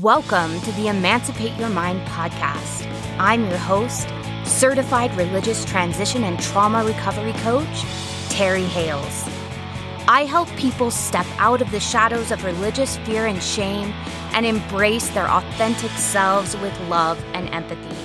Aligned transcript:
Welcome 0.00 0.60
to 0.62 0.72
the 0.72 0.88
Emancipate 0.88 1.56
Your 1.56 1.68
Mind 1.68 2.00
podcast. 2.08 2.84
I'm 3.20 3.48
your 3.48 3.58
host, 3.58 4.08
certified 4.44 5.14
religious 5.16 5.64
transition 5.64 6.24
and 6.24 6.40
trauma 6.40 6.84
recovery 6.84 7.32
coach, 7.34 7.84
Terry 8.28 8.64
Hales. 8.64 9.33
I 10.06 10.26
help 10.26 10.50
people 10.56 10.90
step 10.90 11.26
out 11.38 11.62
of 11.62 11.70
the 11.70 11.80
shadows 11.80 12.30
of 12.30 12.44
religious 12.44 12.98
fear 12.98 13.24
and 13.24 13.42
shame 13.42 13.90
and 14.32 14.44
embrace 14.44 15.08
their 15.08 15.30
authentic 15.30 15.90
selves 15.92 16.54
with 16.58 16.78
love 16.88 17.22
and 17.32 17.48
empathy. 17.54 17.96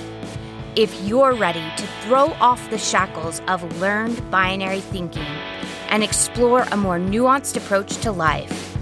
If 0.76 0.98
you're 1.02 1.34
ready 1.34 1.70
to 1.76 1.86
throw 2.02 2.28
off 2.40 2.70
the 2.70 2.78
shackles 2.78 3.42
of 3.48 3.80
learned 3.80 4.30
binary 4.30 4.80
thinking 4.80 5.26
and 5.90 6.02
explore 6.02 6.62
a 6.72 6.76
more 6.76 6.98
nuanced 6.98 7.58
approach 7.58 7.98
to 7.98 8.12
life, 8.12 8.78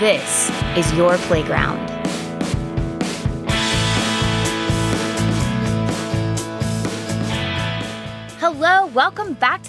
this 0.00 0.50
is 0.76 0.92
your 0.94 1.18
playground. 1.18 1.95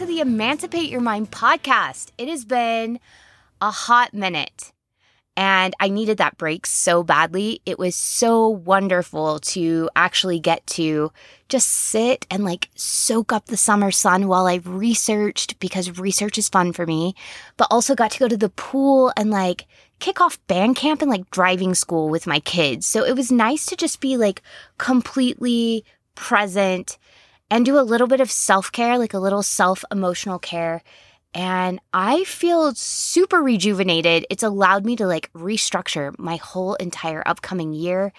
The 0.08 0.22
Emancipate 0.22 0.90
Your 0.90 1.02
Mind 1.02 1.32
podcast. 1.32 2.12
It 2.18 2.30
has 2.30 2.46
been 2.46 2.98
a 3.60 3.72
hot 3.72 4.14
minute 4.14 4.72
and 5.36 5.76
I 5.82 5.90
needed 5.90 6.18
that 6.18 6.38
break 6.38 6.66
so 6.66 7.04
badly. 7.04 7.62
It 7.66 7.78
was 7.78 7.94
so 7.94 8.48
wonderful 8.48 9.40
to 9.40 9.90
actually 9.98 10.40
get 10.40 10.66
to 10.68 11.12
just 11.50 11.68
sit 11.68 12.26
and 12.32 12.46
like 12.46 12.70
soak 12.76 13.34
up 13.34 13.48
the 13.48 13.58
summer 13.58 13.92
sun 13.92 14.30
while 14.30 14.48
I 14.48 14.62
researched 14.64 15.60
because 15.60 16.00
research 16.00 16.38
is 16.38 16.48
fun 16.48 16.72
for 16.72 16.86
me, 16.86 17.14
but 17.58 17.68
also 17.70 17.94
got 17.94 18.12
to 18.12 18.20
go 18.20 18.30
to 18.30 18.38
the 18.38 18.50
pool 18.50 19.12
and 19.18 19.30
like 19.30 19.68
kick 20.00 20.22
off 20.22 20.40
band 20.48 20.78
camp 20.78 21.02
and 21.02 21.12
like 21.12 21.30
driving 21.32 21.76
school 21.76 22.08
with 22.08 22.26
my 22.26 22.40
kids. 22.40 22.88
So 22.88 23.04
it 23.04 23.16
was 23.18 23.30
nice 23.30 23.66
to 23.66 23.76
just 23.76 24.00
be 24.00 24.16
like 24.16 24.42
completely 24.78 25.84
present 26.16 26.98
and 27.50 27.66
do 27.66 27.80
a 27.80 27.82
little 27.82 28.08
bit 28.08 28.22
of 28.22 28.32
self 28.32 28.72
care, 28.72 28.98
like 28.98 29.14
a 29.14 29.20
little 29.20 29.44
self 29.44 29.84
emotional 29.92 30.40
care. 30.40 30.84
And 31.34 31.80
I 31.94 32.24
feel 32.24 32.74
super 32.74 33.42
rejuvenated. 33.42 34.26
It's 34.30 34.44
allowed 34.44 34.86
me 34.86 34.96
to 34.96 35.08
like 35.08 35.32
restructure 35.34 36.18
my 36.18 36.38
whole 36.38 36.76
entire 36.76 37.22
upcoming 37.26 37.74
year. 37.74 38.12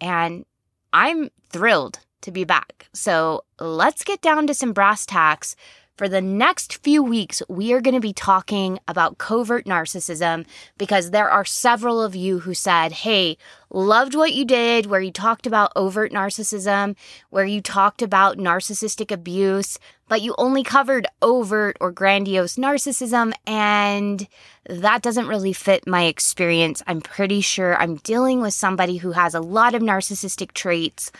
And 0.00 0.44
I'm 0.92 1.30
thrilled 1.50 2.00
to 2.22 2.32
be 2.32 2.44
back. 2.44 2.88
So 2.92 3.44
let's 3.60 4.04
get 4.04 4.20
down 4.20 4.46
to 4.48 4.54
some 4.54 4.72
brass 4.72 5.06
tacks 5.06 5.54
for 5.96 6.08
the 6.08 6.20
next 6.20 6.82
few 6.82 7.02
weeks, 7.02 7.42
we 7.48 7.72
are 7.72 7.80
going 7.80 7.94
to 7.94 8.00
be 8.00 8.12
talking 8.12 8.78
about 8.86 9.16
covert 9.16 9.64
narcissism 9.64 10.44
because 10.76 11.10
there 11.10 11.30
are 11.30 11.44
several 11.44 12.02
of 12.02 12.14
you 12.14 12.40
who 12.40 12.52
said, 12.52 12.92
Hey, 12.92 13.38
loved 13.70 14.14
what 14.14 14.34
you 14.34 14.44
did, 14.44 14.86
where 14.86 15.00
you 15.00 15.10
talked 15.10 15.46
about 15.46 15.72
overt 15.74 16.12
narcissism, 16.12 16.96
where 17.30 17.46
you 17.46 17.62
talked 17.62 18.02
about 18.02 18.36
narcissistic 18.36 19.10
abuse, 19.10 19.78
but 20.06 20.20
you 20.20 20.34
only 20.36 20.62
covered 20.62 21.06
overt 21.22 21.78
or 21.80 21.90
grandiose 21.92 22.56
narcissism. 22.56 23.32
And 23.46 24.28
that 24.68 25.00
doesn't 25.00 25.28
really 25.28 25.54
fit 25.54 25.86
my 25.86 26.04
experience. 26.04 26.82
I'm 26.86 27.00
pretty 27.00 27.40
sure 27.40 27.74
I'm 27.76 27.96
dealing 27.96 28.42
with 28.42 28.52
somebody 28.52 28.98
who 28.98 29.12
has 29.12 29.34
a 29.34 29.40
lot 29.40 29.74
of 29.74 29.80
narcissistic 29.80 30.52
traits, 30.52 31.10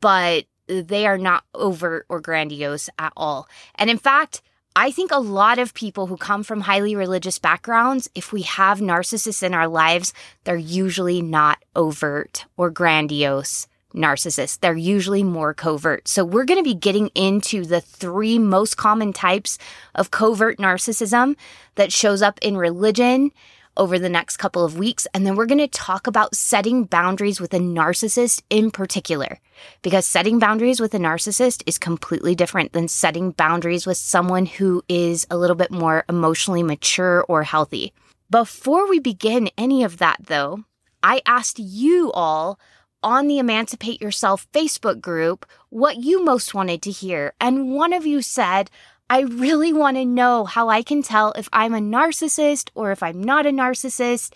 but 0.00 0.46
they 0.80 1.06
are 1.06 1.18
not 1.18 1.44
overt 1.54 2.06
or 2.08 2.20
grandiose 2.20 2.88
at 2.98 3.12
all. 3.16 3.48
And 3.74 3.90
in 3.90 3.98
fact, 3.98 4.42
I 4.74 4.90
think 4.90 5.10
a 5.12 5.18
lot 5.18 5.58
of 5.58 5.74
people 5.74 6.06
who 6.06 6.16
come 6.16 6.42
from 6.42 6.62
highly 6.62 6.96
religious 6.96 7.38
backgrounds, 7.38 8.08
if 8.14 8.32
we 8.32 8.42
have 8.42 8.78
narcissists 8.78 9.42
in 9.42 9.52
our 9.52 9.68
lives, 9.68 10.14
they're 10.44 10.56
usually 10.56 11.20
not 11.20 11.62
overt 11.76 12.46
or 12.56 12.70
grandiose 12.70 13.66
narcissists. 13.94 14.58
They're 14.58 14.74
usually 14.74 15.22
more 15.22 15.52
covert. 15.52 16.08
So 16.08 16.24
we're 16.24 16.46
going 16.46 16.58
to 16.58 16.64
be 16.64 16.74
getting 16.74 17.08
into 17.08 17.66
the 17.66 17.82
three 17.82 18.38
most 18.38 18.78
common 18.78 19.12
types 19.12 19.58
of 19.94 20.10
covert 20.10 20.58
narcissism 20.58 21.36
that 21.74 21.92
shows 21.92 22.22
up 22.22 22.38
in 22.40 22.56
religion 22.56 23.30
over 23.76 23.98
the 23.98 24.08
next 24.08 24.36
couple 24.36 24.64
of 24.64 24.78
weeks. 24.78 25.06
And 25.14 25.26
then 25.26 25.36
we're 25.36 25.46
going 25.46 25.58
to 25.58 25.68
talk 25.68 26.06
about 26.06 26.34
setting 26.34 26.84
boundaries 26.84 27.40
with 27.40 27.54
a 27.54 27.58
narcissist 27.58 28.42
in 28.50 28.70
particular, 28.70 29.38
because 29.82 30.06
setting 30.06 30.38
boundaries 30.38 30.80
with 30.80 30.94
a 30.94 30.98
narcissist 30.98 31.62
is 31.66 31.78
completely 31.78 32.34
different 32.34 32.72
than 32.72 32.88
setting 32.88 33.30
boundaries 33.30 33.86
with 33.86 33.96
someone 33.96 34.46
who 34.46 34.82
is 34.88 35.26
a 35.30 35.36
little 35.36 35.56
bit 35.56 35.70
more 35.70 36.04
emotionally 36.08 36.62
mature 36.62 37.24
or 37.28 37.42
healthy. 37.42 37.92
Before 38.30 38.88
we 38.88 38.98
begin 38.98 39.50
any 39.58 39.84
of 39.84 39.98
that, 39.98 40.18
though, 40.26 40.64
I 41.02 41.20
asked 41.26 41.58
you 41.58 42.12
all 42.12 42.58
on 43.02 43.26
the 43.26 43.38
Emancipate 43.38 44.00
Yourself 44.00 44.46
Facebook 44.52 45.00
group 45.00 45.44
what 45.70 45.96
you 45.96 46.24
most 46.24 46.54
wanted 46.54 46.82
to 46.82 46.90
hear. 46.92 47.34
And 47.40 47.74
one 47.74 47.92
of 47.92 48.06
you 48.06 48.22
said, 48.22 48.70
I 49.12 49.20
really 49.20 49.74
want 49.74 49.98
to 49.98 50.06
know 50.06 50.46
how 50.46 50.70
I 50.70 50.82
can 50.82 51.02
tell 51.02 51.32
if 51.32 51.46
I'm 51.52 51.74
a 51.74 51.80
narcissist 51.80 52.70
or 52.74 52.92
if 52.92 53.02
I'm 53.02 53.22
not 53.22 53.44
a 53.44 53.50
narcissist. 53.50 54.32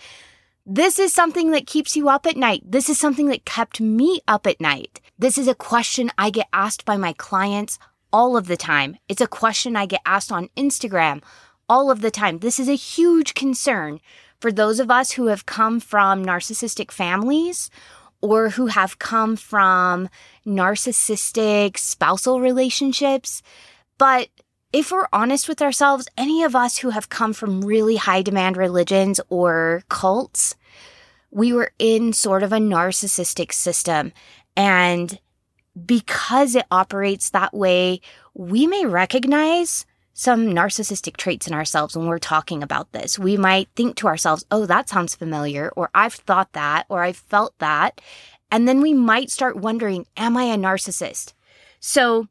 This 0.66 0.98
is 0.98 1.14
something 1.14 1.52
that 1.52 1.66
keeps 1.66 1.96
you 1.96 2.10
up 2.10 2.26
at 2.26 2.36
night. 2.36 2.60
This 2.62 2.90
is 2.90 2.98
something 2.98 3.28
that 3.28 3.46
kept 3.46 3.80
me 3.80 4.20
up 4.28 4.46
at 4.46 4.60
night. 4.60 5.00
This 5.18 5.38
is 5.38 5.48
a 5.48 5.54
question 5.54 6.10
I 6.18 6.28
get 6.28 6.48
asked 6.52 6.84
by 6.84 6.98
my 6.98 7.14
clients 7.14 7.78
all 8.12 8.36
of 8.36 8.48
the 8.48 8.56
time. 8.58 8.98
It's 9.08 9.22
a 9.22 9.26
question 9.26 9.76
I 9.76 9.86
get 9.86 10.02
asked 10.04 10.30
on 10.30 10.50
Instagram 10.58 11.22
all 11.70 11.90
of 11.90 12.02
the 12.02 12.10
time. 12.10 12.40
This 12.40 12.60
is 12.60 12.68
a 12.68 12.76
huge 12.76 13.32
concern 13.32 13.98
for 14.40 14.52
those 14.52 14.78
of 14.78 14.90
us 14.90 15.12
who 15.12 15.28
have 15.28 15.46
come 15.46 15.80
from 15.80 16.22
narcissistic 16.22 16.90
families 16.90 17.70
or 18.20 18.50
who 18.50 18.66
have 18.66 18.98
come 18.98 19.36
from 19.36 20.10
narcissistic 20.46 21.78
spousal 21.78 22.42
relationships. 22.42 23.42
But 23.96 24.28
if 24.72 24.90
we're 24.90 25.08
honest 25.12 25.48
with 25.48 25.62
ourselves, 25.62 26.08
any 26.16 26.42
of 26.42 26.56
us 26.56 26.78
who 26.78 26.90
have 26.90 27.08
come 27.08 27.32
from 27.32 27.64
really 27.64 27.96
high 27.96 28.22
demand 28.22 28.56
religions 28.56 29.20
or 29.28 29.82
cults, 29.88 30.54
we 31.30 31.52
were 31.52 31.72
in 31.78 32.12
sort 32.12 32.42
of 32.42 32.52
a 32.52 32.58
narcissistic 32.58 33.52
system. 33.52 34.12
And 34.56 35.18
because 35.84 36.54
it 36.54 36.66
operates 36.70 37.30
that 37.30 37.54
way, 37.54 38.00
we 38.34 38.66
may 38.66 38.86
recognize 38.86 39.86
some 40.14 40.46
narcissistic 40.46 41.18
traits 41.18 41.46
in 41.46 41.52
ourselves 41.52 41.94
when 41.94 42.06
we're 42.06 42.18
talking 42.18 42.62
about 42.62 42.90
this. 42.92 43.18
We 43.18 43.36
might 43.36 43.68
think 43.76 43.96
to 43.96 44.06
ourselves, 44.06 44.46
oh, 44.50 44.64
that 44.64 44.88
sounds 44.88 45.14
familiar, 45.14 45.70
or 45.76 45.90
I've 45.94 46.14
thought 46.14 46.52
that, 46.54 46.86
or 46.88 47.02
I've 47.02 47.18
felt 47.18 47.52
that. 47.58 48.00
And 48.50 48.66
then 48.66 48.80
we 48.80 48.94
might 48.94 49.30
start 49.30 49.56
wondering, 49.56 50.06
am 50.16 50.36
I 50.36 50.44
a 50.44 50.56
narcissist? 50.56 51.34
So 51.80 52.28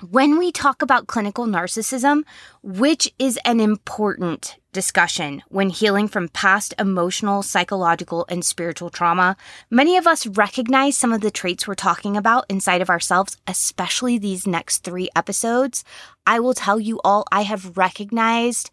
when 0.00 0.38
we 0.38 0.50
talk 0.50 0.82
about 0.82 1.06
clinical 1.06 1.46
narcissism, 1.46 2.24
which 2.62 3.12
is 3.18 3.38
an 3.44 3.60
important 3.60 4.56
discussion 4.72 5.42
when 5.48 5.68
healing 5.68 6.08
from 6.08 6.28
past 6.28 6.74
emotional, 6.78 7.42
psychological, 7.42 8.24
and 8.28 8.44
spiritual 8.44 8.90
trauma, 8.90 9.36
many 9.70 9.96
of 9.96 10.06
us 10.06 10.26
recognize 10.26 10.96
some 10.96 11.12
of 11.12 11.20
the 11.20 11.30
traits 11.30 11.68
we're 11.68 11.74
talking 11.74 12.16
about 12.16 12.46
inside 12.48 12.80
of 12.80 12.90
ourselves, 12.90 13.36
especially 13.46 14.18
these 14.18 14.46
next 14.46 14.78
three 14.78 15.08
episodes. 15.14 15.84
I 16.26 16.40
will 16.40 16.54
tell 16.54 16.80
you 16.80 17.00
all, 17.04 17.26
I 17.30 17.42
have 17.42 17.76
recognized 17.76 18.70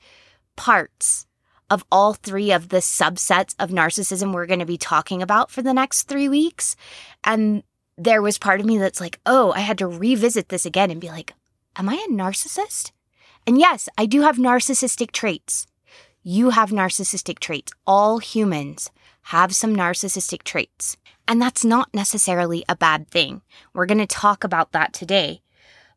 parts 0.55 1.27
of 1.69 1.85
all 1.91 2.13
three 2.13 2.51
of 2.51 2.69
the 2.69 2.77
subsets 2.77 3.55
of 3.59 3.69
narcissism 3.69 4.33
we're 4.33 4.47
going 4.47 4.59
to 4.59 4.65
be 4.65 4.77
talking 4.77 5.21
about 5.21 5.51
for 5.51 5.61
the 5.61 5.73
next 5.73 6.03
three 6.03 6.27
weeks. 6.27 6.75
And 7.23 7.63
there 7.99 8.21
was 8.21 8.37
part 8.37 8.61
of 8.61 8.65
me 8.65 8.77
that's 8.77 9.01
like, 9.01 9.19
oh, 9.25 9.51
I 9.51 9.59
had 9.59 9.77
to 9.79 9.87
revisit 9.87 10.49
this 10.49 10.65
again 10.65 10.89
and 10.89 11.01
be 11.01 11.09
like, 11.09 11.33
am 11.75 11.89
I 11.89 11.95
a 11.95 12.11
narcissist? 12.11 12.91
And 13.45 13.59
yes, 13.59 13.89
I 13.97 14.05
do 14.05 14.21
have 14.21 14.37
narcissistic 14.37 15.11
traits. 15.11 15.67
You 16.23 16.51
have 16.51 16.69
narcissistic 16.69 17.39
traits. 17.39 17.73
All 17.85 18.19
humans 18.19 18.89
have 19.23 19.53
some 19.53 19.75
narcissistic 19.75 20.43
traits. 20.43 20.95
And 21.27 21.41
that's 21.41 21.65
not 21.65 21.93
necessarily 21.93 22.63
a 22.69 22.75
bad 22.75 23.09
thing. 23.09 23.41
We're 23.73 23.85
going 23.85 23.99
to 23.99 24.07
talk 24.07 24.43
about 24.43 24.71
that 24.71 24.93
today. 24.93 25.41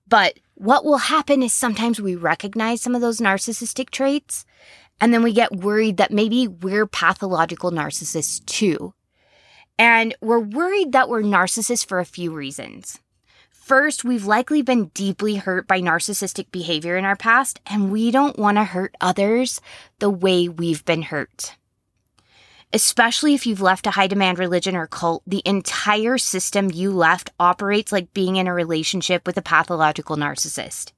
But 0.08 0.38
what 0.54 0.84
will 0.84 0.98
happen 0.98 1.42
is 1.42 1.54
sometimes 1.54 2.00
we 2.00 2.16
recognize 2.16 2.82
some 2.82 2.94
of 2.94 3.00
those 3.00 3.20
narcissistic 3.20 3.90
traits 3.90 4.44
and 5.00 5.14
then 5.14 5.22
we 5.22 5.32
get 5.32 5.56
worried 5.56 5.96
that 5.96 6.10
maybe 6.10 6.48
we're 6.48 6.86
pathological 6.86 7.70
narcissists 7.70 8.44
too. 8.44 8.92
And 9.78 10.14
we're 10.20 10.38
worried 10.38 10.92
that 10.92 11.08
we're 11.08 11.22
narcissists 11.22 11.86
for 11.86 11.98
a 11.98 12.04
few 12.04 12.32
reasons. 12.32 13.00
First, 13.50 14.04
we've 14.04 14.26
likely 14.26 14.60
been 14.62 14.86
deeply 14.86 15.36
hurt 15.36 15.66
by 15.66 15.80
narcissistic 15.80 16.50
behavior 16.50 16.96
in 16.96 17.04
our 17.04 17.16
past, 17.16 17.60
and 17.66 17.90
we 17.92 18.10
don't 18.10 18.38
want 18.38 18.58
to 18.58 18.64
hurt 18.64 18.94
others 19.00 19.60
the 19.98 20.10
way 20.10 20.48
we've 20.48 20.84
been 20.84 21.02
hurt. 21.02 21.54
especially 22.72 23.34
if 23.34 23.46
you've 23.46 23.60
left 23.60 23.86
a 23.86 23.92
high 23.92 24.06
demand 24.06 24.38
religion 24.38 24.74
or 24.76 24.86
cult, 24.86 25.22
the 25.26 25.42
entire 25.44 26.16
system 26.18 26.70
you 26.72 26.90
left 26.90 27.30
operates 27.38 27.92
like 27.92 28.14
being 28.14 28.36
in 28.36 28.46
a 28.46 28.54
relationship 28.54 29.26
with 29.26 29.36
a 29.36 29.42
pathological 29.42 30.16
narcissist. 30.16 30.92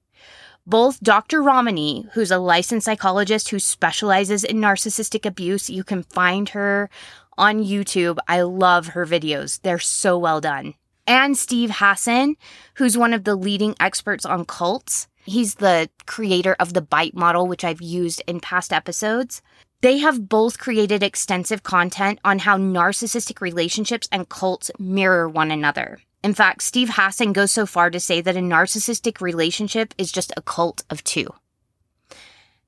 Both 0.67 1.03
Dr. 1.03 1.43
Ramani, 1.43 2.07
who's 2.15 2.31
a 2.31 2.39
licensed 2.39 2.87
psychologist 2.87 3.51
who 3.51 3.59
specializes 3.59 4.45
in 4.45 4.59
narcissistic 4.59 5.27
abuse, 5.27 5.69
you 5.69 5.85
can 5.85 6.05
find 6.05 6.51
her 6.51 6.89
on 7.39 7.63
YouTube. 7.63 8.19
I 8.29 8.43
love 8.43 8.89
her 8.89 9.07
videos. 9.07 9.61
They're 9.63 9.79
so 9.79 10.19
well 10.19 10.41
done. 10.41 10.75
And 11.07 11.37
Steve 11.37 11.71
Hassan, 11.75 12.37
who's 12.75 12.97
one 12.97 13.13
of 13.13 13.25
the 13.25 13.37
leading 13.37 13.75
experts 13.79 14.25
on 14.25 14.45
cults. 14.45 15.07
He's 15.27 15.57
the 15.57 15.89
creator 16.07 16.57
of 16.59 16.75
the 16.75 16.83
bite 16.83 17.15
model, 17.15 17.47
which 17.47 17.65
I've 17.65 17.83
used 17.83 18.23
in 18.27 18.41
past 18.41 18.73
episodes. 18.73 19.43
They 19.81 19.99
have 19.99 20.29
both 20.29 20.59
created 20.59 21.03
extensive 21.03 21.63
content 21.63 22.19
on 22.25 22.39
how 22.39 22.57
narcissistic 22.57 23.41
relationships 23.41 24.09
and 24.11 24.29
cults 24.29 24.71
mirror 24.79 25.29
one 25.29 25.51
another. 25.51 25.99
In 26.23 26.33
fact, 26.33 26.63
Steve 26.63 26.89
Hassan 26.93 27.35
goes 27.35 27.53
so 27.53 27.67
far 27.67 27.91
to 27.91 28.01
say 28.01 28.23
that 28.23 28.37
a 28.37 28.41
narcissistic 28.41 29.21
relationship 29.21 29.93
is 29.99 30.11
just 30.11 30.33
a 30.39 30.43
cult 30.43 30.83
of 30.89 31.05
two. 31.05 31.29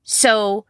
So, 0.02 0.66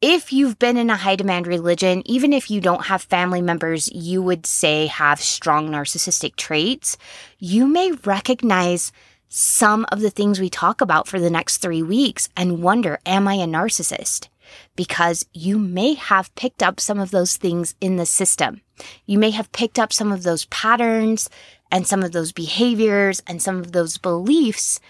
if 0.00 0.32
you've 0.32 0.58
been 0.58 0.76
in 0.76 0.90
a 0.90 0.96
high 0.96 1.16
demand 1.16 1.46
religion, 1.46 2.02
even 2.06 2.32
if 2.32 2.50
you 2.50 2.60
don't 2.60 2.86
have 2.86 3.02
family 3.02 3.42
members 3.42 3.90
you 3.92 4.22
would 4.22 4.46
say 4.46 4.86
have 4.86 5.20
strong 5.20 5.68
narcissistic 5.68 6.36
traits, 6.36 6.96
you 7.38 7.66
may 7.66 7.92
recognize 7.92 8.92
some 9.28 9.86
of 9.92 10.00
the 10.00 10.10
things 10.10 10.40
we 10.40 10.50
talk 10.50 10.80
about 10.80 11.06
for 11.06 11.20
the 11.20 11.30
next 11.30 11.58
three 11.58 11.82
weeks 11.82 12.28
and 12.36 12.62
wonder, 12.62 12.98
am 13.06 13.28
I 13.28 13.34
a 13.34 13.46
narcissist? 13.46 14.28
because 14.76 15.26
you 15.32 15.58
may 15.58 15.94
have 15.94 16.34
picked 16.34 16.62
up 16.62 16.80
some 16.80 16.98
of 16.98 17.10
those 17.10 17.36
things 17.36 17.74
in 17.80 17.96
the 17.96 18.06
system. 18.06 18.60
You 19.06 19.18
may 19.18 19.30
have 19.30 19.52
picked 19.52 19.78
up 19.78 19.92
some 19.92 20.12
of 20.12 20.22
those 20.22 20.46
patterns 20.46 21.28
and 21.70 21.86
some 21.86 22.02
of 22.02 22.12
those 22.12 22.32
behaviors 22.32 23.22
and 23.26 23.42
some 23.42 23.58
of 23.58 23.72
those 23.72 23.98
beliefs 23.98 24.80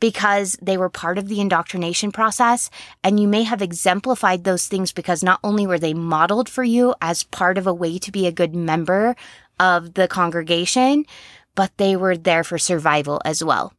because 0.00 0.56
they 0.60 0.76
were 0.76 0.88
part 0.88 1.18
of 1.18 1.28
the 1.28 1.40
indoctrination 1.40 2.12
process. 2.12 2.70
And 3.02 3.18
you 3.18 3.28
may 3.28 3.42
have 3.44 3.62
exemplified 3.62 4.44
those 4.44 4.66
things 4.66 4.92
because 4.92 5.22
not 5.22 5.40
only 5.42 5.66
were 5.66 5.78
they 5.78 5.94
modeled 5.94 6.48
for 6.48 6.64
you 6.64 6.94
as 7.00 7.24
part 7.24 7.58
of 7.58 7.66
a 7.66 7.74
way 7.74 7.98
to 7.98 8.12
be 8.12 8.26
a 8.26 8.32
good 8.32 8.54
member 8.54 9.16
of 9.58 9.94
the 9.94 10.08
congregation, 10.08 11.06
but 11.54 11.76
they 11.76 11.96
were 11.96 12.16
there 12.16 12.44
for 12.44 12.58
survival 12.58 13.20
as 13.24 13.42
well. 13.42 13.72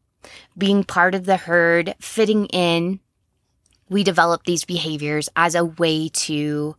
Being 0.57 0.83
part 0.83 1.13
of 1.13 1.25
the 1.25 1.37
herd, 1.37 1.93
fitting 1.99 2.45
in, 2.47 2.99
we 3.89 4.03
develop 4.03 4.43
these 4.45 4.65
behaviors 4.65 5.29
as 5.35 5.53
a 5.53 5.65
way 5.65 6.09
to 6.09 6.75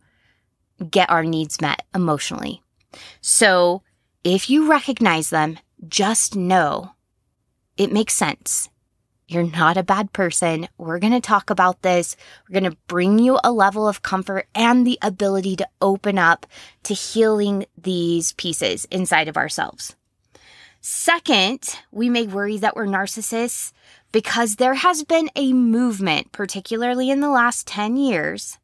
get 0.89 1.09
our 1.09 1.23
needs 1.23 1.61
met 1.61 1.83
emotionally. 1.95 2.61
So 3.21 3.83
if 4.23 4.49
you 4.49 4.69
recognize 4.69 5.29
them, 5.29 5.59
just 5.87 6.35
know 6.35 6.91
it 7.77 7.91
makes 7.91 8.13
sense. 8.13 8.69
You're 9.29 9.43
not 9.43 9.75
a 9.75 9.83
bad 9.83 10.13
person. 10.13 10.69
We're 10.77 10.99
going 10.99 11.11
to 11.11 11.19
talk 11.19 11.49
about 11.49 11.81
this. 11.81 12.15
We're 12.47 12.61
going 12.61 12.71
to 12.71 12.77
bring 12.87 13.19
you 13.19 13.37
a 13.43 13.51
level 13.51 13.85
of 13.85 14.01
comfort 14.01 14.47
and 14.55 14.87
the 14.87 14.97
ability 15.01 15.57
to 15.57 15.67
open 15.81 16.17
up 16.17 16.45
to 16.83 16.93
healing 16.93 17.65
these 17.77 18.31
pieces 18.33 18.85
inside 18.89 19.27
of 19.27 19.35
ourselves. 19.35 19.97
Second, 20.79 21.77
we 21.91 22.09
may 22.09 22.25
worry 22.25 22.57
that 22.57 22.77
we're 22.77 22.85
narcissists 22.85 23.73
because 24.13 24.55
there 24.55 24.75
has 24.75 25.03
been 25.03 25.29
a 25.35 25.51
movement, 25.51 26.31
particularly 26.31 27.09
in 27.09 27.19
the 27.19 27.29
last 27.29 27.67
10 27.67 27.97
years, 27.97 28.57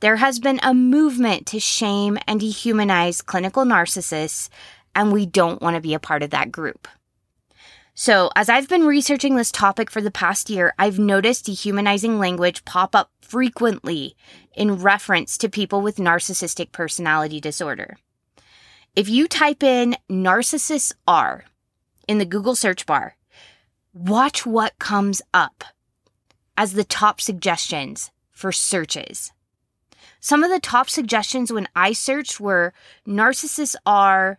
there 0.00 0.16
has 0.16 0.40
been 0.40 0.58
a 0.62 0.74
movement 0.74 1.46
to 1.48 1.60
shame 1.60 2.18
and 2.26 2.40
dehumanize 2.40 3.24
clinical 3.24 3.64
narcissists, 3.64 4.48
and 4.94 5.12
we 5.12 5.26
don't 5.26 5.62
want 5.62 5.74
to 5.74 5.80
be 5.80 5.94
a 5.94 6.00
part 6.00 6.22
of 6.24 6.30
that 6.30 6.50
group. 6.50 6.88
So, 8.00 8.30
as 8.36 8.48
I've 8.48 8.68
been 8.68 8.86
researching 8.86 9.34
this 9.34 9.50
topic 9.50 9.90
for 9.90 10.00
the 10.00 10.12
past 10.12 10.50
year, 10.50 10.72
I've 10.78 11.00
noticed 11.00 11.46
dehumanizing 11.46 12.20
language 12.20 12.64
pop 12.64 12.94
up 12.94 13.10
frequently 13.20 14.14
in 14.54 14.76
reference 14.76 15.36
to 15.38 15.48
people 15.48 15.80
with 15.80 15.96
narcissistic 15.96 16.70
personality 16.70 17.40
disorder. 17.40 17.96
If 18.94 19.08
you 19.08 19.26
type 19.26 19.64
in 19.64 19.96
narcissists 20.08 20.92
are 21.08 21.44
in 22.06 22.18
the 22.18 22.24
Google 22.24 22.54
search 22.54 22.86
bar, 22.86 23.16
watch 23.92 24.46
what 24.46 24.78
comes 24.78 25.20
up 25.34 25.64
as 26.56 26.74
the 26.74 26.84
top 26.84 27.20
suggestions 27.20 28.12
for 28.30 28.52
searches. 28.52 29.32
Some 30.20 30.44
of 30.44 30.50
the 30.52 30.60
top 30.60 30.88
suggestions 30.88 31.52
when 31.52 31.66
I 31.74 31.94
searched 31.94 32.38
were 32.38 32.72
narcissists 33.04 33.74
are 33.84 34.38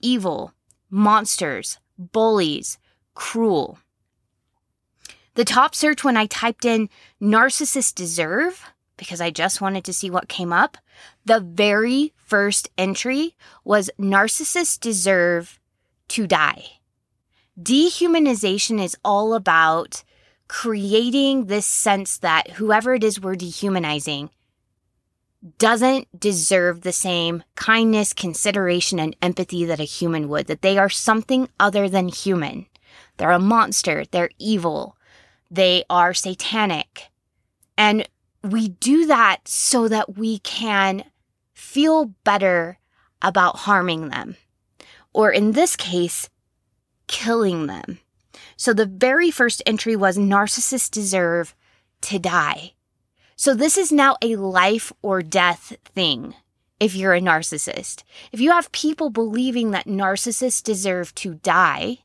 evil, 0.00 0.54
monsters, 0.90 1.80
bullies, 1.98 2.78
cruel. 3.20 3.78
The 5.34 5.44
top 5.44 5.74
search 5.74 6.02
when 6.02 6.16
I 6.16 6.24
typed 6.24 6.64
in 6.64 6.88
narcissists 7.20 7.94
deserve, 7.94 8.64
because 8.96 9.20
I 9.20 9.30
just 9.30 9.60
wanted 9.60 9.84
to 9.84 9.92
see 9.92 10.08
what 10.10 10.26
came 10.26 10.54
up, 10.54 10.78
the 11.26 11.38
very 11.38 12.14
first 12.16 12.70
entry 12.78 13.36
was 13.62 13.90
narcissists 13.98 14.80
deserve 14.80 15.60
to 16.08 16.26
die. 16.26 16.64
Dehumanization 17.60 18.82
is 18.82 18.96
all 19.04 19.34
about 19.34 20.02
creating 20.48 21.44
this 21.44 21.66
sense 21.66 22.16
that 22.18 22.52
whoever 22.52 22.94
it 22.94 23.04
is 23.04 23.20
we're 23.20 23.36
dehumanizing 23.36 24.30
doesn't 25.58 26.08
deserve 26.18 26.80
the 26.80 26.92
same 26.92 27.42
kindness, 27.54 28.14
consideration, 28.14 28.98
and 28.98 29.14
empathy 29.20 29.66
that 29.66 29.78
a 29.78 29.84
human 29.84 30.30
would, 30.30 30.46
that 30.46 30.62
they 30.62 30.78
are 30.78 30.88
something 30.88 31.50
other 31.60 31.86
than 31.86 32.08
human. 32.08 32.66
They're 33.20 33.32
a 33.32 33.38
monster, 33.38 34.04
they're 34.10 34.30
evil, 34.38 34.96
they 35.50 35.84
are 35.90 36.14
satanic. 36.14 37.10
And 37.76 38.08
we 38.42 38.70
do 38.70 39.04
that 39.08 39.46
so 39.46 39.88
that 39.88 40.16
we 40.16 40.38
can 40.38 41.04
feel 41.52 42.14
better 42.24 42.78
about 43.20 43.56
harming 43.56 44.08
them. 44.08 44.36
Or 45.12 45.30
in 45.30 45.52
this 45.52 45.76
case, 45.76 46.30
killing 47.08 47.66
them. 47.66 47.98
So 48.56 48.72
the 48.72 48.86
very 48.86 49.30
first 49.30 49.62
entry 49.66 49.96
was 49.96 50.16
narcissists 50.16 50.90
deserve 50.90 51.54
to 52.00 52.18
die. 52.18 52.72
So 53.36 53.52
this 53.52 53.76
is 53.76 53.92
now 53.92 54.16
a 54.22 54.36
life 54.36 54.94
or 55.02 55.20
death 55.20 55.76
thing 55.94 56.34
if 56.78 56.94
you're 56.96 57.12
a 57.12 57.20
narcissist. 57.20 58.02
If 58.32 58.40
you 58.40 58.50
have 58.50 58.72
people 58.72 59.10
believing 59.10 59.72
that 59.72 59.86
narcissists 59.86 60.62
deserve 60.62 61.14
to 61.16 61.34
die, 61.34 61.98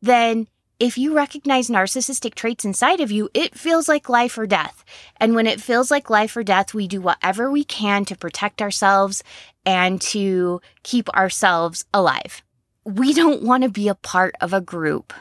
then 0.00 0.48
if 0.78 0.96
you 0.96 1.14
recognize 1.14 1.68
narcissistic 1.68 2.34
traits 2.34 2.64
inside 2.64 3.00
of 3.00 3.10
you, 3.10 3.28
it 3.34 3.58
feels 3.58 3.88
like 3.88 4.08
life 4.08 4.38
or 4.38 4.46
death. 4.46 4.84
And 5.16 5.34
when 5.34 5.48
it 5.48 5.60
feels 5.60 5.90
like 5.90 6.08
life 6.08 6.36
or 6.36 6.44
death, 6.44 6.72
we 6.72 6.86
do 6.86 7.00
whatever 7.00 7.50
we 7.50 7.64
can 7.64 8.04
to 8.04 8.16
protect 8.16 8.62
ourselves 8.62 9.24
and 9.66 10.00
to 10.02 10.60
keep 10.84 11.08
ourselves 11.10 11.84
alive 11.92 12.42
we 12.88 13.12
don't 13.12 13.42
want 13.42 13.62
to 13.62 13.68
be 13.68 13.86
a 13.86 13.94
part 13.94 14.34
of 14.40 14.54
a 14.54 14.62
group 14.62 15.12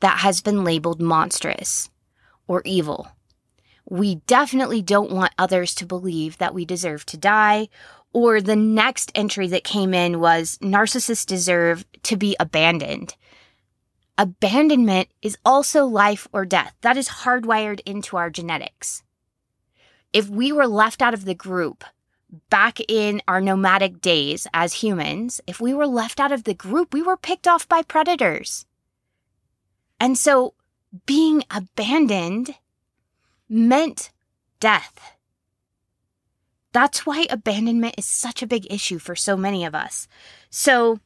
that 0.00 0.18
has 0.18 0.40
been 0.40 0.64
labeled 0.64 1.00
monstrous 1.00 1.88
or 2.48 2.60
evil. 2.64 3.06
We 3.88 4.16
definitely 4.26 4.82
don't 4.82 5.12
want 5.12 5.32
others 5.38 5.76
to 5.76 5.86
believe 5.86 6.38
that 6.38 6.54
we 6.54 6.64
deserve 6.64 7.06
to 7.06 7.16
die. 7.16 7.68
Or 8.12 8.40
the 8.40 8.56
next 8.56 9.12
entry 9.14 9.46
that 9.48 9.64
came 9.64 9.94
in 9.94 10.18
was 10.18 10.58
narcissists 10.58 11.24
deserve 11.24 11.84
to 12.02 12.16
be 12.16 12.36
abandoned. 12.40 13.14
Abandonment 14.18 15.08
is 15.22 15.38
also 15.44 15.84
life 15.86 16.28
or 16.32 16.44
death. 16.44 16.74
That 16.82 16.96
is 16.96 17.08
hardwired 17.08 17.80
into 17.86 18.16
our 18.16 18.30
genetics. 18.30 19.02
If 20.12 20.28
we 20.28 20.52
were 20.52 20.66
left 20.66 21.00
out 21.00 21.14
of 21.14 21.24
the 21.24 21.34
group, 21.34 21.84
back 22.50 22.78
in 22.88 23.22
our 23.28 23.40
nomadic 23.40 24.00
days 24.00 24.46
as 24.52 24.74
humans, 24.74 25.40
if 25.46 25.60
we 25.60 25.74
were 25.74 25.86
left 25.86 26.20
out 26.20 26.32
of 26.32 26.44
the 26.44 26.54
group, 26.54 26.92
we 26.92 27.02
were 27.02 27.16
picked 27.16 27.48
off 27.48 27.68
by 27.68 27.82
predators. 27.82 28.66
And 29.98 30.18
so 30.18 30.54
being 31.06 31.44
abandoned 31.50 32.54
meant 33.48 34.10
death. 34.60 35.16
That's 36.72 37.04
why 37.04 37.26
abandonment 37.28 37.96
is 37.98 38.06
such 38.06 38.42
a 38.42 38.46
big 38.46 38.70
issue 38.72 38.98
for 38.98 39.14
so 39.14 39.36
many 39.36 39.64
of 39.64 39.74
us. 39.74 40.08
So 40.48 41.00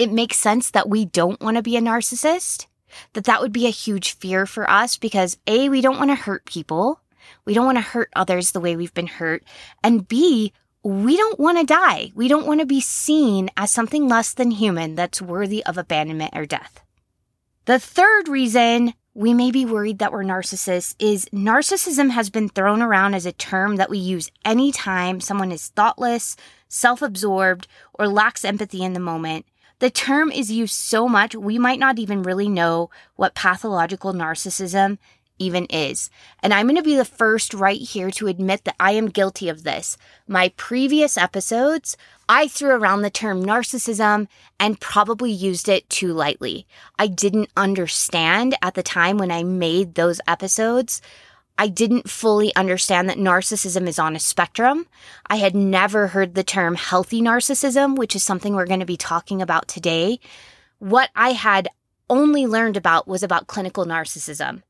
it 0.00 0.10
makes 0.10 0.38
sense 0.38 0.70
that 0.70 0.88
we 0.88 1.04
don't 1.04 1.42
want 1.42 1.58
to 1.58 1.62
be 1.62 1.76
a 1.76 1.82
narcissist, 1.82 2.66
that 3.12 3.24
that 3.24 3.42
would 3.42 3.52
be 3.52 3.66
a 3.66 3.70
huge 3.70 4.12
fear 4.12 4.46
for 4.46 4.68
us 4.68 4.96
because 4.96 5.36
A, 5.46 5.68
we 5.68 5.82
don't 5.82 5.98
want 5.98 6.10
to 6.10 6.14
hurt 6.14 6.46
people. 6.46 7.02
We 7.44 7.52
don't 7.52 7.66
want 7.66 7.76
to 7.76 7.82
hurt 7.82 8.08
others 8.16 8.52
the 8.52 8.60
way 8.60 8.76
we've 8.76 8.94
been 8.94 9.06
hurt. 9.06 9.44
And 9.84 10.08
B, 10.08 10.54
we 10.82 11.18
don't 11.18 11.38
want 11.38 11.58
to 11.58 11.66
die. 11.66 12.12
We 12.14 12.28
don't 12.28 12.46
want 12.46 12.60
to 12.60 12.66
be 12.66 12.80
seen 12.80 13.50
as 13.58 13.70
something 13.70 14.08
less 14.08 14.32
than 14.32 14.50
human 14.50 14.94
that's 14.94 15.20
worthy 15.20 15.62
of 15.66 15.76
abandonment 15.76 16.32
or 16.34 16.46
death. 16.46 16.82
The 17.66 17.78
third 17.78 18.26
reason 18.26 18.94
we 19.12 19.34
may 19.34 19.50
be 19.50 19.66
worried 19.66 19.98
that 19.98 20.12
we're 20.12 20.24
narcissists 20.24 20.94
is 20.98 21.26
narcissism 21.26 22.10
has 22.12 22.30
been 22.30 22.48
thrown 22.48 22.80
around 22.80 23.12
as 23.12 23.26
a 23.26 23.32
term 23.32 23.76
that 23.76 23.90
we 23.90 23.98
use 23.98 24.30
anytime 24.46 25.20
someone 25.20 25.52
is 25.52 25.68
thoughtless, 25.68 26.36
self 26.68 27.02
absorbed, 27.02 27.68
or 27.92 28.08
lacks 28.08 28.46
empathy 28.46 28.82
in 28.82 28.94
the 28.94 29.00
moment, 29.00 29.44
the 29.80 29.90
term 29.90 30.30
is 30.30 30.52
used 30.52 30.74
so 30.74 31.08
much 31.08 31.34
we 31.34 31.58
might 31.58 31.78
not 31.78 31.98
even 31.98 32.22
really 32.22 32.48
know 32.48 32.90
what 33.16 33.34
pathological 33.34 34.12
narcissism 34.12 34.98
even 35.40 35.64
is. 35.66 36.10
And 36.42 36.54
I'm 36.54 36.66
going 36.66 36.76
to 36.76 36.82
be 36.82 36.96
the 36.96 37.04
first 37.04 37.54
right 37.54 37.80
here 37.80 38.10
to 38.12 38.28
admit 38.28 38.64
that 38.64 38.76
I 38.78 38.92
am 38.92 39.08
guilty 39.08 39.48
of 39.48 39.64
this. 39.64 39.96
My 40.28 40.52
previous 40.56 41.16
episodes, 41.16 41.96
I 42.28 42.46
threw 42.46 42.70
around 42.70 43.02
the 43.02 43.10
term 43.10 43.42
narcissism 43.42 44.28
and 44.60 44.80
probably 44.80 45.32
used 45.32 45.68
it 45.68 45.88
too 45.88 46.12
lightly. 46.12 46.66
I 46.98 47.06
didn't 47.08 47.48
understand 47.56 48.54
at 48.62 48.74
the 48.74 48.82
time 48.82 49.16
when 49.16 49.30
I 49.30 49.42
made 49.42 49.94
those 49.94 50.20
episodes. 50.28 51.00
I 51.60 51.68
didn't 51.68 52.08
fully 52.08 52.56
understand 52.56 53.10
that 53.10 53.18
narcissism 53.18 53.86
is 53.86 53.98
on 53.98 54.16
a 54.16 54.18
spectrum. 54.18 54.86
I 55.26 55.36
had 55.36 55.54
never 55.54 56.06
heard 56.06 56.34
the 56.34 56.42
term 56.42 56.74
healthy 56.74 57.20
narcissism, 57.20 57.96
which 57.96 58.16
is 58.16 58.22
something 58.22 58.54
we're 58.54 58.64
going 58.64 58.80
to 58.80 58.86
be 58.86 58.96
talking 58.96 59.42
about 59.42 59.68
today. 59.68 60.20
What 60.78 61.10
I 61.14 61.32
had 61.32 61.68
only 62.08 62.46
learned 62.46 62.78
about 62.78 63.06
was 63.06 63.22
about 63.22 63.46
clinical 63.46 63.84
narcissism. 63.84 64.62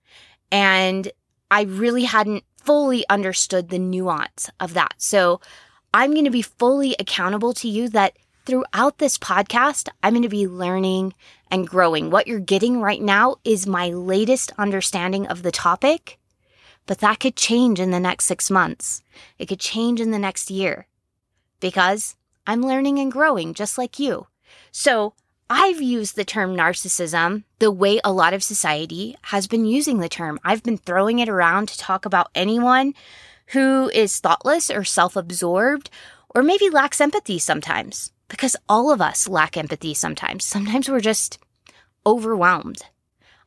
And 0.51 1.13
I 1.49 1.63
really 1.63 2.03
hadn't 2.03 2.43
fully 2.57 3.09
understood 3.09 3.69
the 3.69 3.79
nuance 3.79 4.51
of 4.59 4.75
that. 4.75 4.95
So 4.99 5.41
I'm 5.95 6.11
going 6.11 6.25
to 6.25 6.31
be 6.33 6.43
fully 6.43 6.97
accountable 6.99 7.53
to 7.53 7.69
you 7.69 7.89
that 7.91 8.17
throughout 8.47 8.99
this 8.99 9.17
podcast, 9.17 9.89
I'm 10.03 10.15
going 10.15 10.25
to 10.25 10.29
be 10.29 10.49
learning 10.49 11.15
and 11.53 11.69
growing. 11.69 12.11
What 12.11 12.27
you're 12.27 12.41
getting 12.41 12.81
right 12.81 13.01
now 13.01 13.37
is 13.45 13.65
my 13.69 13.91
latest 13.91 14.51
understanding 14.59 15.29
of 15.29 15.45
the 15.45 15.53
topic, 15.53 16.19
but 16.91 16.99
that 16.99 17.21
could 17.21 17.37
change 17.37 17.79
in 17.79 17.93
the 17.93 18.01
next 18.01 18.25
six 18.25 18.51
months. 18.51 19.01
It 19.39 19.47
could 19.47 19.61
change 19.61 20.01
in 20.01 20.11
the 20.11 20.19
next 20.19 20.51
year 20.51 20.89
because 21.61 22.17
I'm 22.49 22.67
learning 22.67 22.99
and 22.99 23.13
growing 23.13 23.55
just 23.55 23.79
like 23.79 24.01
you. 24.01 24.27
So 24.73 25.15
I've 25.49 25.81
used 25.81 26.17
the 26.17 26.25
term 26.25 26.57
narcissism 26.57 27.45
the 27.61 27.71
way 27.71 28.01
a 28.03 28.11
lot 28.11 28.35
of 28.35 28.43
society 28.43 29.15
has 29.27 29.47
been 29.47 29.67
using 29.67 29.99
the 29.99 30.09
term. 30.09 30.41
I've 30.43 30.65
been 30.65 30.79
throwing 30.79 31.21
it 31.21 31.29
around 31.29 31.69
to 31.69 31.79
talk 31.79 32.07
about 32.07 32.33
anyone 32.35 32.95
who 33.53 33.89
is 33.91 34.19
thoughtless 34.19 34.69
or 34.69 34.83
self 34.83 35.15
absorbed 35.15 35.91
or 36.35 36.43
maybe 36.43 36.71
lacks 36.71 37.01
empathy 37.01 37.39
sometimes 37.39 38.11
because 38.27 38.57
all 38.69 38.91
of 38.91 39.01
us 39.01 39.29
lack 39.29 39.57
empathy 39.57 39.95
sometimes. 39.95 40.45
Sometimes 40.45 40.89
we're 40.89 40.99
just 40.99 41.39
overwhelmed. 42.05 42.83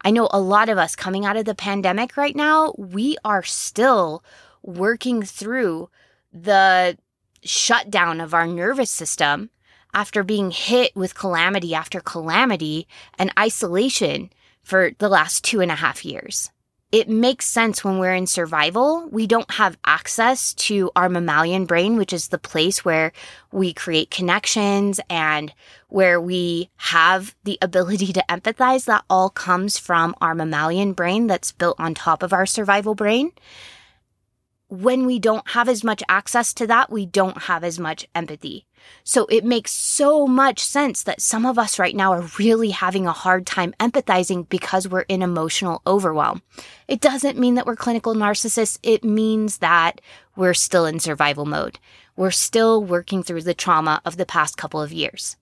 I 0.04 0.12
know 0.12 0.28
a 0.32 0.40
lot 0.40 0.70
of 0.70 0.78
us 0.78 0.96
coming 0.96 1.26
out 1.26 1.38
of 1.38 1.46
the 1.46 1.56
pandemic 1.56 2.18
right 2.18 2.36
now, 2.36 2.74
we 2.78 3.18
are 3.24 3.44
still 3.44 4.24
working 4.62 5.24
through 5.24 5.90
the 6.32 6.98
shutdown 7.44 8.20
of 8.20 8.34
our 8.34 8.48
nervous 8.48 8.90
system 8.90 9.50
after 9.94 10.24
being 10.24 10.52
hit 10.52 10.96
with 10.96 11.16
calamity 11.16 11.74
after 11.76 12.02
calamity 12.02 12.88
and 13.18 13.32
isolation 13.38 14.32
for 14.64 14.92
the 14.98 15.10
last 15.10 15.44
two 15.44 15.62
and 15.62 15.72
a 15.72 15.76
half 15.76 16.04
years. 16.04 16.50
It 16.94 17.10
makes 17.10 17.48
sense 17.48 17.84
when 17.84 17.98
we're 17.98 18.14
in 18.14 18.28
survival. 18.28 19.10
We 19.10 19.26
don't 19.26 19.50
have 19.50 19.80
access 19.84 20.54
to 20.70 20.92
our 20.96 21.10
mammalian 21.10 21.66
brain, 21.66 21.98
which 21.98 22.14
is 22.14 22.28
the 22.28 22.38
place 22.38 22.86
where 22.86 23.12
we 23.52 23.74
create 23.74 24.12
connections 24.12 25.00
and 25.10 25.52
where 25.90 26.22
we 26.22 26.70
have 26.76 27.34
the 27.46 27.58
ability 27.64 28.14
to 28.14 28.24
empathize. 28.30 28.86
That 28.86 29.06
all 29.10 29.32
comes 29.32 29.80
from 29.80 30.14
our 30.22 30.36
mammalian 30.36 30.94
brain 30.94 31.26
that's 31.26 31.52
built 31.52 31.80
on 31.80 31.96
top 31.96 32.22
of 32.22 32.32
our 32.32 32.46
survival 32.46 32.94
brain 32.94 33.32
when 34.74 35.06
we 35.06 35.20
don't 35.20 35.48
have 35.50 35.70
as 35.70 35.84
much 35.84 36.02
access 36.10 36.52
to 36.52 36.66
that, 36.66 36.90
we 36.90 37.06
don't 37.06 37.44
have 37.44 37.64
as 37.64 37.80
much 37.80 38.08
empathy. 38.16 38.66
So 39.04 39.26
it 39.28 39.44
makes 39.44 39.72
so 39.72 40.28
much 40.28 40.60
sense 40.60 41.04
that 41.04 41.22
some 41.22 41.46
of 41.46 41.60
us 41.60 41.80
right 41.80 41.96
now 41.96 42.14
are 42.14 42.30
really 42.40 42.72
having 42.72 43.06
a 43.06 43.12
hard 43.12 43.46
time 43.46 43.74
empathizing 43.80 44.48
because 44.50 44.88
we're 44.88 45.02
in 45.02 45.22
emotional 45.22 45.82
overwhelm. 45.86 46.42
It 46.88 47.02
doesn't 47.02 47.38
mean 47.38 47.56
that 47.56 47.66
we're 47.66 47.76
clinical 47.76 48.16
narcissists. 48.16 48.80
It 48.84 49.04
means 49.04 49.60
that 49.60 50.02
we're 50.36 50.54
still 50.54 50.86
in 50.86 51.00
survival 51.00 51.46
mode. 51.46 51.80
We're 52.16 52.32
still 52.32 52.84
working 52.84 53.24
through 53.24 53.44
the 53.44 53.54
trauma 53.54 54.02
of 54.06 54.18
the 54.18 54.26
past 54.26 54.58
couple 54.58 54.82
of 54.82 54.94
years. 54.94 55.36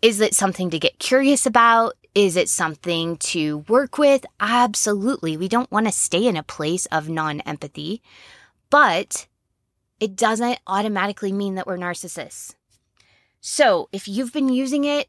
Is 0.00 0.20
it 0.20 0.34
something 0.34 0.70
to 0.70 0.78
get 0.78 0.98
curious 0.98 1.46
about? 1.46 1.94
Is 2.14 2.36
it 2.36 2.48
something 2.48 3.16
to 3.18 3.58
work 3.68 3.98
with? 3.98 4.26
Absolutely. 4.40 5.36
We 5.36 5.48
don't 5.48 5.70
want 5.70 5.86
to 5.86 5.92
stay 5.92 6.26
in 6.26 6.36
a 6.36 6.42
place 6.42 6.86
of 6.86 7.08
non 7.08 7.40
empathy 7.42 8.02
but 8.72 9.28
it 10.00 10.16
doesn't 10.16 10.58
automatically 10.66 11.30
mean 11.30 11.56
that 11.56 11.66
we're 11.66 11.76
narcissists. 11.76 12.54
So 13.42 13.88
if 13.92 14.06
you've 14.06 14.32
been 14.32 14.48
using 14.48 14.84
it 14.84 15.08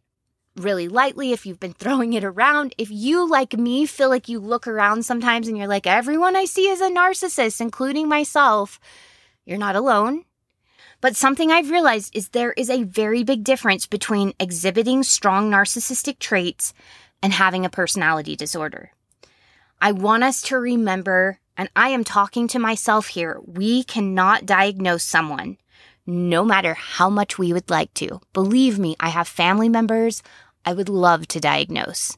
really 0.55 0.87
lightly, 0.87 1.31
if 1.31 1.45
you've 1.45 1.59
been 1.59 1.73
throwing 1.79 2.13
it 2.13 2.23
around, 2.23 2.75
if 2.77 2.89
you, 2.91 3.29
like 3.29 3.53
me, 3.53 3.85
feel 3.85 4.09
like 4.09 4.27
you 4.27 4.39
look 4.39 4.67
around 4.67 5.05
sometimes 5.05 5.47
and 5.47 5.57
you're 5.57 5.67
like, 5.67 5.87
everyone 5.87 6.35
I 6.35 6.45
see 6.45 6.67
is 6.67 6.81
a 6.81 6.89
narcissist, 6.89 7.61
including 7.61 8.09
myself, 8.09 8.79
you're 9.45 9.57
not 9.57 9.75
alone. 9.75 10.25
But 10.99 11.15
something 11.15 11.51
I've 11.51 11.69
realized 11.69 12.15
is 12.15 12.29
there 12.29 12.53
is 12.53 12.69
a 12.69 12.83
very 12.83 13.23
big 13.23 13.43
difference 13.43 13.85
between 13.85 14.33
exhibiting 14.39 15.03
strong 15.03 15.51
narcissistic 15.51 16.17
traits 16.17 16.73
and 17.21 17.33
having 17.33 17.65
a 17.65 17.69
personality 17.69 18.35
disorder. 18.35 18.91
I 19.79 19.91
want 19.91 20.23
us 20.23 20.41
to 20.43 20.57
remember 20.57 21.39
and 21.55 21.69
I 21.75 21.89
am 21.89 22.03
talking 22.03 22.47
to 22.49 22.59
myself 22.59 23.07
here, 23.07 23.39
we 23.45 23.83
cannot 23.83 24.45
diagnose 24.45 25.03
someone, 25.03 25.57
no 26.05 26.43
matter 26.43 26.73
how 26.73 27.09
much 27.09 27.37
we 27.37 27.53
would 27.53 27.69
like 27.69 27.93
to. 27.95 28.19
Believe 28.33 28.77
me, 28.77 28.95
I 28.99 29.09
have 29.09 29.27
family 29.27 29.69
members 29.69 30.21
I 30.65 30.73
would 30.73 30.89
love 30.89 31.27
to 31.29 31.39
diagnose. 31.39 32.17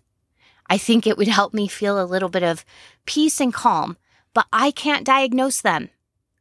I 0.68 0.78
think 0.78 1.06
it 1.06 1.18
would 1.18 1.28
help 1.28 1.54
me 1.54 1.68
feel 1.68 2.02
a 2.02 2.06
little 2.06 2.30
bit 2.30 2.44
of 2.44 2.66
peace 3.06 3.40
and 3.40 3.54
calm, 3.54 3.98
but 4.34 4.48
I 4.52 4.72
can't 4.72 5.06
diagnose 5.06 5.62
them. 5.62 5.90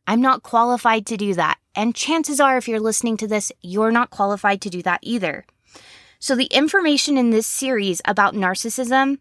I'm 0.06 0.20
not 0.20 0.42
qualified 0.42 1.06
to 1.06 1.16
do 1.16 1.34
that. 1.34 1.58
And 1.74 1.94
chances 1.94 2.40
are, 2.40 2.56
if 2.56 2.68
you're 2.68 2.80
listening 2.80 3.16
to 3.18 3.26
this, 3.26 3.50
you're 3.62 3.90
not 3.90 4.10
qualified 4.10 4.60
to 4.62 4.70
do 4.70 4.82
that 4.82 5.00
either. 5.02 5.44
So, 6.18 6.36
the 6.36 6.46
information 6.46 7.18
in 7.18 7.30
this 7.30 7.46
series 7.46 8.00
about 8.04 8.34
narcissism 8.34 9.18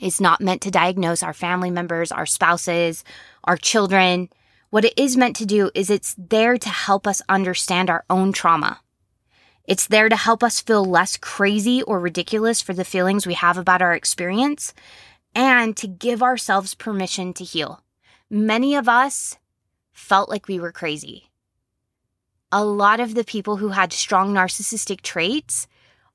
is 0.00 0.20
not 0.20 0.40
meant 0.40 0.62
to 0.62 0.70
diagnose 0.70 1.22
our 1.22 1.32
family 1.32 1.70
members, 1.70 2.10
our 2.10 2.26
spouses, 2.26 3.04
our 3.44 3.56
children. 3.56 4.28
What 4.72 4.86
it 4.86 4.94
is 4.96 5.18
meant 5.18 5.36
to 5.36 5.44
do 5.44 5.70
is 5.74 5.90
it's 5.90 6.14
there 6.16 6.56
to 6.56 6.68
help 6.70 7.06
us 7.06 7.20
understand 7.28 7.90
our 7.90 8.06
own 8.08 8.32
trauma. 8.32 8.80
It's 9.64 9.86
there 9.86 10.08
to 10.08 10.16
help 10.16 10.42
us 10.42 10.62
feel 10.62 10.82
less 10.82 11.18
crazy 11.18 11.82
or 11.82 12.00
ridiculous 12.00 12.62
for 12.62 12.72
the 12.72 12.82
feelings 12.82 13.26
we 13.26 13.34
have 13.34 13.58
about 13.58 13.82
our 13.82 13.92
experience 13.92 14.72
and 15.34 15.76
to 15.76 15.86
give 15.86 16.22
ourselves 16.22 16.74
permission 16.74 17.34
to 17.34 17.44
heal. 17.44 17.84
Many 18.30 18.74
of 18.74 18.88
us 18.88 19.36
felt 19.92 20.30
like 20.30 20.48
we 20.48 20.58
were 20.58 20.72
crazy. 20.72 21.28
A 22.50 22.64
lot 22.64 22.98
of 22.98 23.14
the 23.14 23.24
people 23.24 23.58
who 23.58 23.68
had 23.68 23.92
strong 23.92 24.32
narcissistic 24.32 25.02
traits 25.02 25.66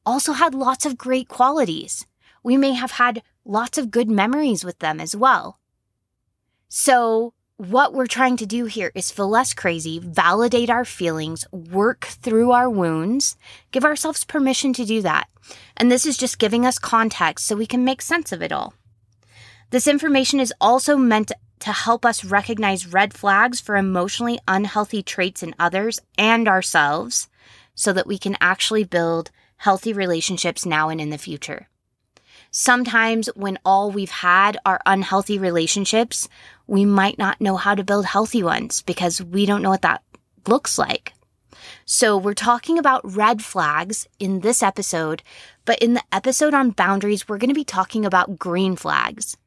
also 0.04 0.34
had 0.34 0.56
lots 0.56 0.84
of 0.84 0.98
great 0.98 1.28
qualities. 1.28 2.08
We 2.42 2.58
may 2.58 2.72
have 2.72 2.94
had 2.94 3.22
lots 3.46 3.78
of 3.78 3.92
good 3.92 4.10
memories 4.10 4.64
with 4.64 4.80
them 4.80 5.00
as 5.00 5.16
well. 5.16 5.60
So, 6.70 7.36
what 7.58 7.92
we're 7.92 8.06
trying 8.06 8.38
to 8.38 8.46
do 8.46 8.66
here 8.66 8.92
is 8.94 9.10
feel 9.10 9.28
less 9.28 9.54
crazy, 9.54 9.98
validate 10.00 10.70
our 10.70 10.86
feelings, 10.86 11.46
work 11.52 12.06
through 12.06 12.52
our 12.52 12.70
wounds, 12.70 13.36
give 13.72 13.84
ourselves 13.84 14.24
permission 14.24 14.74
to 14.74 14.86
do 14.86 15.02
that. 15.02 15.28
And 15.76 15.92
this 15.92 16.06
is 16.06 16.18
just 16.18 16.38
giving 16.38 16.68
us 16.68 16.78
context 16.78 17.48
so 17.48 17.56
we 17.56 17.66
can 17.66 17.84
make 17.84 18.02
sense 18.04 18.32
of 18.32 18.44
it 18.44 18.52
all. 18.52 18.76
This 19.72 19.88
information 19.88 20.40
is 20.40 20.54
also 20.62 20.98
meant 20.98 21.32
to 21.60 21.72
help 21.72 22.06
us 22.06 22.24
recognize 22.24 22.94
red 22.94 23.14
flags 23.16 23.60
for 23.60 23.76
emotionally 23.76 24.40
unhealthy 24.48 25.02
traits 25.02 25.42
in 25.42 25.56
others 25.58 26.00
and 26.16 26.48
ourselves 26.48 27.28
so 27.74 27.92
that 27.92 28.08
we 28.08 28.20
can 28.20 28.38
actually 28.40 28.84
build 28.84 29.32
healthy 29.58 29.94
relationships 29.94 30.64
now 30.64 30.90
and 30.90 31.02
in 31.02 31.10
the 31.10 31.18
future. 31.18 31.68
Sometimes, 32.52 33.28
when 33.36 33.60
all 33.66 33.92
we've 33.92 34.10
had 34.10 34.58
are 34.66 34.80
unhealthy 34.86 35.38
relationships, 35.38 36.30
we 36.68 36.86
might 36.86 37.18
not 37.18 37.42
know 37.42 37.56
how 37.56 37.76
to 37.76 37.84
build 37.84 38.06
healthy 38.06 38.44
ones 38.44 38.82
because 38.82 39.22
we 39.24 39.46
don't 39.46 39.62
know 39.62 39.70
what 39.70 39.82
that 39.82 40.04
looks 40.48 40.78
like. 40.78 41.14
So, 41.86 42.18
we're 42.18 42.34
talking 42.34 42.78
about 42.78 43.16
red 43.16 43.42
flags 43.42 44.08
in 44.20 44.42
this 44.42 44.62
episode, 44.62 45.24
but 45.66 45.80
in 45.80 45.94
the 45.94 46.04
episode 46.12 46.54
on 46.54 46.72
boundaries, 46.72 47.28
we're 47.28 47.38
going 47.38 47.50
to 47.50 47.54
be 47.54 47.64
talking 47.64 48.06
about 48.06 48.38
green 48.38 48.76
flags. 48.76 49.38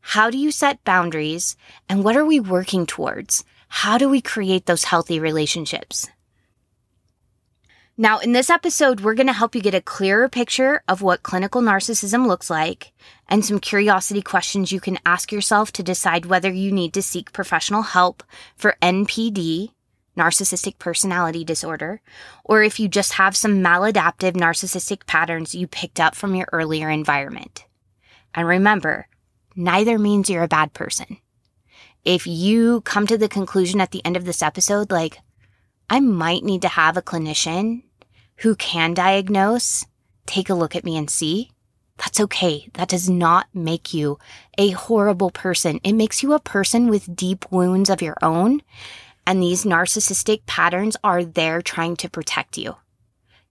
How 0.00 0.30
do 0.30 0.38
you 0.38 0.50
set 0.50 0.82
boundaries 0.84 1.56
and 1.88 2.02
what 2.02 2.16
are 2.16 2.24
we 2.24 2.40
working 2.40 2.86
towards? 2.86 3.44
How 3.68 3.98
do 3.98 4.08
we 4.08 4.20
create 4.20 4.66
those 4.66 4.84
healthy 4.84 5.20
relationships? 5.20 6.08
Now, 8.00 8.18
in 8.18 8.32
this 8.32 8.48
episode, 8.48 9.02
we're 9.02 9.12
going 9.12 9.26
to 9.26 9.34
help 9.34 9.54
you 9.54 9.60
get 9.60 9.74
a 9.74 9.82
clearer 9.82 10.26
picture 10.30 10.82
of 10.88 11.02
what 11.02 11.22
clinical 11.22 11.60
narcissism 11.60 12.26
looks 12.26 12.48
like 12.48 12.94
and 13.28 13.44
some 13.44 13.60
curiosity 13.60 14.22
questions 14.22 14.72
you 14.72 14.80
can 14.80 14.98
ask 15.04 15.30
yourself 15.30 15.70
to 15.72 15.82
decide 15.82 16.24
whether 16.24 16.50
you 16.50 16.72
need 16.72 16.94
to 16.94 17.02
seek 17.02 17.34
professional 17.34 17.82
help 17.82 18.22
for 18.56 18.78
NPD, 18.80 19.72
narcissistic 20.16 20.78
personality 20.78 21.44
disorder, 21.44 22.00
or 22.42 22.62
if 22.62 22.80
you 22.80 22.88
just 22.88 23.12
have 23.12 23.36
some 23.36 23.60
maladaptive 23.62 24.32
narcissistic 24.32 25.04
patterns 25.04 25.54
you 25.54 25.66
picked 25.66 26.00
up 26.00 26.14
from 26.14 26.34
your 26.34 26.48
earlier 26.54 26.88
environment. 26.88 27.66
And 28.34 28.48
remember, 28.48 29.08
neither 29.54 29.98
means 29.98 30.30
you're 30.30 30.42
a 30.42 30.48
bad 30.48 30.72
person. 30.72 31.18
If 32.06 32.26
you 32.26 32.80
come 32.80 33.06
to 33.08 33.18
the 33.18 33.28
conclusion 33.28 33.78
at 33.78 33.90
the 33.90 34.02
end 34.06 34.16
of 34.16 34.24
this 34.24 34.40
episode, 34.40 34.90
like, 34.90 35.18
I 35.90 36.00
might 36.00 36.44
need 36.44 36.62
to 36.62 36.68
have 36.68 36.96
a 36.96 37.02
clinician 37.02 37.82
who 38.40 38.54
can 38.54 38.94
diagnose, 38.94 39.86
take 40.26 40.48
a 40.48 40.54
look 40.54 40.74
at 40.74 40.84
me 40.84 40.96
and 40.96 41.10
see, 41.10 41.50
that's 41.98 42.20
okay. 42.20 42.66
That 42.74 42.88
does 42.88 43.10
not 43.10 43.46
make 43.52 43.92
you 43.92 44.18
a 44.56 44.70
horrible 44.70 45.30
person. 45.30 45.80
It 45.84 45.92
makes 45.92 46.22
you 46.22 46.32
a 46.32 46.40
person 46.40 46.88
with 46.88 47.14
deep 47.14 47.44
wounds 47.50 47.90
of 47.90 48.00
your 48.00 48.16
own. 48.22 48.62
And 49.26 49.42
these 49.42 49.64
narcissistic 49.64 50.46
patterns 50.46 50.96
are 51.04 51.22
there 51.22 51.60
trying 51.60 51.96
to 51.96 52.08
protect 52.08 52.56
you. 52.56 52.76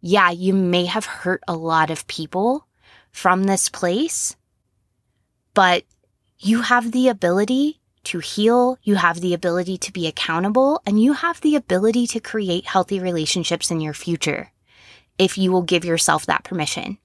Yeah, 0.01 0.31
you 0.31 0.53
may 0.53 0.85
have 0.85 1.05
hurt 1.05 1.43
a 1.47 1.55
lot 1.55 1.91
of 1.91 2.07
people 2.07 2.65
from 3.11 3.43
this 3.43 3.69
place, 3.69 4.35
but 5.53 5.83
you 6.39 6.61
have 6.61 6.91
the 6.91 7.09
ability 7.09 7.79
to 8.05 8.19
heal. 8.19 8.79
You 8.81 8.95
have 8.95 9.21
the 9.21 9.35
ability 9.35 9.77
to 9.77 9.93
be 9.93 10.07
accountable 10.07 10.81
and 10.87 10.99
you 10.99 11.13
have 11.13 11.41
the 11.41 11.55
ability 11.55 12.07
to 12.07 12.19
create 12.19 12.65
healthy 12.65 12.99
relationships 12.99 13.69
in 13.69 13.81
your 13.81 13.93
future 13.93 14.51
if 15.19 15.37
you 15.37 15.51
will 15.51 15.61
give 15.61 15.85
yourself 15.85 16.25
that 16.25 16.43
permission. 16.43 16.97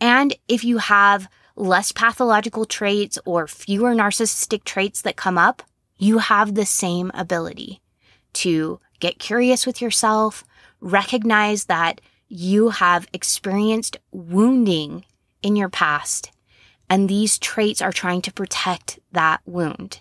And 0.00 0.34
if 0.48 0.64
you 0.64 0.78
have 0.78 1.28
less 1.56 1.92
pathological 1.92 2.66
traits 2.66 3.18
or 3.24 3.46
fewer 3.46 3.94
narcissistic 3.94 4.64
traits 4.64 5.02
that 5.02 5.16
come 5.16 5.38
up, 5.38 5.62
you 5.96 6.18
have 6.18 6.54
the 6.54 6.66
same 6.66 7.10
ability 7.14 7.80
to 8.34 8.78
get 9.00 9.18
curious 9.18 9.66
with 9.66 9.80
yourself, 9.80 10.44
recognize 10.80 11.64
that 11.64 12.00
you 12.28 12.68
have 12.70 13.08
experienced 13.12 13.96
wounding 14.12 15.04
in 15.42 15.56
your 15.56 15.68
past, 15.68 16.30
and 16.90 17.08
these 17.08 17.38
traits 17.38 17.80
are 17.80 17.92
trying 17.92 18.22
to 18.22 18.32
protect 18.32 18.98
that 19.12 19.40
wound. 19.46 20.00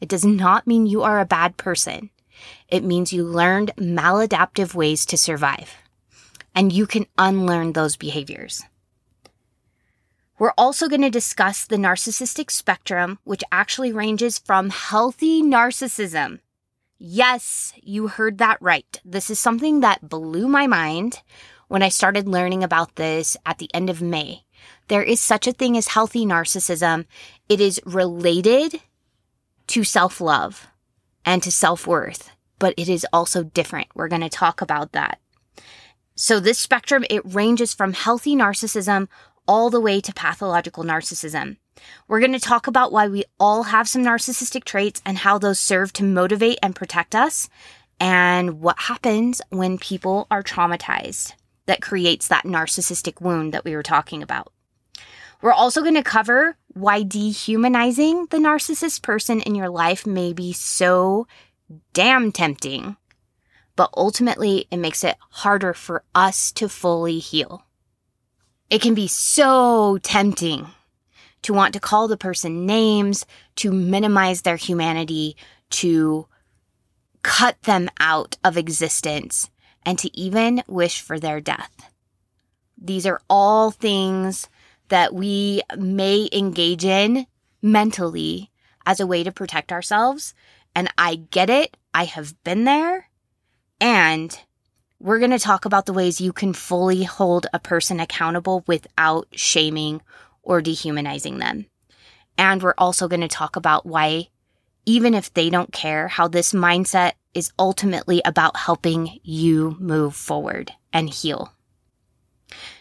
It 0.00 0.08
does 0.08 0.24
not 0.24 0.66
mean 0.66 0.86
you 0.86 1.02
are 1.02 1.20
a 1.20 1.26
bad 1.26 1.56
person. 1.56 2.10
It 2.68 2.84
means 2.84 3.12
you 3.12 3.24
learned 3.24 3.72
maladaptive 3.76 4.74
ways 4.74 5.06
to 5.06 5.16
survive, 5.16 5.74
and 6.58 6.72
you 6.72 6.88
can 6.88 7.06
unlearn 7.16 7.72
those 7.72 7.96
behaviors. 7.96 8.64
We're 10.40 10.58
also 10.58 10.88
going 10.88 11.02
to 11.02 11.08
discuss 11.08 11.64
the 11.64 11.76
narcissistic 11.76 12.50
spectrum, 12.50 13.20
which 13.22 13.44
actually 13.52 13.92
ranges 13.92 14.40
from 14.40 14.70
healthy 14.70 15.40
narcissism. 15.40 16.40
Yes, 16.98 17.72
you 17.80 18.08
heard 18.08 18.38
that 18.38 18.58
right. 18.60 19.00
This 19.04 19.30
is 19.30 19.38
something 19.38 19.80
that 19.80 20.08
blew 20.08 20.48
my 20.48 20.66
mind 20.66 21.22
when 21.68 21.84
I 21.84 21.90
started 21.90 22.26
learning 22.26 22.64
about 22.64 22.96
this 22.96 23.36
at 23.46 23.58
the 23.58 23.72
end 23.72 23.88
of 23.88 24.02
May. 24.02 24.42
There 24.88 25.04
is 25.04 25.20
such 25.20 25.46
a 25.46 25.52
thing 25.52 25.76
as 25.76 25.86
healthy 25.86 26.26
narcissism. 26.26 27.06
It 27.48 27.60
is 27.60 27.80
related 27.86 28.80
to 29.68 29.84
self 29.84 30.20
love 30.20 30.66
and 31.24 31.40
to 31.44 31.52
self 31.52 31.86
worth, 31.86 32.32
but 32.58 32.74
it 32.76 32.88
is 32.88 33.06
also 33.12 33.44
different. 33.44 33.86
We're 33.94 34.08
going 34.08 34.22
to 34.22 34.28
talk 34.28 34.60
about 34.60 34.90
that. 34.90 35.20
So 36.20 36.40
this 36.40 36.58
spectrum, 36.58 37.04
it 37.08 37.22
ranges 37.24 37.72
from 37.72 37.92
healthy 37.92 38.34
narcissism 38.34 39.06
all 39.46 39.70
the 39.70 39.80
way 39.80 40.00
to 40.00 40.12
pathological 40.12 40.82
narcissism. 40.82 41.58
We're 42.08 42.18
going 42.18 42.32
to 42.32 42.40
talk 42.40 42.66
about 42.66 42.90
why 42.90 43.06
we 43.06 43.22
all 43.38 43.62
have 43.62 43.88
some 43.88 44.02
narcissistic 44.02 44.64
traits 44.64 45.00
and 45.06 45.18
how 45.18 45.38
those 45.38 45.60
serve 45.60 45.92
to 45.92 46.02
motivate 46.02 46.58
and 46.60 46.74
protect 46.74 47.14
us, 47.14 47.48
and 48.00 48.60
what 48.60 48.80
happens 48.80 49.40
when 49.50 49.78
people 49.78 50.26
are 50.28 50.42
traumatized 50.42 51.34
that 51.66 51.82
creates 51.82 52.26
that 52.26 52.42
narcissistic 52.42 53.20
wound 53.20 53.54
that 53.54 53.64
we 53.64 53.76
were 53.76 53.84
talking 53.84 54.20
about. 54.20 54.52
We're 55.40 55.52
also 55.52 55.82
going 55.82 55.94
to 55.94 56.02
cover 56.02 56.56
why 56.66 57.04
dehumanizing 57.04 58.26
the 58.26 58.38
narcissist 58.38 59.02
person 59.02 59.40
in 59.40 59.54
your 59.54 59.68
life 59.68 60.04
may 60.04 60.32
be 60.32 60.52
so 60.52 61.28
damn 61.92 62.32
tempting, 62.32 62.96
but 63.78 63.90
ultimately 63.96 64.66
it 64.72 64.76
makes 64.76 65.04
it 65.04 65.16
harder 65.30 65.72
for 65.72 66.02
us 66.12 66.50
to 66.50 66.68
fully 66.68 67.20
heal. 67.20 67.64
It 68.70 68.82
can 68.82 68.92
be 68.92 69.06
so 69.06 69.98
tempting 70.02 70.66
to 71.42 71.54
want 71.54 71.74
to 71.74 71.80
call 71.80 72.08
the 72.08 72.16
person 72.16 72.66
names, 72.66 73.24
to 73.54 73.70
minimize 73.70 74.42
their 74.42 74.56
humanity, 74.56 75.36
to 75.70 76.26
cut 77.22 77.62
them 77.62 77.88
out 78.00 78.36
of 78.42 78.56
existence, 78.56 79.48
and 79.86 79.96
to 80.00 80.18
even 80.18 80.64
wish 80.66 81.00
for 81.00 81.20
their 81.20 81.40
death. 81.40 81.88
These 82.76 83.06
are 83.06 83.20
all 83.30 83.70
things 83.70 84.48
that 84.88 85.14
we 85.14 85.62
may 85.76 86.28
engage 86.32 86.84
in 86.84 87.28
mentally 87.62 88.50
as 88.84 88.98
a 88.98 89.06
way 89.06 89.22
to 89.22 89.30
protect 89.30 89.70
ourselves. 89.70 90.34
And 90.74 90.92
I 90.98 91.14
get 91.14 91.48
it. 91.48 91.76
I 91.94 92.06
have 92.06 92.34
been 92.42 92.64
there. 92.64 93.07
And 93.80 94.38
we're 95.00 95.18
going 95.18 95.30
to 95.30 95.38
talk 95.38 95.64
about 95.64 95.86
the 95.86 95.92
ways 95.92 96.20
you 96.20 96.32
can 96.32 96.52
fully 96.52 97.04
hold 97.04 97.46
a 97.52 97.58
person 97.58 98.00
accountable 98.00 98.64
without 98.66 99.28
shaming 99.32 100.02
or 100.42 100.60
dehumanizing 100.60 101.38
them. 101.38 101.66
And 102.36 102.62
we're 102.62 102.74
also 102.78 103.08
going 103.08 103.20
to 103.20 103.28
talk 103.28 103.56
about 103.56 103.86
why, 103.86 104.28
even 104.86 105.14
if 105.14 105.32
they 105.34 105.50
don't 105.50 105.72
care, 105.72 106.08
how 106.08 106.28
this 106.28 106.52
mindset 106.52 107.12
is 107.34 107.52
ultimately 107.58 108.20
about 108.24 108.56
helping 108.56 109.20
you 109.22 109.76
move 109.78 110.16
forward 110.16 110.72
and 110.92 111.10
heal. 111.10 111.52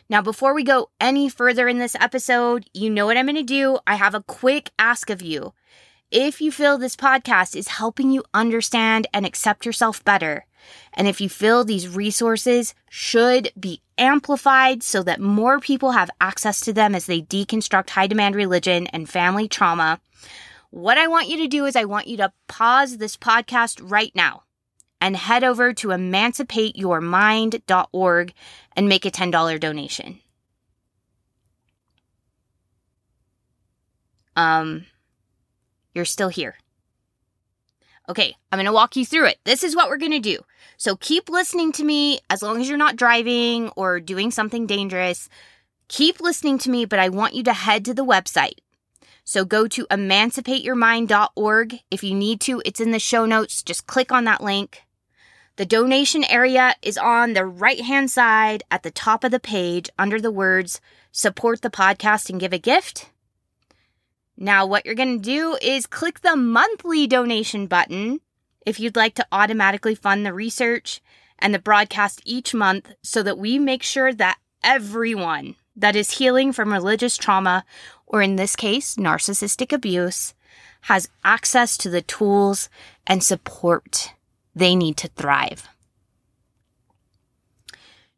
Now, 0.09 0.21
before 0.21 0.53
we 0.53 0.63
go 0.63 0.89
any 1.01 1.27
further 1.27 1.67
in 1.67 1.79
this 1.79 1.95
episode, 1.95 2.69
you 2.73 2.89
know 2.89 3.05
what 3.05 3.17
I'm 3.17 3.25
going 3.25 3.35
to 3.35 3.43
do. 3.43 3.77
I 3.85 3.95
have 3.95 4.15
a 4.15 4.23
quick 4.23 4.71
ask 4.79 5.09
of 5.09 5.21
you. 5.21 5.53
If 6.09 6.39
you 6.39 6.51
feel 6.51 6.77
this 6.77 6.95
podcast 6.95 7.55
is 7.55 7.67
helping 7.67 8.11
you 8.11 8.23
understand 8.33 9.07
and 9.13 9.25
accept 9.25 9.65
yourself 9.65 10.03
better, 10.05 10.45
and 10.93 11.07
if 11.07 11.21
you 11.21 11.29
feel 11.29 11.63
these 11.63 11.87
resources 11.87 12.73
should 12.89 13.51
be 13.59 13.81
amplified 13.97 14.83
so 14.83 15.03
that 15.03 15.19
more 15.19 15.59
people 15.59 15.91
have 15.91 16.09
access 16.19 16.61
to 16.61 16.73
them 16.73 16.95
as 16.95 17.05
they 17.05 17.21
deconstruct 17.21 17.91
high 17.91 18.07
demand 18.07 18.35
religion 18.35 18.87
and 18.87 19.07
family 19.09 19.47
trauma, 19.47 19.99
what 20.69 20.97
I 20.97 21.07
want 21.07 21.29
you 21.29 21.37
to 21.37 21.47
do 21.47 21.65
is 21.65 21.75
I 21.75 21.85
want 21.85 22.07
you 22.07 22.17
to 22.17 22.31
pause 22.47 22.97
this 22.97 23.17
podcast 23.17 23.79
right 23.81 24.11
now 24.15 24.43
and 24.99 25.15
head 25.15 25.43
over 25.43 25.73
to 25.73 25.89
emancipateyourmind.org 25.89 28.33
and 28.75 28.89
make 28.89 29.05
a 29.05 29.11
$10 29.11 29.59
donation. 29.59 30.19
Um, 34.35 34.87
you're 35.93 36.05
still 36.05 36.29
here. 36.29 36.57
Okay, 38.09 38.35
I'm 38.51 38.57
to 38.65 38.71
walk 38.71 38.95
you 38.95 39.05
through 39.05 39.25
it. 39.25 39.39
This 39.43 39.63
is 39.63 39.75
what 39.75 39.89
we're 39.89 39.97
to 40.11 40.19
do. 40.19 40.39
So 40.77 40.95
keep 40.95 41.29
listening 41.29 41.73
to 41.73 41.83
me 41.83 42.19
as 42.29 42.41
long 42.41 42.61
as 42.61 42.69
you're 42.69 42.77
not 42.77 42.95
driving 42.95 43.69
or 43.75 43.99
doing 43.99 44.31
something 44.31 44.65
dangerous. 44.65 45.27
Keep 45.89 46.21
listening 46.21 46.57
to 46.59 46.69
me, 46.69 46.85
but 46.85 46.99
I 46.99 47.09
want 47.09 47.33
you 47.33 47.43
to 47.43 47.53
head 47.53 47.83
to 47.85 47.93
the 47.93 48.05
website. 48.05 48.59
So 49.25 49.43
go 49.43 49.67
to 49.67 49.85
emancipateyourmind.org. 49.87 51.79
If 51.91 52.03
you 52.03 52.15
need 52.15 52.39
to, 52.41 52.61
it's 52.63 52.79
in 52.79 52.91
the 52.91 52.99
show 52.99 53.25
notes. 53.25 53.61
Just 53.61 53.87
click 53.87 54.11
on 54.11 54.23
that 54.23 54.41
link. 54.41 54.83
The 55.57 55.65
donation 55.65 56.23
area 56.23 56.75
is 56.81 56.97
on 56.97 57.33
the 57.33 57.45
right 57.45 57.81
hand 57.81 58.09
side 58.09 58.63
at 58.71 58.83
the 58.83 58.91
top 58.91 59.23
of 59.23 59.31
the 59.31 59.39
page 59.39 59.89
under 59.97 60.21
the 60.21 60.31
words 60.31 60.79
support 61.11 61.61
the 61.61 61.69
podcast 61.69 62.29
and 62.29 62.39
give 62.39 62.53
a 62.53 62.59
gift. 62.59 63.09
Now, 64.37 64.67
what 64.67 64.85
you're 64.85 64.95
going 64.95 65.19
to 65.19 65.23
do 65.23 65.57
is 65.61 65.87
click 65.87 66.21
the 66.21 66.35
monthly 66.35 67.07
donation 67.07 67.65
button 67.65 68.21
if 68.65 68.79
you'd 68.79 68.95
like 68.95 69.15
to 69.15 69.25
automatically 69.31 69.95
fund 69.95 70.25
the 70.25 70.33
research 70.33 71.01
and 71.39 71.53
the 71.53 71.59
broadcast 71.59 72.21
each 72.23 72.53
month 72.53 72.91
so 73.01 73.23
that 73.23 73.39
we 73.39 73.57
make 73.57 73.81
sure 73.81 74.13
that 74.13 74.37
everyone 74.63 75.55
that 75.75 75.95
is 75.95 76.17
healing 76.17 76.51
from 76.51 76.71
religious 76.71 77.17
trauma, 77.17 77.65
or 78.05 78.21
in 78.21 78.35
this 78.35 78.55
case, 78.55 78.95
narcissistic 78.95 79.71
abuse, 79.71 80.33
has 80.81 81.09
access 81.23 81.77
to 81.77 81.89
the 81.89 82.01
tools 82.01 82.69
and 83.05 83.23
support 83.23 84.13
they 84.55 84.75
need 84.75 84.97
to 84.97 85.07
thrive. 85.09 85.67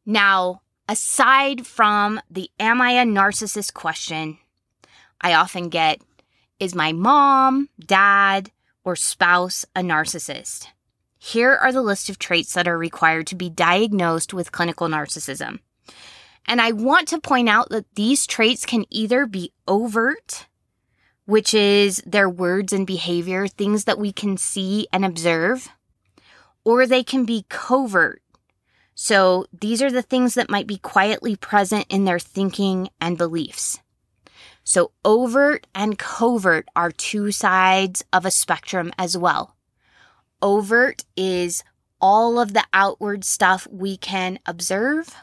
Now, 0.05 0.61
aside 0.87 1.65
from 1.67 2.21
the 2.29 2.49
am 2.59 2.81
I 2.81 2.91
a 2.91 3.05
narcissist 3.05 3.73
question, 3.73 4.37
I 5.21 5.33
often 5.33 5.69
get 5.69 6.01
is 6.59 6.75
my 6.75 6.91
mom, 6.91 7.69
dad, 7.79 8.51
or 8.83 8.95
spouse 8.95 9.65
a 9.75 9.81
narcissist? 9.81 10.67
Here 11.17 11.53
are 11.53 11.71
the 11.71 11.81
list 11.81 12.09
of 12.09 12.19
traits 12.19 12.53
that 12.53 12.67
are 12.67 12.77
required 12.77 13.27
to 13.27 13.35
be 13.35 13.49
diagnosed 13.49 14.33
with 14.33 14.51
clinical 14.51 14.87
narcissism. 14.87 15.59
And 16.47 16.61
I 16.61 16.71
want 16.71 17.07
to 17.09 17.19
point 17.19 17.49
out 17.49 17.69
that 17.69 17.93
these 17.95 18.25
traits 18.25 18.65
can 18.65 18.85
either 18.89 19.25
be 19.25 19.51
overt, 19.67 20.47
which 21.25 21.53
is 21.53 22.01
their 22.05 22.29
words 22.29 22.73
and 22.73 22.87
behavior, 22.87 23.47
things 23.47 23.83
that 23.83 23.99
we 23.99 24.11
can 24.11 24.37
see 24.37 24.87
and 24.91 25.05
observe, 25.05 25.69
or 26.63 26.85
they 26.85 27.03
can 27.03 27.25
be 27.25 27.45
covert. 27.49 28.21
So 28.95 29.45
these 29.53 29.81
are 29.81 29.91
the 29.91 30.01
things 30.01 30.33
that 30.33 30.49
might 30.49 30.67
be 30.67 30.77
quietly 30.77 31.35
present 31.35 31.85
in 31.89 32.05
their 32.05 32.19
thinking 32.19 32.89
and 32.99 33.17
beliefs. 33.17 33.79
So 34.69 34.91
overt 35.03 35.65
and 35.73 35.97
covert 35.97 36.69
are 36.75 36.91
two 36.91 37.31
sides 37.31 38.05
of 38.13 38.23
a 38.23 38.29
spectrum 38.29 38.91
as 38.99 39.17
well. 39.17 39.55
Overt 40.43 41.05
is 41.17 41.63
all 41.99 42.39
of 42.39 42.53
the 42.53 42.63
outward 42.71 43.23
stuff 43.25 43.65
we 43.71 43.97
can 43.97 44.37
observe. 44.45 45.15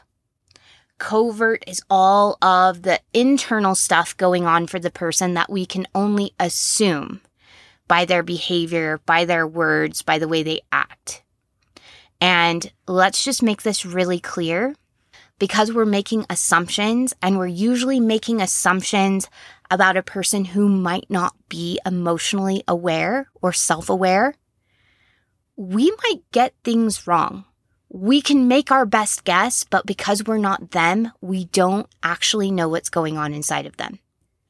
Covert 0.97 1.63
is 1.65 1.81
all 1.89 2.37
of 2.41 2.81
the 2.81 2.99
internal 3.13 3.73
stuff 3.73 4.17
going 4.17 4.45
on 4.45 4.67
for 4.67 4.79
the 4.79 4.91
person 4.91 5.35
that 5.35 5.49
we 5.49 5.65
can 5.65 5.87
only 5.95 6.33
assume 6.41 7.21
by 7.87 8.03
their 8.03 8.23
behavior, 8.23 8.99
by 9.05 9.23
their 9.23 9.47
words, 9.47 10.01
by 10.01 10.19
the 10.19 10.27
way 10.27 10.43
they 10.43 10.59
act. 10.73 11.23
And 12.19 12.69
let's 12.85 13.23
just 13.23 13.41
make 13.41 13.61
this 13.61 13.85
really 13.85 14.19
clear 14.19 14.75
because 15.39 15.71
we're 15.71 15.85
making 15.85 16.25
assumptions 16.29 17.13
and 17.21 17.37
we're 17.37 17.47
usually 17.47 17.99
making 17.99 18.41
assumptions 18.41 19.29
about 19.69 19.97
a 19.97 20.03
person 20.03 20.45
who 20.45 20.69
might 20.69 21.09
not 21.09 21.35
be 21.49 21.79
emotionally 21.85 22.63
aware 22.67 23.29
or 23.41 23.51
self 23.53 23.89
aware 23.89 24.33
we 25.57 25.91
might 26.03 26.21
get 26.31 26.53
things 26.63 27.07
wrong. 27.07 27.43
We 27.89 28.21
can 28.21 28.47
make 28.47 28.71
our 28.71 28.85
best 28.85 29.23
guess, 29.23 29.63
but 29.63 29.87
because 29.87 30.23
we're 30.23 30.37
not 30.37 30.71
them, 30.71 31.11
we 31.19 31.45
don't 31.45 31.87
actually 32.03 32.51
know 32.51 32.69
what's 32.69 32.89
going 32.89 33.17
on 33.17 33.33
inside 33.33 33.65
of 33.65 33.77
them. 33.77 33.97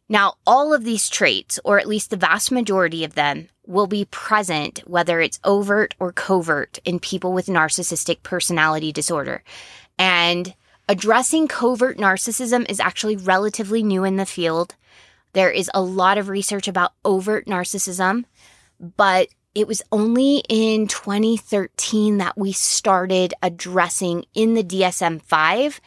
Now, 0.10 0.36
all 0.46 0.74
of 0.74 0.84
these 0.84 1.10
traits, 1.10 1.60
or 1.64 1.80
at 1.80 1.88
least 1.88 2.10
the 2.10 2.18
vast 2.18 2.52
majority 2.52 3.04
of 3.04 3.16
them, 3.16 3.48
will 3.66 3.88
be 3.88 4.06
present, 4.06 4.80
whether 4.86 5.22
it's 5.22 5.40
overt 5.44 5.96
or 6.00 6.12
covert, 6.12 6.80
in 6.84 7.00
people 7.00 7.34
with 7.34 7.48
narcissistic 7.48 8.24
personality 8.24 8.92
disorder. 8.92 9.44
And 9.98 10.54
addressing 10.88 11.48
covert 11.48 11.98
narcissism 11.98 12.70
is 12.70 12.80
actually 12.80 13.16
relatively 13.16 13.84
new 13.84 14.04
in 14.04 14.16
the 14.16 14.26
field. 14.26 14.76
There 15.34 15.52
is 15.52 15.70
a 15.74 15.82
lot 15.82 16.18
of 16.18 16.30
research 16.30 16.68
about 16.68 16.94
overt 17.04 17.46
narcissism, 17.46 18.26
but 18.80 19.30
it 19.54 19.68
was 19.68 19.82
only 19.92 20.44
in 20.50 20.88
2013 20.88 22.18
that 22.20 22.38
we 22.38 22.52
started 22.52 23.34
addressing 23.42 24.26
in 24.34 24.54
the 24.54 24.64
DSM 24.64 25.22
5. 25.22 25.82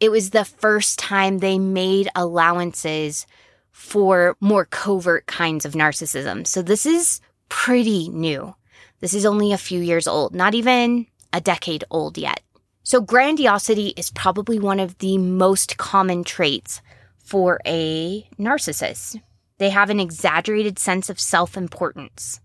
It 0.00 0.10
was 0.10 0.30
the 0.30 0.44
first 0.44 0.98
time 0.98 1.38
they 1.38 1.58
made 1.58 2.08
allowances 2.14 3.26
for 3.70 4.36
more 4.40 4.64
covert 4.64 5.26
kinds 5.26 5.64
of 5.64 5.74
narcissism. 5.74 6.46
So 6.46 6.62
this 6.62 6.86
is 6.86 7.20
pretty 7.48 8.08
new. 8.08 8.54
This 9.00 9.14
is 9.14 9.26
only 9.26 9.52
a 9.52 9.58
few 9.58 9.80
years 9.80 10.08
old, 10.08 10.34
not 10.34 10.54
even 10.54 11.06
a 11.32 11.40
decade 11.40 11.84
old 11.90 12.18
yet. 12.18 12.40
So 12.88 13.02
grandiosity 13.02 13.88
is 13.98 14.10
probably 14.10 14.58
one 14.58 14.80
of 14.80 14.96
the 14.96 15.18
most 15.18 15.76
common 15.76 16.24
traits 16.24 16.80
for 17.22 17.60
a 17.66 18.26
narcissist. 18.38 19.20
They 19.58 19.68
have 19.68 19.90
an 19.90 20.00
exaggerated 20.00 20.78
sense 20.78 21.10
of 21.10 21.20
self 21.20 21.54
importance. 21.54 22.40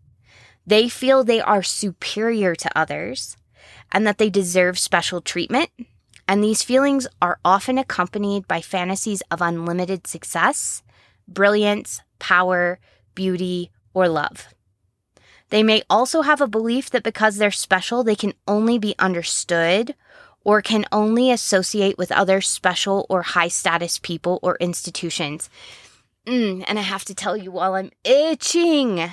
They 0.67 0.89
feel 0.89 1.23
they 1.23 1.39
are 1.39 1.63
superior 1.63 2.55
to 2.55 2.77
others 2.77 3.37
and 3.93 4.05
that 4.05 4.17
they 4.17 4.29
deserve 4.29 4.77
special 4.77 5.21
treatment. 5.21 5.69
And 6.27 6.43
these 6.43 6.61
feelings 6.61 7.07
are 7.21 7.39
often 7.45 7.77
accompanied 7.77 8.45
by 8.45 8.59
fantasies 8.59 9.23
of 9.31 9.41
unlimited 9.41 10.07
success, 10.07 10.83
brilliance, 11.25 12.01
power, 12.19 12.81
beauty, 13.15 13.71
or 13.93 14.09
love. 14.09 14.49
They 15.51 15.63
may 15.63 15.83
also 15.89 16.23
have 16.23 16.41
a 16.41 16.47
belief 16.47 16.89
that 16.89 17.03
because 17.03 17.37
they're 17.37 17.49
special, 17.49 18.03
they 18.03 18.17
can 18.17 18.33
only 18.45 18.77
be 18.77 18.93
understood 18.99 19.95
or 20.43 20.61
can 20.61 20.85
only 20.91 21.31
associate 21.31 21.97
with 21.97 22.11
other 22.11 22.41
special 22.41 23.05
or 23.09 23.21
high 23.21 23.47
status 23.47 23.99
people 23.99 24.39
or 24.41 24.57
institutions. 24.59 25.49
Mm, 26.25 26.63
and 26.67 26.79
I 26.79 26.83
have 26.83 27.05
to 27.05 27.15
tell 27.15 27.35
you 27.35 27.51
while 27.51 27.75
I'm 27.75 27.91
itching 28.03 29.09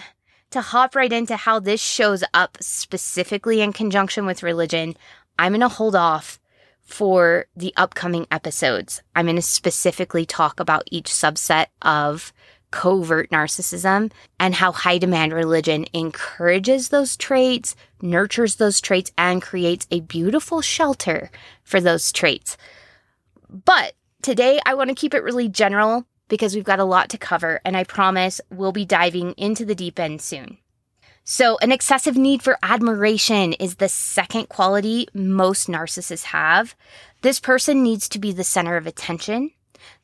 to 0.51 0.61
hop 0.61 0.95
right 0.95 1.13
into 1.13 1.37
how 1.37 1.61
this 1.61 1.81
shows 1.81 2.25
up 2.35 2.59
specifically 2.61 3.61
in 3.61 3.73
conjunction 3.73 4.27
with 4.27 4.43
religion, 4.43 4.97
I'm 5.39 5.53
going 5.53 5.61
to 5.61 5.69
hold 5.69 5.95
off 5.95 6.41
for 6.83 7.47
the 7.57 7.73
upcoming 7.77 8.27
episodes. 8.31 9.03
I'm 9.15 9.27
going 9.27 9.37
to 9.37 9.43
specifically 9.43 10.27
talk 10.27 10.59
about 10.59 10.89
each 10.91 11.07
subset 11.07 11.67
of 11.83 12.33
covert 12.71 13.31
narcissism 13.31 14.13
and 14.39 14.55
how 14.55 14.73
high 14.73 14.99
demand 14.99 15.33
religion 15.33 15.87
encourages 15.93 16.89
those 16.89 17.17
traits, 17.17 17.75
nurtures 18.01 18.57
those 18.57 18.81
traits, 18.81 19.13
and 19.19 19.43
creates 19.43 19.87
a 19.91 20.01
beautiful 20.01 20.61
shelter 20.61 21.31
for 21.63 21.81
those 21.81 22.13
traits. 22.13 22.57
But 23.49 23.95
today 24.23 24.61
I 24.65 24.75
want 24.75 24.89
to 24.89 24.95
keep 24.95 25.15
it 25.15 25.25
really 25.25 25.49
general 25.49 26.07
because 26.29 26.55
we've 26.55 26.65
got 26.65 26.79
a 26.79 26.85
lot 26.85 27.11
to 27.11 27.19
cover, 27.19 27.61
and 27.65 27.77
I 27.77 27.85
promise 27.85 28.41
we'll 28.51 28.73
be 28.73 28.87
diving 28.87 29.33
into 29.33 29.65
the 29.65 29.75
deep 29.75 29.99
end 29.99 30.23
soon. 30.23 30.59
So, 31.25 31.59
an 31.59 31.71
excessive 31.71 32.17
need 32.17 32.43
for 32.43 32.59
admiration 32.63 33.53
is 33.53 33.77
the 33.77 33.89
second 33.89 34.49
quality 34.49 35.07
most 35.13 35.69
narcissists 35.69 36.25
have. 36.25 36.75
This 37.23 37.39
person 37.39 37.83
needs 37.83 38.09
to 38.09 38.19
be 38.19 38.33
the 38.33 38.43
center 38.43 38.77
of 38.77 38.87
attention. 38.87 39.53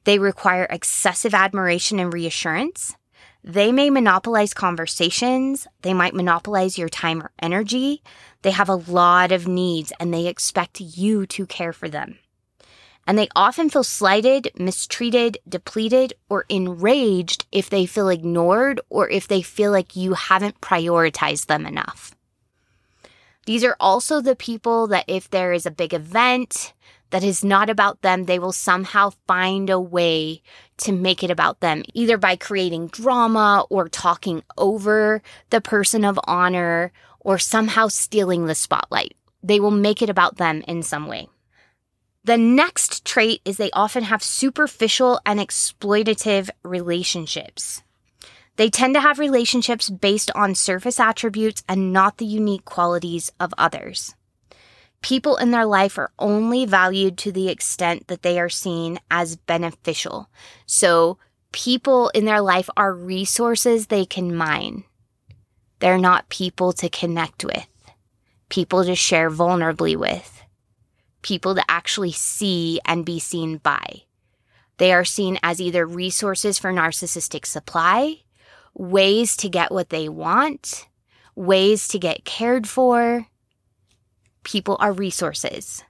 They 0.07 0.19
require 0.19 0.67
excessive 0.71 1.35
admiration 1.35 2.01
and 2.01 2.13
reassurance. 2.13 2.97
They 3.45 3.71
may 3.71 3.91
monopolize 3.91 4.55
conversations. 4.55 5.67
They 5.83 5.93
might 5.93 6.15
monopolize 6.15 6.79
your 6.79 6.89
time 6.89 7.23
or 7.23 7.31
energy. 7.39 8.03
They 8.41 8.53
have 8.53 8.71
a 8.71 8.75
lot 8.75 9.31
of 9.31 9.47
needs 9.47 9.93
and 10.01 10.15
they 10.15 10.27
expect 10.27 10.81
you 10.81 11.27
to 11.27 11.45
care 11.45 11.75
for 11.75 11.91
them 11.91 12.19
and 13.07 13.17
they 13.17 13.29
often 13.37 13.71
feel 13.71 13.85
slighted, 13.85 14.51
mistreated, 14.59 15.39
depleted, 15.49 16.15
or 16.29 16.45
enraged 16.49 17.47
if 17.53 17.71
they 17.71 17.87
feel 17.87 18.09
ignored 18.09 18.81
or 18.91 19.09
if 19.09 19.29
they 19.29 19.43
feel 19.43 19.71
like 19.71 19.95
you 19.95 20.15
haven't 20.15 20.61
prioritized 20.61 21.47
them 21.47 21.67
enough. 21.67 22.17
These 23.47 23.63
are 23.63 23.77
also 23.79 24.21
the 24.21 24.35
people 24.35 24.89
that 24.89 25.05
if 25.07 25.31
there 25.31 25.53
is 25.53 25.67
a 25.67 25.71
big 25.71 25.95
event 25.95 26.73
that 27.11 27.23
is 27.23 27.45
not 27.45 27.71
about 27.71 28.03
them, 28.03 28.25
they 28.25 28.39
will 28.39 28.53
somehow 28.53 29.11
find 29.27 29.71
a 29.71 29.81
way 29.81 30.43
to 30.79 30.93
make 30.93 31.23
it 31.23 31.31
about 31.31 31.61
them, 31.61 31.83
either 31.95 32.19
by 32.19 32.37
creating 32.37 32.89
drama 32.89 33.65
or 33.71 33.89
talking 33.89 34.43
over 34.59 35.23
the 35.51 35.61
person 35.61 36.05
of 36.05 36.19
honor 36.25 36.93
or 37.21 37.39
somehow 37.39 37.89
stealing 37.89 38.47
the 38.47 38.55
spotlight. 38.55 39.15
They 39.43 39.61
will 39.61 39.71
make 39.71 40.03
it 40.03 40.11
about 40.11 40.37
them 40.37 40.63
in 40.67 40.83
some 40.83 41.07
way. 41.07 41.29
The 42.25 42.37
next 42.37 43.05
trait 43.05 43.41
is 43.45 43.57
they 43.57 43.71
often 43.71 44.03
have 44.05 44.23
superficial 44.23 45.21
and 45.25 45.39
exploitative 45.39 46.51
relationships. 46.65 47.83
They 48.57 48.69
tend 48.69 48.95
to 48.95 49.01
have 49.01 49.21
relationships 49.21 49.91
based 49.91 50.33
on 50.35 50.57
surface 50.57 50.99
attributes 50.99 51.63
and 51.69 51.93
not 51.93 52.17
the 52.17 52.27
unique 52.27 52.65
qualities 52.65 53.31
of 53.39 53.55
others. 53.57 54.17
People 55.03 55.37
in 55.37 55.51
their 55.51 55.67
life 55.67 55.99
are 55.99 56.13
only 56.19 56.65
valued 56.65 57.17
to 57.19 57.33
the 57.33 57.49
extent 57.49 58.09
that 58.09 58.23
they 58.23 58.41
are 58.41 58.49
seen 58.49 58.99
as 59.11 59.37
beneficial. 59.37 60.29
So, 60.67 61.19
people 61.53 62.09
in 62.11 62.25
their 62.25 62.41
life 62.41 62.69
are 62.77 62.93
resources 62.93 63.87
they 63.87 64.05
can 64.05 64.35
mine. 64.35 64.85
They're 65.79 65.99
not 65.99 66.29
people 66.29 66.73
to 66.75 66.89
connect 66.89 67.45
with, 67.45 67.69
people 68.49 68.85
to 68.85 68.95
share 68.95 69.31
vulnerably 69.31 69.97
with 69.97 70.37
people 71.27 71.57
to 71.57 71.65
actually 71.69 72.13
see 72.13 72.81
and 72.87 73.05
be 73.05 73.19
seen 73.19 73.59
by. 73.59 74.03
They 74.79 74.93
are 74.93 75.05
seen 75.05 75.39
as 75.43 75.61
either 75.61 75.85
resources 75.85 76.57
for 76.57 76.73
narcissistic 76.73 77.45
supply, 77.45 78.21
ways 78.75 79.37
to 79.39 79.49
get 79.49 79.73
what 79.73 79.91
they 79.91 80.09
want, 80.09 80.87
ways 81.35 81.89
to 81.89 81.99
get 81.99 82.25
cared 82.25 82.69
for. 82.69 83.27
People 84.47 84.77
are 84.79 84.93
resources. 84.93 85.83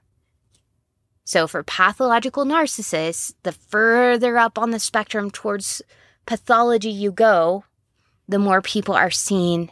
So, 1.23 1.45
for 1.45 1.61
pathological 1.61 2.43
narcissists, 2.43 3.35
the 3.43 3.51
further 3.51 4.35
up 4.39 4.57
on 4.57 4.71
the 4.71 4.79
spectrum 4.79 5.29
towards 5.29 5.83
pathology 6.25 6.89
you 6.89 7.11
go, 7.11 7.65
the 8.27 8.39
more 8.39 8.63
people 8.63 8.95
are 8.95 9.11
seen 9.11 9.71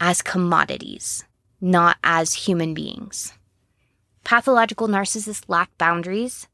as 0.00 0.20
commodities, 0.20 1.24
not 1.62 1.96
as 2.04 2.34
human 2.34 2.74
beings. 2.74 3.32
Pathological 4.22 4.86
narcissists 4.86 5.44
lack 5.48 5.70
boundaries. 5.78 6.46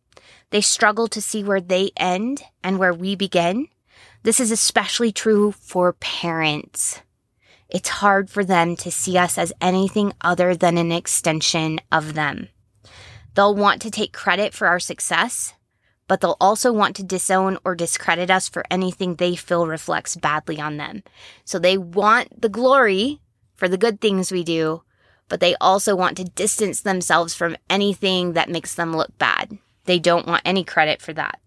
They 0.51 0.61
struggle 0.61 1.09
to 1.09 1.21
see 1.21 1.43
where 1.43 1.61
they 1.61 1.91
end 1.97 2.45
and 2.63 2.79
where 2.79 2.95
we 2.95 3.17
begin. 3.17 3.67
This 4.23 4.39
is 4.39 4.53
especially 4.53 5.11
true 5.11 5.51
for 5.51 5.95
parents. 5.95 7.03
It's 7.69 7.89
hard 7.89 8.31
for 8.31 8.45
them 8.45 8.77
to 8.77 8.91
see 8.91 9.19
us 9.19 9.39
as 9.39 9.53
anything 9.61 10.13
other 10.21 10.55
than 10.55 10.79
an 10.79 10.93
extension 10.93 11.81
of 11.91 12.15
them. 12.15 12.49
They'll 13.35 13.55
want 13.55 13.83
to 13.83 13.91
take 13.91 14.13
credit 14.13 14.55
for 14.55 14.67
our 14.67 14.79
success, 14.79 15.55
but 16.09 16.21
they'll 16.21 16.37
also 16.41 16.73
want 16.73 16.97
to 16.97 17.03
disown 17.03 17.59
or 17.65 17.75
discredit 17.75 18.31
us 18.31 18.49
for 18.49 18.65
anything 18.71 19.17
they 19.17 19.37
feel 19.37 19.67
reflects 19.67 20.17
badly 20.17 20.61
on 20.61 20.77
them. 20.77 21.03
So 21.45 21.59
they 21.59 21.77
want 21.77 22.41
the 22.41 22.49
glory 22.49 23.21
for 23.57 23.69
the 23.69 23.77
good 23.77 24.01
things 24.01 24.31
we 24.31 24.45
do, 24.45 24.83
but 25.29 25.41
they 25.41 25.57
also 25.57 25.97
want 25.97 26.17
to 26.19 26.25
distance 26.25 26.81
themselves 26.81 27.35
from 27.35 27.57
anything 27.69 28.35
that 28.35 28.49
makes 28.49 28.75
them 28.75 28.97
look 28.97 29.17
bad. 29.19 29.59
They 29.85 29.99
don't 29.99 30.27
want 30.27 30.43
any 30.45 30.63
credit 30.63 31.03
for 31.03 31.13
that. 31.15 31.41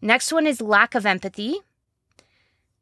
Next 0.00 0.32
one 0.32 0.46
is 0.46 0.60
lack 0.60 0.94
of 0.94 1.06
empathy. 1.06 1.60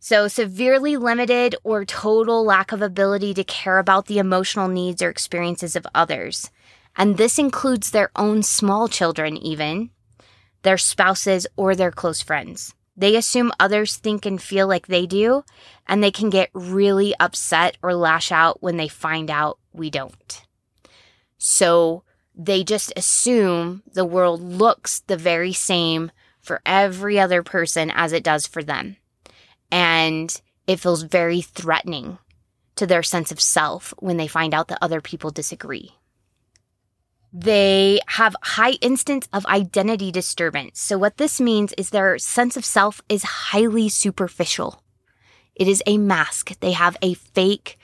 So, 0.06 0.28
severely 0.28 0.98
limited 0.98 1.56
or 1.64 1.86
total 1.86 2.44
lack 2.44 2.72
of 2.72 2.82
ability 2.82 3.32
to 3.32 3.42
care 3.42 3.78
about 3.78 4.04
the 4.04 4.18
emotional 4.18 4.68
needs 4.68 5.00
or 5.00 5.08
experiences 5.08 5.76
of 5.76 5.86
others. 5.94 6.50
And 6.94 7.16
this 7.16 7.38
includes 7.38 7.90
their 7.90 8.10
own 8.14 8.42
small 8.42 8.86
children, 8.86 9.38
even 9.38 9.88
their 10.60 10.76
spouses 10.76 11.46
or 11.56 11.74
their 11.74 11.90
close 11.90 12.20
friends. 12.20 12.74
They 12.94 13.16
assume 13.16 13.50
others 13.58 13.96
think 13.96 14.26
and 14.26 14.42
feel 14.42 14.68
like 14.68 14.88
they 14.88 15.06
do, 15.06 15.42
and 15.86 16.04
they 16.04 16.10
can 16.10 16.28
get 16.28 16.50
really 16.52 17.14
upset 17.18 17.78
or 17.80 17.94
lash 17.94 18.30
out 18.30 18.62
when 18.62 18.76
they 18.76 18.88
find 18.88 19.30
out 19.30 19.58
we 19.72 19.88
don't. 19.88 20.44
So 21.38 22.02
they 22.34 22.62
just 22.62 22.92
assume 22.94 23.82
the 23.90 24.04
world 24.04 24.42
looks 24.42 25.00
the 25.00 25.16
very 25.16 25.54
same 25.54 26.12
for 26.42 26.60
every 26.66 27.18
other 27.18 27.42
person 27.42 27.90
as 27.90 28.12
it 28.12 28.22
does 28.22 28.46
for 28.46 28.62
them. 28.62 28.98
And 29.74 30.40
it 30.68 30.78
feels 30.78 31.02
very 31.02 31.40
threatening 31.40 32.18
to 32.76 32.86
their 32.86 33.02
sense 33.02 33.32
of 33.32 33.40
self 33.40 33.92
when 33.98 34.18
they 34.18 34.28
find 34.28 34.54
out 34.54 34.68
that 34.68 34.78
other 34.80 35.00
people 35.00 35.30
disagree. 35.30 35.96
They 37.32 37.98
have 38.06 38.36
high 38.40 38.74
instance 38.80 39.28
of 39.32 39.44
identity 39.46 40.12
disturbance. 40.12 40.80
So 40.80 40.96
what 40.96 41.16
this 41.16 41.40
means 41.40 41.72
is 41.72 41.90
their 41.90 42.18
sense 42.18 42.56
of 42.56 42.64
self 42.64 43.02
is 43.08 43.24
highly 43.24 43.88
superficial. 43.88 44.80
It 45.56 45.66
is 45.66 45.82
a 45.86 45.98
mask. 45.98 46.60
They 46.60 46.70
have 46.70 46.96
a 47.02 47.14
fake, 47.14 47.76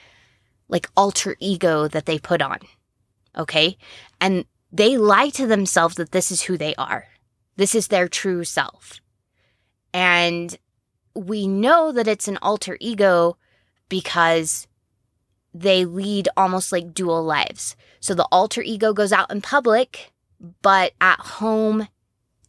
like 0.69 0.89
alter 0.97 1.35
ego 1.41 1.89
that 1.89 2.07
they 2.07 2.21
put 2.21 2.41
on. 2.41 2.61
Okay. 3.37 3.77
And 4.21 4.45
they 4.71 4.97
lie 4.97 5.31
to 5.31 5.49
themselves 5.49 5.97
that 5.97 6.13
this 6.13 6.31
is 6.31 6.43
who 6.43 6.57
they 6.57 6.77
are. 6.77 7.09
This 7.57 7.75
is 7.75 7.89
their 7.89 8.07
true 8.07 8.45
self. 8.45 9.01
And 9.93 10.57
we 11.15 11.47
know 11.47 11.93
that 11.93 12.09
it's 12.09 12.29
an 12.29 12.39
alter 12.43 12.77
ego 12.81 13.37
because 13.89 14.67
they 15.53 15.85
lead 15.85 16.29
almost 16.37 16.73
like 16.73 16.95
dual 16.95 17.25
lives. 17.25 17.77
So 17.99 18.15
the 18.15 18.29
alter 18.31 18.63
ego 18.63 18.93
goes 18.93 19.13
out 19.13 19.31
in 19.31 19.41
public, 19.41 20.13
but 20.63 20.93
at 21.01 21.19
home, 21.21 21.89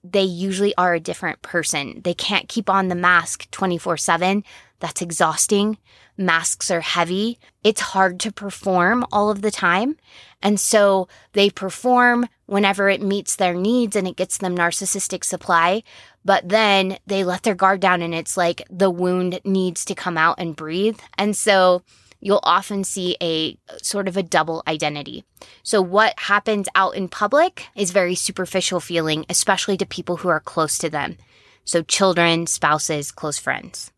they 0.03 0.23
usually 0.23 0.73
are 0.77 0.93
a 0.93 0.99
different 0.99 1.41
person. 1.41 2.01
They 2.03 2.13
can't 2.13 2.49
keep 2.49 2.69
on 2.69 2.87
the 2.87 2.95
mask 2.95 3.49
24 3.51 3.97
7. 3.97 4.43
That's 4.79 5.01
exhausting. 5.01 5.77
Masks 6.17 6.71
are 6.71 6.81
heavy. 6.81 7.39
It's 7.63 7.81
hard 7.81 8.19
to 8.21 8.31
perform 8.31 9.05
all 9.11 9.29
of 9.29 9.41
the 9.41 9.51
time. 9.51 9.97
And 10.41 10.59
so 10.59 11.07
they 11.33 11.49
perform 11.49 12.27
whenever 12.47 12.89
it 12.89 13.01
meets 13.01 13.35
their 13.35 13.53
needs 13.53 13.95
and 13.95 14.07
it 14.07 14.15
gets 14.15 14.37
them 14.37 14.57
narcissistic 14.57 15.23
supply. 15.23 15.83
But 16.23 16.47
then 16.49 16.97
they 17.07 17.23
let 17.23 17.43
their 17.43 17.55
guard 17.55 17.79
down 17.79 18.01
and 18.01 18.13
it's 18.13 18.37
like 18.37 18.61
the 18.69 18.89
wound 18.89 19.39
needs 19.43 19.85
to 19.85 19.95
come 19.95 20.17
out 20.17 20.35
and 20.37 20.55
breathe. 20.55 20.99
And 21.17 21.35
so 21.35 21.81
you'll 22.19 22.41
often 22.43 22.83
see 22.83 23.17
a 23.21 23.57
sort 23.81 24.07
of 24.07 24.15
a 24.15 24.23
double 24.23 24.63
identity. 24.67 25.23
So 25.63 25.81
what 25.81 26.17
happens 26.17 26.69
out 26.75 26.95
in 26.95 27.09
public 27.09 27.67
is 27.75 27.91
very 27.91 28.15
superficial 28.15 28.79
feeling, 28.79 29.25
especially 29.29 29.77
to 29.77 29.85
people 29.85 30.17
who 30.17 30.29
are 30.29 30.39
close 30.39 30.77
to 30.79 30.89
them. 30.89 31.17
So 31.65 31.81
children, 31.81 32.47
spouses, 32.47 33.11
close 33.11 33.39
friends. 33.39 33.91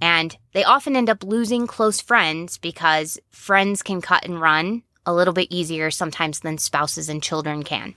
And 0.00 0.36
they 0.52 0.64
often 0.64 0.94
end 0.94 1.08
up 1.08 1.24
losing 1.24 1.66
close 1.66 2.00
friends 2.00 2.58
because 2.58 3.18
friends 3.30 3.82
can 3.82 4.02
cut 4.02 4.26
and 4.26 4.40
run 4.40 4.82
a 5.06 5.14
little 5.14 5.32
bit 5.32 5.50
easier 5.50 5.90
sometimes 5.90 6.40
than 6.40 6.58
spouses 6.58 7.08
and 7.08 7.22
children 7.22 7.62
can. 7.62 7.94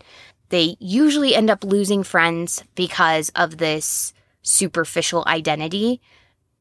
They 0.49 0.75
usually 0.79 1.35
end 1.35 1.49
up 1.49 1.63
losing 1.63 2.03
friends 2.03 2.63
because 2.75 3.29
of 3.35 3.57
this 3.57 4.13
superficial 4.41 5.23
identity 5.27 6.01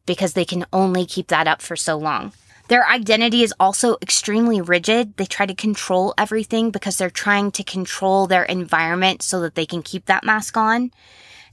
because 0.06 0.32
they 0.32 0.44
can 0.44 0.66
only 0.72 1.06
keep 1.06 1.28
that 1.28 1.48
up 1.48 1.62
for 1.62 1.76
so 1.76 1.96
long. 1.96 2.32
Their 2.68 2.86
identity 2.86 3.42
is 3.42 3.54
also 3.58 3.96
extremely 4.02 4.60
rigid. 4.60 5.16
They 5.16 5.24
try 5.24 5.46
to 5.46 5.54
control 5.54 6.12
everything 6.18 6.70
because 6.70 6.98
they're 6.98 7.08
trying 7.08 7.50
to 7.52 7.64
control 7.64 8.26
their 8.26 8.44
environment 8.44 9.22
so 9.22 9.40
that 9.40 9.54
they 9.54 9.64
can 9.64 9.82
keep 9.82 10.04
that 10.04 10.24
mask 10.24 10.56
on. 10.56 10.90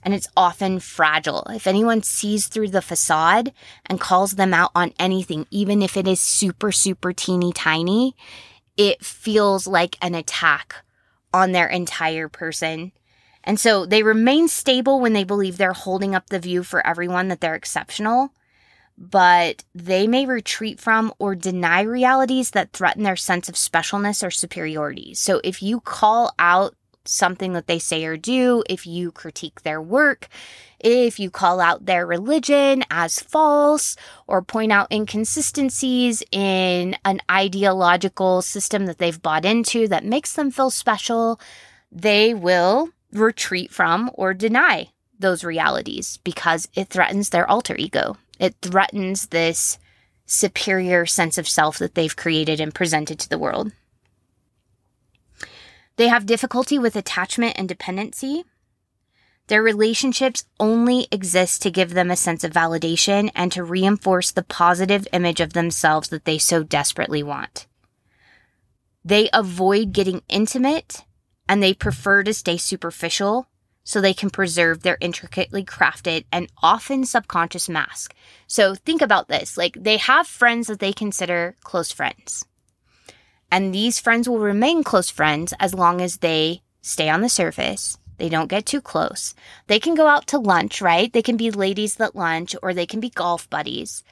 And 0.04 0.13
it's 0.13 0.28
often 0.36 0.80
fragile. 0.82 1.43
If 1.50 1.67
anyone 1.67 2.04
sees 2.04 2.48
through 2.48 2.69
the 2.69 2.82
facade 2.82 3.54
and 3.86 4.00
calls 4.00 4.34
them 4.34 4.54
out 4.54 4.71
on 4.76 4.93
anything, 5.00 5.48
even 5.52 5.82
if 5.82 5.95
it 5.95 6.08
is 6.08 6.19
super, 6.19 6.71
super 6.71 7.13
teeny 7.13 7.54
tiny, 7.54 8.13
it 8.76 9.04
feels 9.04 9.65
like 9.67 9.98
an 10.02 10.15
attack 10.15 10.85
on 11.36 11.52
their 11.52 11.67
entire 11.67 12.30
person. 12.30 12.91
And 13.43 13.60
so 13.60 13.86
they 13.86 14.02
remain 14.02 14.48
stable 14.48 15.00
when 15.00 15.13
they 15.13 15.24
believe 15.24 15.58
they're 15.58 15.74
holding 15.74 16.15
up 16.15 16.30
the 16.30 16.39
view 16.39 16.63
for 16.63 16.86
everyone 16.86 17.28
that 17.28 17.41
they're 17.41 17.56
exceptional 17.56 18.32
but 18.98 19.63
they 19.74 20.08
may 20.08 20.26
retreat 20.26 20.80
from 20.80 21.13
or 21.19 21.36
deny 21.36 21.82
realities 21.82 22.52
that 22.52 22.71
threaten 22.71 23.04
their 23.04 23.15
sense 23.15 23.50
of 23.50 23.56
specialness 23.56 24.26
or 24.26 24.32
superiority. 24.32 25.13
So 25.13 25.41
if 25.43 25.62
you 25.62 25.82
call 25.82 26.34
out 26.39 26.76
something 27.08 27.54
that 27.54 27.68
they 27.68 27.80
say 27.80 28.06
or 28.06 28.18
do, 28.18 28.63
if 28.70 28.86
you 28.86 29.12
critique 29.12 29.62
their 29.62 29.82
work, 29.82 30.28
if 30.80 31.20
you 31.20 31.30
call 31.30 31.60
out 31.60 31.86
their 31.86 32.06
religion 32.06 32.84
as 32.91 33.20
false 33.20 33.96
or 34.28 34.41
point 34.41 34.72
out 34.72 34.91
inconsistencies 34.91 36.22
in 36.32 36.96
an 37.06 37.20
ideological 37.30 38.41
system 38.41 38.86
that 38.86 38.98
they've 38.98 39.22
bought 39.22 39.46
into 39.46 39.88
that 39.88 40.06
makes 40.06 40.34
them 40.34 40.52
feel 40.52 40.70
special, 40.70 41.39
they 41.91 42.34
will 42.34 42.89
retreat 43.12 43.72
from 43.72 44.12
or 44.13 44.34
deny 44.34 44.89
those 45.18 45.44
realities 45.44 46.18
because 46.24 46.68
it 46.76 46.89
threatens 46.89 47.30
their 47.30 47.50
alter 47.50 47.76
ego. 47.78 48.18
It 48.39 48.56
threatens 48.62 49.28
this 49.28 49.80
superior 50.26 51.06
sense 51.06 51.38
of 51.38 51.48
self 51.48 51.78
that 51.78 51.96
they've 51.96 52.15
created 52.15 52.60
and 52.60 52.74
presented 52.74 53.20
to 53.20 53.30
the 53.30 53.38
world. 53.38 53.72
They 55.97 56.08
have 56.10 56.25
difficulty 56.25 56.77
with 56.77 56.95
attachment 56.95 57.55
and 57.58 57.67
dependency. 57.67 58.43
Their 59.47 59.62
relationships 59.62 60.45
only 60.60 61.08
exist 61.12 61.62
to 61.62 61.71
give 61.71 61.93
them 61.93 62.10
a 62.10 62.15
sense 62.15 62.43
of 62.43 62.51
validation 62.51 63.29
and 63.36 63.51
to 63.51 63.63
reinforce 63.63 64.31
the 64.31 64.43
positive 64.43 65.08
image 65.13 65.39
of 65.39 65.53
themselves 65.53 66.10
that 66.10 66.25
they 66.25 66.38
so 66.38 66.63
desperately 66.63 67.21
want. 67.21 67.67
They 69.03 69.29
avoid 69.31 69.93
getting 69.93 70.23
intimate 70.27 71.05
and 71.47 71.62
they 71.62 71.75
prefer 71.75 72.23
to 72.23 72.34
stay 72.34 72.58
superficial 72.58 73.47
so 73.84 74.01
they 74.01 74.15
can 74.15 74.31
preserve 74.31 74.81
their 74.81 74.97
intricately 74.99 75.63
crafted 75.63 76.25
and 76.31 76.51
often 76.62 77.05
subconscious 77.05 77.69
mask. 77.69 78.15
So 78.47 78.73
think 78.73 79.03
about 79.03 79.27
this. 79.27 79.58
Like 79.58 79.77
they 79.79 79.97
have 79.97 80.25
friends 80.25 80.67
that 80.67 80.79
they 80.79 80.91
consider 80.91 81.55
close 81.63 81.91
friends. 81.91 82.45
And 83.56 83.74
these 83.74 84.02
friends 84.02 84.28
will 84.28 84.39
remain 84.39 84.84
close 84.84 85.10
friends 85.10 85.54
as 85.62 85.74
long 85.74 86.02
as 86.02 86.18
they 86.18 86.62
stay 86.82 87.08
on 87.08 87.22
the 87.22 87.30
surface. 87.30 87.98
They 88.18 88.28
don't 88.28 88.50
get 88.50 88.65
too 88.65 88.82
close. 88.82 89.34
They 89.68 89.80
can 89.80 89.96
go 89.96 90.08
out 90.08 90.28
to 90.28 90.38
lunch, 90.38 90.82
right? 90.82 91.13
They 91.13 91.22
can 91.22 91.38
be 91.38 91.52
ladies 91.52 91.96
that 91.96 92.18
lunch 92.18 92.54
or 92.62 92.74
they 92.74 92.86
can 92.86 93.00
be 93.00 93.10
golf 93.10 93.50
buddies. 93.50 94.04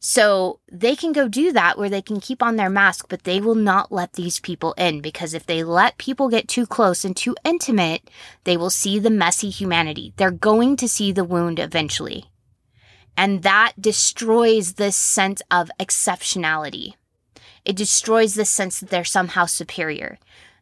So 0.00 0.60
they 0.72 0.96
can 0.96 1.12
go 1.12 1.28
do 1.28 1.52
that 1.52 1.76
where 1.76 1.90
they 1.90 2.00
can 2.00 2.20
keep 2.20 2.42
on 2.42 2.56
their 2.56 2.70
mask, 2.70 3.04
but 3.10 3.24
they 3.24 3.38
will 3.38 3.54
not 3.54 3.92
let 3.92 4.14
these 4.14 4.40
people 4.40 4.72
in 4.78 5.02
because 5.02 5.34
if 5.34 5.44
they 5.44 5.62
let 5.62 5.98
people 5.98 6.30
get 6.30 6.48
too 6.48 6.64
close 6.64 7.04
and 7.04 7.14
too 7.14 7.36
intimate, 7.44 8.08
they 8.44 8.56
will 8.56 8.70
see 8.70 8.98
the 8.98 9.10
messy 9.10 9.50
humanity. 9.50 10.14
They're 10.16 10.30
going 10.30 10.74
to 10.76 10.88
see 10.88 11.12
the 11.12 11.22
wound 11.22 11.58
eventually. 11.58 12.30
And 13.14 13.42
that 13.42 13.74
destroys 13.78 14.72
this 14.72 14.96
sense 14.96 15.42
of 15.50 15.70
exceptionality. 15.78 16.94
It 17.66 17.74
destroys 17.74 18.34
the 18.34 18.44
sense 18.44 18.78
that 18.78 18.90
they're 18.90 19.04
somehow 19.04 19.46
superior. 19.46 20.18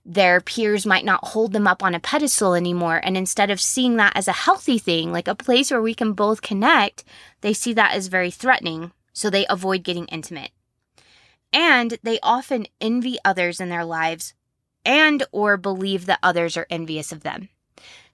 Their 0.07 0.40
peers 0.40 0.87
might 0.87 1.05
not 1.05 1.29
hold 1.29 1.53
them 1.53 1.67
up 1.67 1.83
on 1.83 1.95
a 1.95 2.01
pedestal 2.01 2.55
anymore. 2.55 3.01
And 3.05 3.14
instead 3.14 3.51
of 3.51 3.61
seeing 3.61 3.97
that 3.97 4.17
as 4.17 4.27
a 4.27 4.33
healthy 4.33 4.79
thing, 4.79 5.12
like 5.12 5.29
a 5.29 5.35
place 5.35 5.71
where 5.71 5.83
we 5.83 5.95
can 5.95 6.14
both 6.14 6.40
connect, 6.40 7.05
they 7.43 7.53
see 7.53 7.75
that 7.75 7.95
as 7.95 8.09
very 8.09 8.31
threatening 8.31 8.93
so 9.12 9.29
they 9.29 9.47
avoid 9.49 9.85
getting 9.85 10.07
intimate. 10.07 10.51
And 11.53 11.99
they 12.03 12.19
often 12.23 12.67
envy 12.81 13.19
others 13.23 13.61
in 13.61 13.69
their 13.69 13.85
lives 13.85 14.33
and 14.85 15.25
or 15.31 15.57
believe 15.59 16.07
that 16.07 16.19
others 16.23 16.57
are 16.57 16.67
envious 16.71 17.12
of 17.12 17.23
them. 17.23 17.51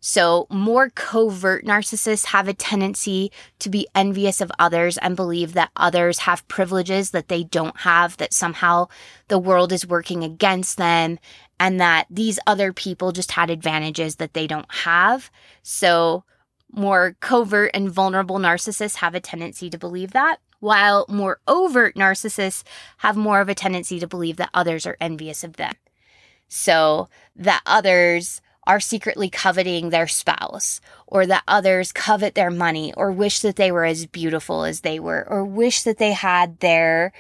So, 0.01 0.47
more 0.49 0.89
covert 0.89 1.65
narcissists 1.65 2.27
have 2.27 2.49
a 2.49 2.55
tendency 2.55 3.31
to 3.59 3.69
be 3.69 3.87
envious 3.95 4.41
of 4.41 4.51
others 4.59 4.97
and 4.97 5.15
believe 5.15 5.53
that 5.53 5.71
others 5.77 6.21
have 6.21 6.49
privileges 6.49 7.11
that 7.11 7.29
they 7.29 7.45
don't 7.45 7.77
have, 7.81 8.17
that 8.17 8.33
somehow 8.33 8.89
the 9.29 9.39
world 9.39 9.73
is 9.73 9.87
working 9.87 10.25
against 10.25 10.79
them, 10.79 11.19
and 11.59 11.79
that 11.81 12.07
these 12.09 12.39
other 12.47 12.73
people 12.73 13.13
just 13.13 13.33
had 13.33 13.51
advantages 13.51 14.17
that 14.17 14.33
they 14.33 14.47
don't 14.47 14.73
have. 14.73 15.31
So, 15.63 16.25
more 16.73 17.17
covert 17.21 17.71
and 17.75 17.91
vulnerable 17.91 18.39
narcissists 18.39 18.97
have 18.97 19.15
a 19.15 19.21
tendency 19.21 19.69
to 19.69 19.79
believe 19.79 20.13
that 20.13 20.39
while 20.61 21.07
more 21.09 21.41
overt 21.49 21.97
narcissists 21.97 22.63
have 22.99 23.17
more 23.17 23.41
of 23.41 23.49
a 23.49 23.55
tendency 23.55 23.99
to 23.99 24.07
believe 24.07 24.37
that 24.37 24.51
others 24.55 24.87
are 24.87 24.97
envious 25.01 25.43
of 25.43 25.57
them. 25.57 25.75
So 26.49 27.09
that 27.35 27.63
others 27.67 28.41
are 28.67 28.81
secretly 28.81 29.31
coveting 29.31 29.91
their 29.91 30.07
spouse, 30.07 30.81
or 31.07 31.27
that 31.27 31.43
others 31.49 31.93
covet 31.93 32.35
their 32.35 32.51
money, 32.51 32.93
or 32.95 33.11
wish 33.11 33.41
that 33.41 33.57
they 33.57 33.73
were 33.73 33.85
as 33.85 34.07
beautiful 34.07 34.65
as 34.65 34.81
they 34.81 35.01
were, 35.01 35.27
or 35.29 35.45
wish 35.45 35.83
that 35.83 35.99
they 35.99 36.13
had 36.13 36.61
their, 36.61 37.13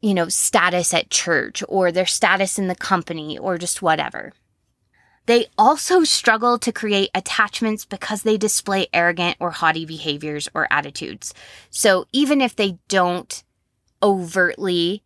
you 0.00 0.14
know, 0.14 0.28
status 0.28 0.94
at 0.94 1.10
church, 1.10 1.62
or 1.68 1.90
their 1.90 2.06
status 2.06 2.58
in 2.58 2.68
the 2.68 2.74
company, 2.74 3.36
or 3.36 3.58
just 3.58 3.82
whatever. 3.82 4.32
They 5.26 5.46
also 5.58 6.04
struggle 6.04 6.56
to 6.60 6.72
create 6.72 7.10
attachments 7.12 7.84
because 7.84 8.22
they 8.22 8.36
display 8.36 8.86
arrogant 8.92 9.36
or 9.40 9.50
haughty 9.50 9.84
behaviors 9.84 10.48
or 10.54 10.68
attitudes. 10.70 11.34
So 11.68 12.06
even 12.12 12.40
if 12.40 12.54
they 12.54 12.78
don't 12.86 13.42
overtly 14.00 15.02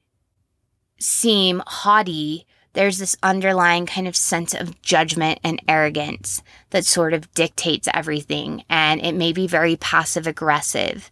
seem 0.99 1.63
haughty, 1.67 2.47
there's 2.73 2.99
this 2.99 3.17
underlying 3.23 3.87
kind 3.87 4.07
of 4.07 4.17
sense 4.17 4.55
of 4.55 4.81
judgment 4.83 5.41
and 5.43 5.61
arrogance 5.67 6.43
that 6.71 6.85
sort 6.85 7.15
of 7.15 7.33
dictates 7.35 7.89
everything. 7.93 8.65
And 8.69 9.01
it 9.01 9.15
may 9.15 9.33
be 9.33 9.47
very 9.47 9.77
passive 9.77 10.27
aggressive. 10.27 11.11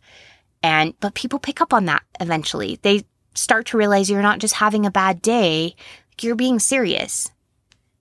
And, 0.63 0.95
but 1.01 1.15
people 1.15 1.39
pick 1.39 1.61
up 1.61 1.73
on 1.73 1.87
that 1.87 2.03
eventually. 2.21 2.79
They 2.83 3.05
start 3.35 3.67
to 3.67 3.77
realize 3.77 4.11
you're 4.11 4.23
not 4.23 4.41
just 4.41 4.55
having 4.55 4.87
a 4.87 4.91
bad 4.91 5.23
day, 5.23 5.77
you're 6.21 6.35
being 6.35 6.59
serious 6.59 7.31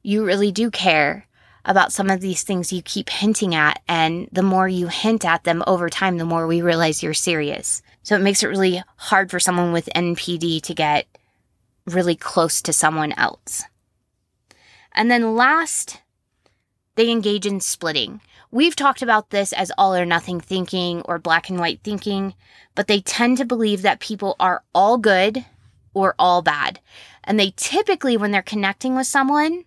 you 0.07 0.23
really 0.23 0.53
do 0.53 0.71
care 0.71 1.27
about 1.65 1.91
some 1.91 2.09
of 2.09 2.21
these 2.21 2.41
things 2.41 2.71
you 2.71 2.81
keep 2.81 3.09
hinting 3.09 3.53
at. 3.53 3.81
And 3.89 4.29
the 4.31 4.41
more 4.41 4.65
you 4.65 4.87
hint 4.87 5.25
at 5.25 5.43
them 5.43 5.65
over 5.67 5.89
time, 5.89 6.17
the 6.17 6.23
more 6.23 6.47
we 6.47 6.61
realize 6.61 7.03
you're 7.03 7.13
serious. 7.13 7.81
So 8.03 8.15
it 8.15 8.21
makes 8.21 8.41
it 8.41 8.47
really 8.47 8.81
hard 8.95 9.29
for 9.29 9.41
someone 9.41 9.73
with 9.73 9.89
NPD 9.93 10.61
to 10.61 10.73
get 10.73 11.07
really 11.87 12.15
close 12.15 12.61
to 12.61 12.73
someone 12.73 13.13
else. 13.13 13.63
And 14.93 15.09
then 15.09 15.35
last, 15.35 16.01
they 16.95 17.09
engage 17.09 17.45
in 17.45 17.59
splitting. 17.59 18.21
We've 18.51 18.75
talked 18.75 19.01
about 19.01 19.29
this 19.29 19.53
as 19.53 19.71
all 19.77 19.95
or 19.95 20.05
nothing 20.05 20.39
thinking 20.39 21.01
or 21.01 21.19
black 21.19 21.49
and 21.49 21.59
white 21.59 21.81
thinking, 21.83 22.33
but 22.75 22.87
they 22.87 23.01
tend 23.01 23.37
to 23.37 23.45
believe 23.45 23.81
that 23.81 23.99
people 23.99 24.35
are 24.39 24.63
all 24.73 24.97
good 24.97 25.45
or 25.93 26.15
all 26.17 26.41
bad. 26.41 26.79
And 27.23 27.39
they 27.39 27.53
typically, 27.55 28.17
when 28.17 28.31
they're 28.31 28.41
connecting 28.41 28.95
with 28.95 29.07
someone, 29.07 29.65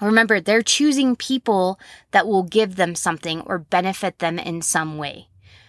Remember, 0.00 0.40
they're 0.40 0.62
choosing 0.62 1.14
people 1.14 1.78
that 2.12 2.26
will 2.26 2.42
give 2.42 2.76
them 2.76 2.94
something 2.94 3.42
or 3.42 3.58
benefit 3.58 4.18
them 4.18 4.38
in 4.38 4.62
some 4.62 4.96
way. 4.96 5.28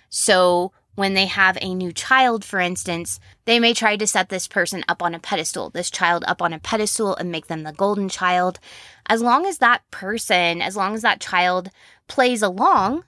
So 0.09 0.71
when 0.95 1.13
they 1.13 1.25
have 1.25 1.57
a 1.61 1.73
new 1.73 1.91
child, 1.91 2.43
for 2.43 2.59
instance, 2.59 3.19
they 3.45 3.59
may 3.59 3.73
try 3.73 3.95
to 3.95 4.07
set 4.07 4.29
this 4.29 4.47
person 4.47 4.83
up 4.87 5.01
on 5.01 5.15
a 5.15 5.19
pedestal, 5.19 5.69
this 5.69 5.89
child 5.89 6.23
up 6.27 6.41
on 6.41 6.53
a 6.53 6.59
pedestal 6.59 7.15
and 7.15 7.31
make 7.31 7.47
them 7.47 7.63
the 7.63 7.73
golden 7.73 8.09
child. 8.09 8.59
As 9.07 9.21
long 9.21 9.45
as 9.45 9.59
that 9.59 9.89
person, 9.91 10.61
as 10.61 10.75
long 10.75 10.93
as 10.93 11.01
that 11.01 11.21
child 11.21 11.69
plays 12.07 12.41
along, 12.41 13.03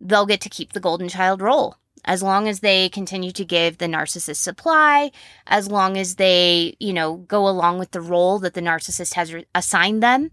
they'll 0.00 0.26
get 0.26 0.40
to 0.42 0.48
keep 0.48 0.72
the 0.72 0.80
golden 0.80 1.08
child 1.08 1.40
role 1.40 1.76
as 2.06 2.22
long 2.22 2.46
as 2.48 2.60
they 2.60 2.88
continue 2.88 3.32
to 3.32 3.44
give 3.44 3.78
the 3.78 3.86
narcissist 3.86 4.36
supply, 4.36 5.10
as 5.46 5.68
long 5.68 5.96
as 5.96 6.14
they, 6.14 6.76
you 6.78 6.92
know, 6.92 7.16
go 7.16 7.48
along 7.48 7.78
with 7.78 7.90
the 7.90 8.00
role 8.00 8.38
that 8.38 8.54
the 8.54 8.60
narcissist 8.60 9.14
has 9.14 9.34
re- 9.34 9.44
assigned 9.54 10.02
them 10.02 10.30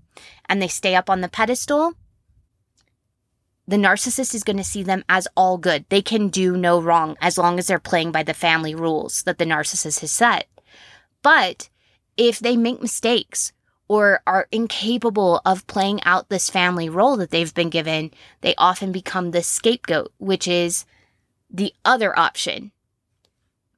and 0.47 0.61
they 0.61 0.67
stay 0.67 0.95
up 0.95 1.09
on 1.09 1.21
the 1.21 1.29
pedestal, 1.29 1.93
the 3.67 3.77
narcissist 3.77 4.35
is 4.35 4.43
going 4.43 4.57
to 4.57 4.63
see 4.63 4.83
them 4.83 5.03
as 5.07 5.27
all 5.35 5.57
good. 5.57 5.85
They 5.89 6.01
can 6.01 6.27
do 6.27 6.57
no 6.57 6.81
wrong 6.81 7.15
as 7.21 7.37
long 7.37 7.59
as 7.59 7.67
they're 7.67 7.79
playing 7.79 8.11
by 8.11 8.23
the 8.23 8.33
family 8.33 8.75
rules 8.75 9.23
that 9.23 9.37
the 9.37 9.45
narcissist 9.45 10.01
has 10.01 10.11
set. 10.11 10.47
But 11.21 11.69
if 12.17 12.39
they 12.39 12.57
make 12.57 12.81
mistakes 12.81 13.53
or 13.87 14.21
are 14.27 14.47
incapable 14.51 15.41
of 15.45 15.67
playing 15.67 16.03
out 16.03 16.29
this 16.29 16.49
family 16.49 16.89
role 16.89 17.15
that 17.17 17.31
they've 17.31 17.53
been 17.53 17.69
given, 17.69 18.11
they 18.41 18.55
often 18.57 18.91
become 18.91 19.31
the 19.31 19.43
scapegoat, 19.43 20.11
which 20.17 20.47
is 20.47 20.85
the 21.49 21.73
other 21.85 22.17
option 22.17 22.71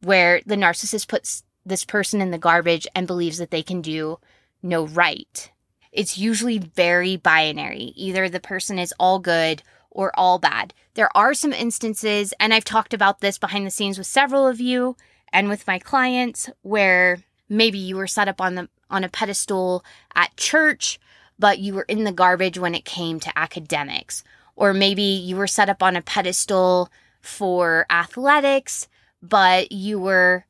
where 0.01 0.41
the 0.45 0.55
narcissist 0.55 1.07
puts 1.07 1.43
this 1.65 1.83
person 1.83 2.21
in 2.21 2.31
the 2.31 2.37
garbage 2.37 2.87
and 2.95 3.07
believes 3.07 3.37
that 3.37 3.51
they 3.51 3.63
can 3.63 3.81
do 3.81 4.19
no 4.61 4.85
right. 4.87 5.51
It's 5.91 6.17
usually 6.17 6.59
very 6.59 7.17
binary. 7.17 7.93
Either 7.95 8.29
the 8.29 8.39
person 8.39 8.77
is 8.77 8.93
all 8.99 9.19
good 9.19 9.63
or 9.95 10.11
all 10.15 10.37
bad. 10.37 10.73
There 10.93 11.09
are 11.17 11.33
some 11.33 11.53
instances, 11.53 12.33
and 12.39 12.53
I've 12.53 12.65
talked 12.65 12.93
about 12.93 13.21
this 13.21 13.39
behind 13.39 13.65
the 13.65 13.71
scenes 13.71 13.97
with 13.97 14.05
several 14.05 14.45
of 14.45 14.59
you 14.59 14.95
and 15.33 15.49
with 15.49 15.65
my 15.65 15.79
clients, 15.79 16.49
where 16.61 17.23
maybe 17.49 17.79
you 17.79 17.95
were 17.95 18.07
set 18.07 18.27
up 18.27 18.39
on 18.39 18.55
the 18.55 18.69
on 18.91 19.03
a 19.03 19.09
pedestal 19.09 19.83
at 20.13 20.35
church, 20.37 20.99
but 21.39 21.57
you 21.57 21.73
were 21.73 21.83
in 21.87 22.03
the 22.03 22.11
garbage 22.11 22.59
when 22.59 22.75
it 22.75 22.85
came 22.85 23.19
to 23.19 23.37
academics. 23.37 24.23
Or 24.55 24.73
maybe 24.73 25.01
you 25.01 25.35
were 25.35 25.47
set 25.47 25.69
up 25.69 25.81
on 25.81 25.95
a 25.95 26.01
pedestal 26.01 26.89
for 27.19 27.87
athletics, 27.89 28.87
but 29.23 29.71
you 29.71 29.99
were, 29.99 30.45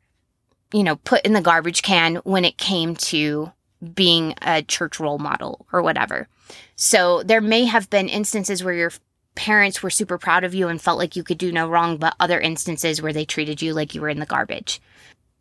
you 0.74 0.84
know, 0.84 0.98
put 0.98 1.26
in 1.26 1.34
the 1.34 1.42
garbage 1.42 1.82
can 1.82 2.18
when 2.18 2.44
it 2.44 2.58
came 2.58 2.96
to 2.96 3.52
being 3.94 4.34
a 4.42 4.62
church 4.64 5.00
role 5.00 5.18
model 5.18 5.66
or 5.72 5.82
whatever. 5.82 6.28
So 6.76 7.24
there 7.24 7.42
may 7.42 7.66
have 7.66 7.90
been 7.90 8.10
instances 8.10 8.64
where 8.64 8.74
your 8.74 8.92
parents 9.36 9.84
were 9.84 9.90
super 9.90 10.18
proud 10.18 10.44
of 10.44 10.56
you 10.56 10.68
and 10.68 10.82
felt 10.82 10.98
like 10.98 11.16
you 11.16 11.24
could 11.24 11.38
do 11.38 11.52
no 11.52 11.68
wrong, 11.68 11.98
but 11.98 12.16
other 12.20 12.40
instances 12.40 13.02
where 13.02 13.14
they 13.14 13.26
treated 13.26 13.62
you 13.62 13.74
like 13.74 13.94
you 13.94 14.02
were 14.02 14.10
in 14.10 14.20
the 14.20 14.26
garbage. 14.26 14.82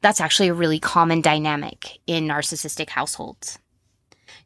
That's 0.00 0.20
actually 0.20 0.48
a 0.48 0.54
really 0.54 0.78
common 0.78 1.20
dynamic 1.20 1.98
in 2.06 2.26
narcissistic 2.26 2.90
households. 2.90 3.58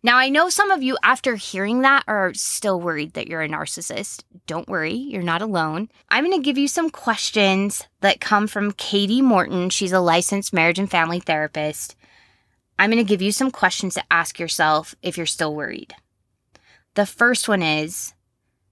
Now, 0.03 0.17
I 0.17 0.29
know 0.29 0.49
some 0.49 0.71
of 0.71 0.83
you, 0.83 0.97
after 1.03 1.35
hearing 1.35 1.81
that, 1.81 2.05
are 2.07 2.33
still 2.35 2.81
worried 2.81 3.15
that 3.15 3.27
you're 3.27 3.43
a 3.43 3.49
narcissist. 3.49 4.23
Don't 4.47 4.69
worry, 4.69 4.95
you're 4.95 5.23
not 5.23 5.43
alone. 5.43 5.89
I'm 6.09 6.25
going 6.25 6.39
to 6.39 6.45
give 6.45 6.59
you 6.59 6.69
some 6.69 6.91
questions 6.91 7.89
that 8.01 8.21
come 8.21 8.47
from 8.47 8.73
Kati 8.73 9.23
Morton. 9.23 9.71
She's 9.71 9.93
a 9.93 10.01
licensed 10.01 10.53
marriage 10.53 10.79
and 10.79 10.91
family 10.91 11.19
therapist. 11.19 11.97
I'm 12.79 12.91
going 12.91 13.05
to 13.05 13.09
give 13.09 13.23
you 13.23 13.33
some 13.33 13.51
questions 13.51 13.95
to 13.95 14.05
ask 14.09 14.39
yourself 14.39 14.95
if 15.03 15.17
you're 15.17 15.27
still 15.27 15.55
worried. 15.55 15.95
The 16.95 17.07
first 17.07 17.49
one 17.49 17.63
is 17.63 18.15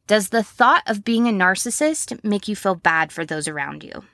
Does 0.07 0.29
the 0.29 0.43
thought 0.43 0.85
of 0.87 1.05
being 1.05 1.27
a 1.27 1.33
narcissist 1.33 2.23
make 2.23 2.47
you 2.47 2.55
feel 2.55 2.77
bad 2.77 3.11
for 3.11 3.25
those 3.25 3.49
around 3.49 3.83
you? 3.83 4.05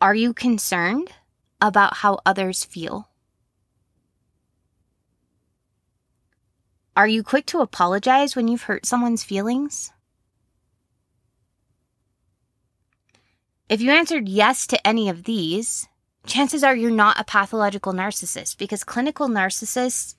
Are 0.00 0.14
you 0.14 0.32
concerned 0.32 1.10
about 1.60 1.98
how 1.98 2.20
others 2.24 2.64
feel? 2.64 3.08
Are 6.96 7.08
you 7.08 7.22
quick 7.22 7.46
to 7.46 7.60
apologize 7.60 8.36
when 8.36 8.46
you've 8.46 8.62
hurt 8.62 8.86
someone's 8.86 9.24
feelings? 9.24 9.92
If 13.68 13.80
you 13.80 13.90
answered 13.90 14.28
yes 14.28 14.66
to 14.68 14.86
any 14.86 15.08
of 15.08 15.24
these, 15.24 15.88
chances 16.26 16.62
are 16.64 16.74
you're 16.74 16.90
not 16.90 17.20
a 17.20 17.24
pathological 17.24 17.92
narcissist 17.92 18.58
because 18.58 18.84
clinical 18.84 19.28
narcissists 19.28 20.14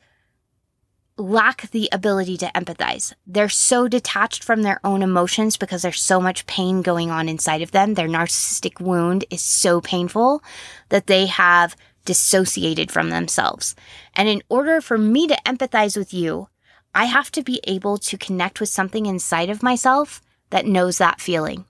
lack 1.21 1.69
the 1.71 1.89
ability 1.91 2.37
to 2.37 2.51
empathize. 2.53 3.13
They're 3.25 3.49
so 3.49 3.87
detached 3.87 4.43
from 4.43 4.63
their 4.63 4.79
own 4.83 5.01
emotions 5.01 5.57
because 5.57 5.81
there's 5.81 6.01
so 6.01 6.19
much 6.19 6.47
pain 6.47 6.81
going 6.81 7.11
on 7.11 7.29
inside 7.29 7.61
of 7.61 7.71
them. 7.71 7.93
Their 7.93 8.07
narcissistic 8.07 8.81
wound 8.81 9.25
is 9.29 9.41
so 9.41 9.81
painful 9.81 10.43
that 10.89 11.07
they 11.07 11.27
have 11.27 11.75
dissociated 12.05 12.91
from 12.91 13.09
themselves. 13.09 13.75
And 14.15 14.27
in 14.27 14.41
order 14.49 14.81
for 14.81 14.97
me 14.97 15.27
to 15.27 15.37
empathize 15.45 15.95
with 15.95 16.13
you, 16.13 16.49
I 16.93 17.05
have 17.05 17.31
to 17.31 17.43
be 17.43 17.61
able 17.65 17.97
to 17.99 18.17
connect 18.17 18.59
with 18.59 18.69
something 18.69 19.05
inside 19.05 19.49
of 19.49 19.63
myself 19.63 20.21
that 20.49 20.65
knows 20.65 20.97
that 20.97 21.21
feeling. 21.21 21.65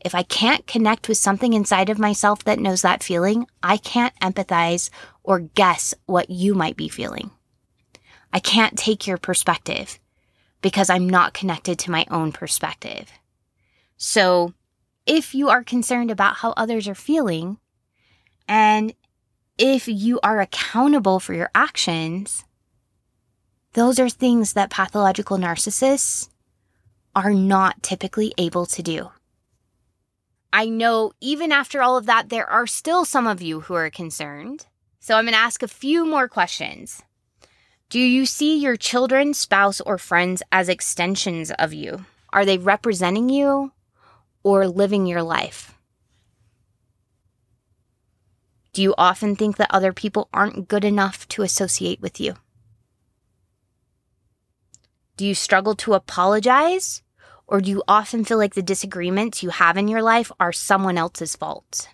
If 0.00 0.14
I 0.14 0.22
can't 0.22 0.66
connect 0.66 1.08
with 1.08 1.18
something 1.18 1.52
inside 1.52 1.90
of 1.90 1.98
myself 1.98 2.44
that 2.44 2.58
knows 2.58 2.82
that 2.82 3.02
feeling, 3.02 3.46
I 3.62 3.76
can't 3.76 4.14
empathize 4.20 4.90
or 5.22 5.40
guess 5.40 5.92
what 6.06 6.30
you 6.30 6.54
might 6.54 6.76
be 6.76 6.88
feeling. 6.88 7.30
I 8.36 8.38
can't 8.38 8.76
take 8.76 9.06
your 9.06 9.16
perspective 9.16 9.98
because 10.60 10.90
I'm 10.90 11.08
not 11.08 11.32
connected 11.32 11.78
to 11.78 11.90
my 11.90 12.04
own 12.10 12.32
perspective. 12.32 13.10
So 13.96 14.52
if 15.06 15.34
you 15.34 15.48
are 15.48 15.64
concerned 15.64 16.10
about 16.10 16.36
how 16.36 16.52
others 16.54 16.86
are 16.86 16.94
feeling 16.94 17.56
and 18.46 18.92
if 19.56 19.88
you 19.88 20.20
are 20.22 20.42
accountable 20.42 21.18
for 21.18 21.32
your 21.32 21.48
actions, 21.54 22.44
those 23.72 23.98
are 23.98 24.10
things 24.10 24.52
that 24.52 24.68
pathological 24.68 25.38
narcissists 25.38 26.28
are 27.14 27.32
not 27.32 27.82
typically 27.82 28.34
able 28.36 28.66
to 28.66 28.82
do. 28.82 29.12
I 30.52 30.66
know 30.66 31.12
even 31.22 31.52
after 31.52 31.80
all 31.80 31.96
of 31.96 32.04
that, 32.04 32.28
there 32.28 32.46
are 32.46 32.66
still 32.66 33.06
some 33.06 33.26
of 33.26 33.40
you 33.40 33.60
who 33.60 33.72
are 33.72 33.88
concerned. 33.88 34.66
So 35.00 35.14
I'm 35.16 35.24
going 35.24 35.32
to 35.32 35.38
ask 35.38 35.62
a 35.62 35.68
few 35.68 36.04
more 36.04 36.28
questions. 36.28 37.02
Do 37.88 38.00
you 38.00 38.26
see 38.26 38.58
your 38.58 38.76
children, 38.76 39.32
spouse, 39.32 39.80
or 39.80 39.98
friends 39.98 40.42
as 40.50 40.68
extensions 40.68 41.50
of 41.52 41.72
you? 41.72 42.04
Are 42.32 42.44
they 42.44 42.58
representing 42.58 43.28
you? 43.28 43.72
or 44.46 44.68
living 44.68 45.06
your 45.06 45.24
life? 45.24 45.74
Do 48.72 48.80
you 48.80 48.94
often 48.96 49.34
think 49.34 49.56
that 49.56 49.74
other 49.74 49.92
people 49.92 50.28
aren't 50.32 50.68
good 50.68 50.84
enough 50.84 51.26
to 51.30 51.42
associate 51.42 52.00
with 52.00 52.20
you? 52.20 52.34
Do 55.16 55.26
you 55.26 55.34
struggle 55.34 55.74
to 55.76 55.94
apologize? 55.94 57.02
Or 57.48 57.60
do 57.60 57.68
you 57.68 57.82
often 57.88 58.24
feel 58.24 58.38
like 58.38 58.54
the 58.54 58.62
disagreements 58.62 59.42
you 59.42 59.50
have 59.50 59.76
in 59.76 59.88
your 59.88 60.02
life 60.02 60.30
are 60.38 60.52
someone 60.52 60.96
else's 60.96 61.34
fault? 61.34 61.88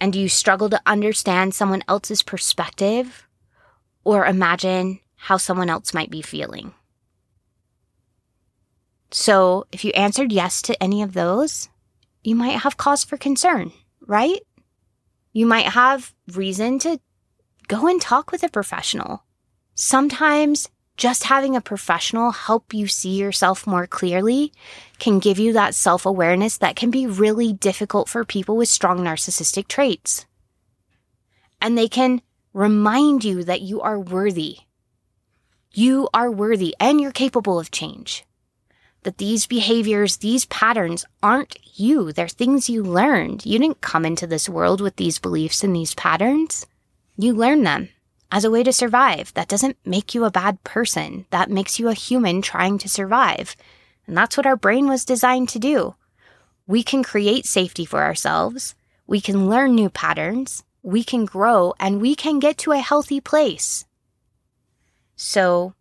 And 0.00 0.12
do 0.12 0.20
you 0.20 0.28
struggle 0.28 0.68
to 0.70 0.80
understand 0.86 1.54
someone 1.54 1.82
else's 1.88 2.22
perspective 2.22 3.26
or 4.04 4.26
imagine 4.26 5.00
how 5.16 5.36
someone 5.36 5.70
else 5.70 5.94
might 5.94 6.10
be 6.10 6.22
feeling? 6.22 6.74
So, 9.10 9.66
if 9.70 9.84
you 9.84 9.92
answered 9.92 10.32
yes 10.32 10.60
to 10.62 10.82
any 10.82 11.00
of 11.00 11.14
those, 11.14 11.68
you 12.24 12.34
might 12.34 12.58
have 12.58 12.76
cause 12.76 13.04
for 13.04 13.16
concern, 13.16 13.72
right? 14.06 14.40
You 15.32 15.46
might 15.46 15.66
have 15.66 16.12
reason 16.32 16.78
to 16.80 16.98
go 17.68 17.86
and 17.86 18.00
talk 18.00 18.32
with 18.32 18.42
a 18.42 18.48
professional. 18.48 19.22
Sometimes 19.74 20.68
just 20.96 21.24
having 21.24 21.56
a 21.56 21.60
professional 21.60 22.30
help 22.30 22.72
you 22.72 22.86
see 22.86 23.16
yourself 23.16 23.66
more 23.66 23.86
clearly 23.86 24.52
can 24.98 25.18
give 25.18 25.38
you 25.38 25.52
that 25.52 25.74
self 25.74 26.06
awareness 26.06 26.56
that 26.58 26.76
can 26.76 26.90
be 26.90 27.06
really 27.06 27.52
difficult 27.52 28.08
for 28.08 28.24
people 28.24 28.56
with 28.56 28.68
strong 28.68 29.00
narcissistic 29.00 29.66
traits. 29.66 30.26
And 31.60 31.76
they 31.76 31.88
can 31.88 32.22
remind 32.52 33.24
you 33.24 33.42
that 33.44 33.62
you 33.62 33.80
are 33.80 33.98
worthy. 33.98 34.58
You 35.72 36.08
are 36.14 36.30
worthy 36.30 36.74
and 36.78 37.00
you're 37.00 37.10
capable 37.10 37.58
of 37.58 37.72
change. 37.72 38.24
That 39.02 39.18
these 39.18 39.46
behaviors, 39.46 40.18
these 40.18 40.46
patterns 40.46 41.04
aren't 41.22 41.58
you. 41.78 42.12
They're 42.12 42.28
things 42.28 42.70
you 42.70 42.82
learned. 42.82 43.44
You 43.44 43.58
didn't 43.58 43.80
come 43.80 44.06
into 44.06 44.26
this 44.26 44.48
world 44.48 44.80
with 44.80 44.96
these 44.96 45.18
beliefs 45.18 45.64
and 45.64 45.74
these 45.74 45.94
patterns. 45.94 46.66
You 47.16 47.34
learned 47.34 47.66
them 47.66 47.88
as 48.34 48.44
a 48.44 48.50
way 48.50 48.64
to 48.64 48.72
survive. 48.72 49.32
That 49.34 49.46
doesn't 49.46 49.78
make 49.86 50.12
you 50.12 50.24
a 50.24 50.30
bad 50.30 50.62
person. 50.64 51.24
That 51.30 51.48
makes 51.48 51.78
you 51.78 51.88
a 51.88 51.94
human 51.94 52.42
trying 52.42 52.78
to 52.78 52.88
survive. 52.88 53.54
And 54.08 54.16
that's 54.16 54.36
what 54.36 54.44
our 54.44 54.56
brain 54.56 54.88
was 54.88 55.04
designed 55.04 55.48
to 55.50 55.60
do. 55.60 55.94
We 56.66 56.82
can 56.82 57.04
create 57.04 57.46
safety 57.46 57.84
for 57.84 58.02
ourselves. 58.02 58.74
We 59.06 59.20
can 59.20 59.48
learn 59.48 59.76
new 59.76 59.88
patterns. 59.88 60.64
We 60.82 61.04
can 61.04 61.26
grow 61.26 61.74
and 61.78 62.00
we 62.00 62.16
can 62.16 62.40
get 62.40 62.58
to 62.58 62.72
a 62.72 62.78
healthy 62.78 63.20
place. 63.20 63.84
So, 65.14 65.74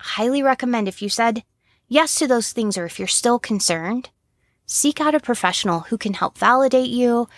highly 0.00 0.42
recommend 0.42 0.88
if 0.88 1.00
you 1.00 1.08
said 1.08 1.44
yes 1.86 2.16
to 2.16 2.26
those 2.26 2.50
things 2.50 2.76
or 2.76 2.86
if 2.86 2.98
you're 2.98 3.06
still 3.06 3.38
concerned, 3.38 4.10
seek 4.66 5.00
out 5.00 5.14
a 5.14 5.20
professional 5.20 5.80
who 5.80 5.96
can 5.96 6.14
help 6.14 6.38
validate 6.38 6.90
you 6.90 7.28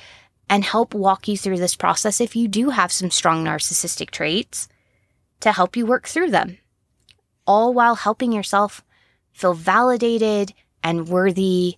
and 0.49 0.65
help 0.65 0.95
walk 0.95 1.29
you 1.29 1.37
through 1.37 1.59
this 1.59 1.77
process 1.77 2.21
if 2.21 2.37
you 2.37 2.49
do 2.49 2.71
have 2.71 2.93
some 2.93 3.11
strong 3.11 3.45
narcissistic 3.45 4.11
traits 4.11 4.69
to 5.41 5.53
help 5.53 5.77
you 5.77 5.85
work 5.85 6.07
through 6.07 6.31
them, 6.31 6.59
all 7.47 7.75
while 7.75 7.97
helping 7.97 8.33
yourself 8.33 8.85
feel 9.33 9.55
validated 9.55 10.53
and 10.83 11.09
worthy 11.09 11.77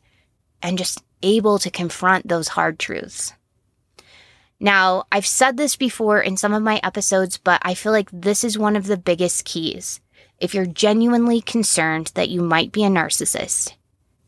and 0.62 0.78
just 0.78 1.02
able 1.22 1.58
to 1.58 1.70
confront 1.70 2.28
those 2.28 2.48
hard 2.48 2.78
truths. 2.78 3.32
Now, 4.60 5.04
I've 5.10 5.26
said 5.26 5.56
this 5.56 5.76
before 5.76 6.20
in 6.20 6.36
some 6.36 6.52
of 6.52 6.62
my 6.62 6.80
episodes, 6.82 7.38
but 7.38 7.60
I 7.64 7.74
feel 7.74 7.92
like 7.92 8.10
this 8.12 8.42
is 8.44 8.58
one 8.58 8.76
of 8.76 8.86
the 8.86 8.96
biggest 8.96 9.44
keys. 9.44 10.00
If 10.40 10.54
you're 10.54 10.66
genuinely 10.66 11.40
concerned 11.40 12.12
that 12.14 12.28
you 12.28 12.42
might 12.42 12.72
be 12.72 12.84
a 12.84 12.88
narcissist, 12.88 13.74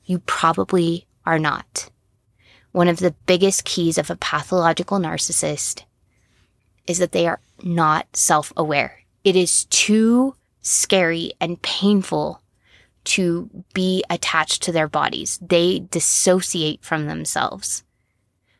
you 0.04 0.20
probably 0.20 1.06
are 1.26 1.38
not 1.38 1.90
one 2.72 2.88
of 2.88 2.98
the 2.98 3.14
biggest 3.26 3.64
keys 3.64 3.98
of 3.98 4.10
a 4.10 4.16
pathological 4.16 4.98
narcissist 4.98 5.84
is 6.86 6.98
that 6.98 7.12
they 7.12 7.26
are 7.26 7.40
not 7.62 8.06
self 8.16 8.52
aware. 8.56 9.00
It 9.24 9.36
is 9.36 9.64
too 9.66 10.34
scary 10.62 11.32
and 11.40 11.60
painful 11.62 12.42
to 13.02 13.50
be 13.72 14.04
attached 14.10 14.62
to 14.62 14.72
their 14.72 14.88
bodies. 14.88 15.38
They 15.40 15.80
dissociate 15.80 16.84
from 16.84 17.06
themselves. 17.06 17.82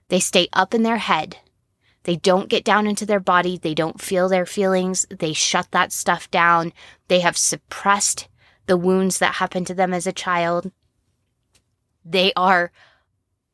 They 0.08 0.20
stay 0.20 0.48
up 0.52 0.74
in 0.74 0.82
their 0.82 0.96
head. 0.96 1.36
They 2.04 2.16
don't 2.16 2.48
get 2.48 2.64
down 2.64 2.86
into 2.86 3.04
their 3.04 3.20
body. 3.20 3.58
They 3.58 3.74
don't 3.74 4.00
feel 4.00 4.28
their 4.28 4.46
feelings. 4.46 5.06
They 5.10 5.32
shut 5.32 5.68
that 5.70 5.92
stuff 5.92 6.30
down. 6.30 6.72
They 7.08 7.20
have 7.20 7.36
suppressed 7.36 8.28
the 8.66 8.76
wounds 8.76 9.18
that 9.18 9.34
happened 9.34 9.66
to 9.68 9.74
them 9.74 9.92
as 9.92 10.06
a 10.06 10.12
child. 10.12 10.72
They 12.04 12.32
are 12.34 12.72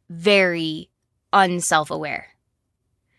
very 0.08 0.90
unself 1.32 1.90
aware. 1.90 2.28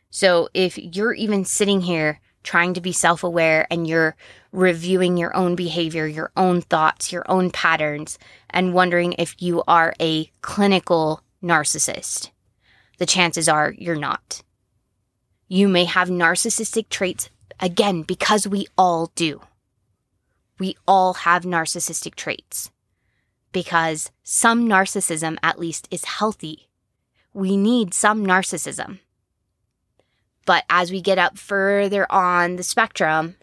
So 0.10 0.50
if 0.54 0.78
you're 0.78 1.14
even 1.14 1.46
sitting 1.46 1.82
here 1.82 2.20
trying 2.44 2.74
to 2.74 2.82
be 2.82 2.92
self 2.92 3.24
aware 3.24 3.68
and 3.70 3.86
you're 3.86 4.16
reviewing 4.52 5.18
your 5.18 5.36
own 5.36 5.56
behavior, 5.56 6.08
your 6.08 6.32
own 6.38 6.62
thoughts, 6.62 7.12
your 7.12 7.30
own 7.30 7.52
patterns, 7.52 8.18
and 8.50 8.74
wondering 8.74 9.14
if 9.14 9.36
you 9.42 9.64
are 9.68 9.94
a 10.00 10.32
clinical 10.42 11.22
narcissist, 11.44 12.32
the 12.98 13.06
chances 13.06 13.50
are 13.50 13.74
you're 13.78 13.96
not. 13.96 14.44
You 15.48 15.68
may 15.68 15.86
have 15.86 16.10
narcissistic 16.10 16.90
traits 16.90 17.30
again 17.60 18.04
because 18.04 18.48
we 18.48 18.68
all 18.78 19.12
do. 19.16 19.42
We 20.60 20.76
all 20.88 21.14
have 21.14 21.44
narcissistic 21.44 22.16
traits 22.16 22.72
because 23.52 24.12
some 24.24 24.68
narcissism, 24.68 25.38
at 25.44 25.60
least, 25.60 25.88
is 25.92 26.06
healthy 26.06 26.66
we 27.38 27.56
need 27.56 27.94
some 27.94 28.26
narcissism. 28.26 28.98
But 30.48 30.64
as 30.72 30.92
we 30.92 31.02
get 31.02 31.20
up 31.20 31.38
further 31.38 32.12
on 32.12 32.56
the 32.56 32.64
spectrum 32.64 33.36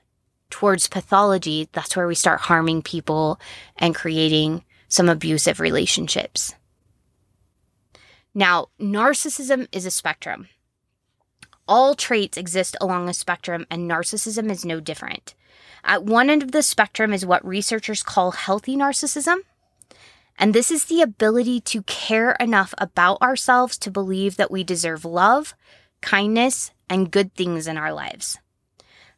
towards 0.51 0.88
pathology, 0.88 1.68
that's 1.70 1.95
where 1.95 2.09
we 2.09 2.16
start 2.16 2.40
harming 2.40 2.82
people 2.82 3.38
and 3.76 3.95
creating 3.95 4.64
some 4.88 5.09
abusive 5.09 5.61
relationships. 5.61 6.57
Now, 8.34 8.66
narcissism 8.80 9.68
is 9.70 9.86
a 9.86 9.92
spectrum. 9.92 10.49
All 11.68 11.95
traits 11.95 12.36
exist 12.36 12.76
along 12.80 13.09
a 13.09 13.14
spectrum, 13.14 13.64
and 13.70 13.88
narcissism 13.88 14.51
is 14.51 14.64
no 14.64 14.80
different. 14.80 15.34
At 15.84 16.03
one 16.03 16.30
end 16.30 16.42
of 16.42 16.51
the 16.51 16.64
spectrum 16.64 17.12
is 17.12 17.24
what 17.24 17.47
researchers 17.47 18.03
call 18.03 18.32
healthy 18.32 18.76
narcissism, 18.76 19.38
and 20.39 20.53
this 20.53 20.70
is 20.70 20.87
the 20.87 21.01
ability 21.01 21.61
to 21.61 21.82
care 21.82 22.32
enough 22.32 22.74
about 22.78 23.20
ourselves 23.22 23.78
to 23.78 23.91
believe 23.91 24.37
that 24.37 24.51
we 24.51 24.64
deserve 24.64 25.05
love, 25.05 25.55
kindness, 26.01 26.72
and 26.91 27.11
good 27.11 27.35
things 27.35 27.66
in 27.66 27.76
our 27.76 27.93
lives. 27.93 28.39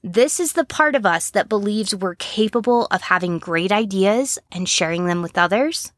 This 0.02 0.38
is 0.38 0.52
the 0.52 0.64
part 0.64 0.94
of 0.94 1.04
us 1.04 1.30
that 1.30 1.48
believes 1.48 1.94
we're 1.94 2.14
capable 2.14 2.86
of 2.90 3.02
having 3.02 3.38
great 3.38 3.72
ideas 3.72 4.38
and 4.52 4.68
sharing 4.68 5.06
them 5.06 5.22
with 5.22 5.38
others. 5.38 5.92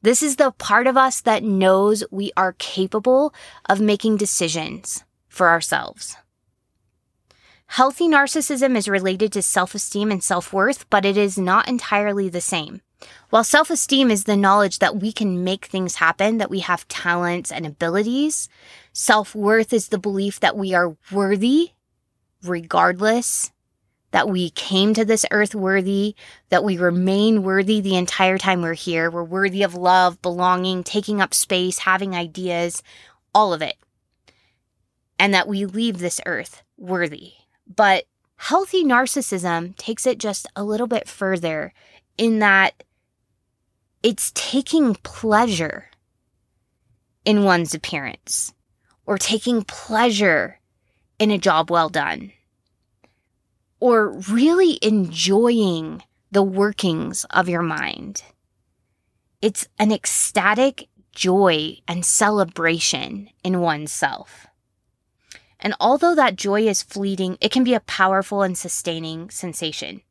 This 0.00 0.22
is 0.22 0.36
the 0.36 0.52
part 0.52 0.86
of 0.86 0.96
us 0.96 1.20
that 1.22 1.42
knows 1.42 2.04
we 2.10 2.30
are 2.36 2.54
capable 2.58 3.34
of 3.68 3.80
making 3.80 4.16
decisions 4.16 5.04
for 5.28 5.48
ourselves. 5.48 6.16
Healthy 7.66 8.08
narcissism 8.08 8.76
is 8.76 8.88
related 8.88 9.32
to 9.32 9.42
self 9.42 9.74
esteem 9.74 10.10
and 10.10 10.22
self 10.22 10.52
worth, 10.52 10.88
but 10.90 11.04
it 11.04 11.16
is 11.16 11.36
not 11.36 11.68
entirely 11.68 12.28
the 12.28 12.40
same. 12.40 12.82
While 13.30 13.44
self 13.44 13.70
esteem 13.70 14.10
is 14.10 14.24
the 14.24 14.36
knowledge 14.36 14.78
that 14.78 14.96
we 14.96 15.12
can 15.12 15.44
make 15.44 15.66
things 15.66 15.96
happen, 15.96 16.38
that 16.38 16.50
we 16.50 16.60
have 16.60 16.88
talents 16.88 17.50
and 17.50 17.66
abilities, 17.66 18.48
self 18.92 19.34
worth 19.34 19.72
is 19.72 19.88
the 19.88 19.98
belief 19.98 20.40
that 20.40 20.56
we 20.56 20.74
are 20.74 20.96
worthy 21.10 21.70
regardless, 22.44 23.52
that 24.10 24.28
we 24.28 24.50
came 24.50 24.94
to 24.94 25.04
this 25.04 25.26
earth 25.30 25.54
worthy, 25.54 26.14
that 26.50 26.64
we 26.64 26.76
remain 26.78 27.42
worthy 27.42 27.80
the 27.80 27.96
entire 27.96 28.38
time 28.38 28.62
we're 28.62 28.74
here. 28.74 29.10
We're 29.10 29.24
worthy 29.24 29.62
of 29.62 29.74
love, 29.74 30.22
belonging, 30.22 30.84
taking 30.84 31.20
up 31.20 31.34
space, 31.34 31.78
having 31.80 32.14
ideas, 32.14 32.82
all 33.34 33.52
of 33.52 33.62
it. 33.62 33.76
And 35.18 35.34
that 35.34 35.48
we 35.48 35.64
leave 35.66 35.98
this 35.98 36.20
earth 36.26 36.62
worthy. 36.76 37.32
But 37.66 38.04
healthy 38.36 38.84
narcissism 38.84 39.76
takes 39.76 40.06
it 40.06 40.18
just 40.18 40.46
a 40.54 40.64
little 40.64 40.86
bit 40.86 41.08
further 41.08 41.72
in 42.18 42.38
that 42.40 42.84
it's 44.04 44.30
taking 44.34 44.94
pleasure 44.96 45.86
in 47.24 47.42
one's 47.42 47.74
appearance 47.74 48.52
or 49.06 49.16
taking 49.16 49.64
pleasure 49.64 50.60
in 51.18 51.30
a 51.30 51.38
job 51.38 51.70
well 51.70 51.88
done 51.88 52.30
or 53.80 54.10
really 54.30 54.78
enjoying 54.82 56.02
the 56.30 56.42
workings 56.42 57.24
of 57.30 57.48
your 57.48 57.62
mind. 57.62 58.22
It's 59.40 59.66
an 59.78 59.90
ecstatic 59.90 60.88
joy 61.12 61.78
and 61.88 62.04
celebration 62.04 63.30
in 63.42 63.62
oneself. 63.62 64.46
And 65.64 65.74
although 65.80 66.14
that 66.14 66.36
joy 66.36 66.68
is 66.68 66.82
fleeting, 66.82 67.38
it 67.40 67.50
can 67.50 67.64
be 67.64 67.72
a 67.72 67.80
powerful 67.80 68.42
and 68.42 68.56
sustaining 68.56 69.30
sensation. 69.30 70.02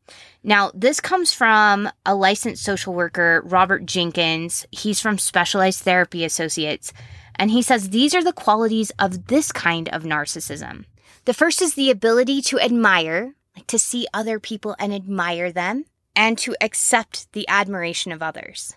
Now, 0.44 0.72
this 0.74 1.00
comes 1.00 1.32
from 1.32 1.90
a 2.08 2.16
licensed 2.16 2.64
social 2.64 2.96
worker, 2.96 3.44
Robert 3.46 3.86
Jenkins. 3.86 4.66
He's 4.72 5.00
from 5.00 5.20
Specialized 5.20 5.82
Therapy 5.82 6.26
Associates. 6.26 6.92
And 7.36 7.52
he 7.52 7.62
says 7.62 7.90
these 7.90 8.16
are 8.16 8.24
the 8.24 8.34
qualities 8.34 8.92
of 8.98 9.28
this 9.28 9.52
kind 9.52 9.90
of 9.90 10.04
narcissism. 10.04 10.86
The 11.26 11.36
first 11.36 11.62
is 11.62 11.76
the 11.76 11.92
ability 11.92 12.42
to 12.44 12.60
admire, 12.60 13.36
like 13.56 13.68
to 13.68 13.80
see 13.80 14.08
other 14.12 14.40
people 14.40 14.76
and 14.80 14.92
admire 14.92 15.52
them, 15.52 15.86
and 16.16 16.36
to 16.40 16.56
accept 16.62 17.32
the 17.34 17.48
admiration 17.48 18.12
of 18.12 18.24
others. 18.24 18.76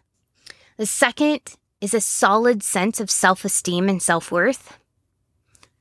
The 0.76 0.86
second 0.86 1.40
is 1.80 1.94
a 1.94 2.02
solid 2.02 2.62
sense 2.62 3.00
of 3.00 3.10
self 3.10 3.46
esteem 3.46 3.88
and 3.88 4.02
self 4.02 4.30
worth, 4.30 4.78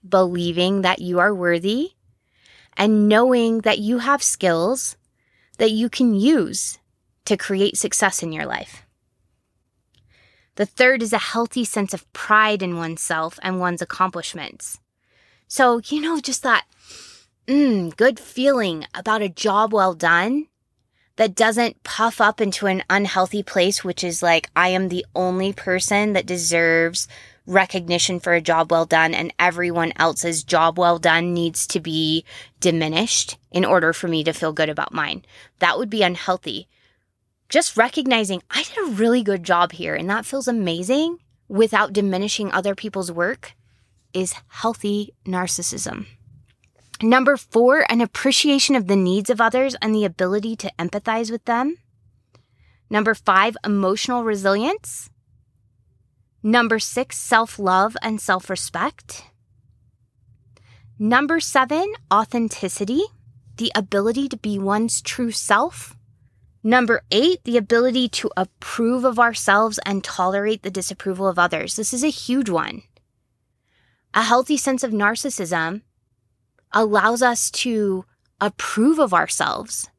believing 0.07 0.81
that 0.81 0.99
you 0.99 1.19
are 1.19 1.33
worthy, 1.33 1.91
and 2.77 3.07
knowing 3.07 3.61
that 3.61 3.79
you 3.79 3.99
have 3.99 4.21
skills 4.21 4.97
that 5.57 5.71
you 5.71 5.89
can 5.89 6.13
use 6.13 6.77
to 7.25 7.37
create 7.37 7.77
success 7.77 8.21
in 8.21 8.31
your 8.31 8.45
life. 8.45 8.83
The 10.55 10.65
third 10.65 11.01
is 11.01 11.13
a 11.13 11.17
healthy 11.17 11.65
sense 11.65 11.93
of 11.93 12.11
pride 12.13 12.61
in 12.61 12.77
oneself 12.77 13.39
and 13.41 13.59
one's 13.59 13.81
accomplishments. 13.81 14.79
So, 15.47 15.81
you 15.85 16.01
know, 16.01 16.19
just 16.19 16.43
that 16.43 16.65
mm, 17.47 17.95
good 17.95 18.19
feeling 18.19 18.85
about 18.93 19.21
a 19.21 19.29
job 19.29 19.73
well 19.73 19.93
done 19.93 20.47
that 21.17 21.35
doesn't 21.35 21.83
puff 21.83 22.19
up 22.19 22.41
into 22.41 22.67
an 22.67 22.83
unhealthy 22.89 23.43
place, 23.43 23.83
which 23.83 24.03
is 24.03 24.21
like, 24.21 24.49
I 24.55 24.69
am 24.69 24.89
the 24.89 25.05
only 25.15 25.53
person 25.53 26.13
that 26.13 26.25
deserves 26.25 27.07
recognition 27.45 28.19
for 28.19 28.33
a 28.33 28.41
job 28.41 28.71
well 28.71 28.85
done 28.85 29.13
and 29.13 29.33
everyone 29.37 29.93
else's 29.97 30.43
job 30.43 30.77
well 30.77 30.97
done 30.97 31.33
needs 31.33 31.67
to 31.67 31.79
be 31.79 32.25
diminished 32.59 33.37
in 33.51 33.65
order 33.65 33.93
for 33.93 34.07
me 34.07 34.23
to 34.23 34.33
feel 34.33 34.53
good 34.53 34.69
about 34.69 34.93
mine. 34.93 35.23
That 35.59 35.77
would 35.77 35.89
be 35.89 36.03
unhealthy. 36.03 36.67
Just 37.49 37.77
recognizing 37.77 38.41
I 38.49 38.63
did 38.63 38.77
a 38.77 38.91
really 38.91 39.23
good 39.23 39.43
job 39.43 39.73
here 39.73 39.95
and 39.95 40.09
that 40.09 40.25
feels 40.25 40.47
amazing 40.47 41.19
without 41.47 41.93
diminishing 41.93 42.51
other 42.51 42.73
people's 42.73 43.11
work 43.11 43.53
is 44.13 44.33
healthy 44.47 45.13
narcissism. 45.25 46.07
Number 47.01 47.35
four, 47.35 47.85
an 47.89 48.01
appreciation 48.01 48.75
of 48.75 48.87
the 48.87 48.95
needs 48.95 49.29
of 49.29 49.41
others 49.41 49.75
and 49.81 49.93
the 49.93 50.05
ability 50.05 50.55
to 50.57 50.71
empathize 50.79 51.29
with 51.29 51.43
them. 51.45 51.77
Number 52.89 53.13
five, 53.13 53.57
emotional 53.65 54.23
resilience. 54.23 55.09
Number 56.45 56.77
six, 56.77 57.17
self 57.17 57.57
love 57.57 57.97
and 58.03 58.21
self 58.21 58.51
respect. 58.51 59.23
Number 60.99 61.39
seven, 61.39 61.91
authenticity, 62.13 63.01
the 63.57 63.71
ability 63.73 64.29
to 64.29 64.37
be 64.37 64.59
one's 64.59 65.01
true 65.01 65.31
self. 65.31 65.95
Number 66.63 67.01
eight, 67.09 67.43
the 67.45 67.57
ability 67.57 68.09
to 68.09 68.29
approve 68.37 69.05
of 69.05 69.17
ourselves 69.17 69.79
and 69.87 70.03
tolerate 70.03 70.61
the 70.61 70.69
disapproval 70.69 71.27
of 71.27 71.39
others. 71.39 71.77
This 71.77 71.95
is 71.95 72.03
a 72.03 72.09
huge 72.09 72.51
one. 72.51 72.83
A 74.13 74.21
healthy 74.21 74.55
sense 74.55 74.83
of 74.83 74.91
narcissism 74.91 75.81
allows 76.71 77.23
us 77.23 77.49
to 77.65 78.05
approve 78.39 78.99
of 78.99 79.15
ourselves, 79.15 79.89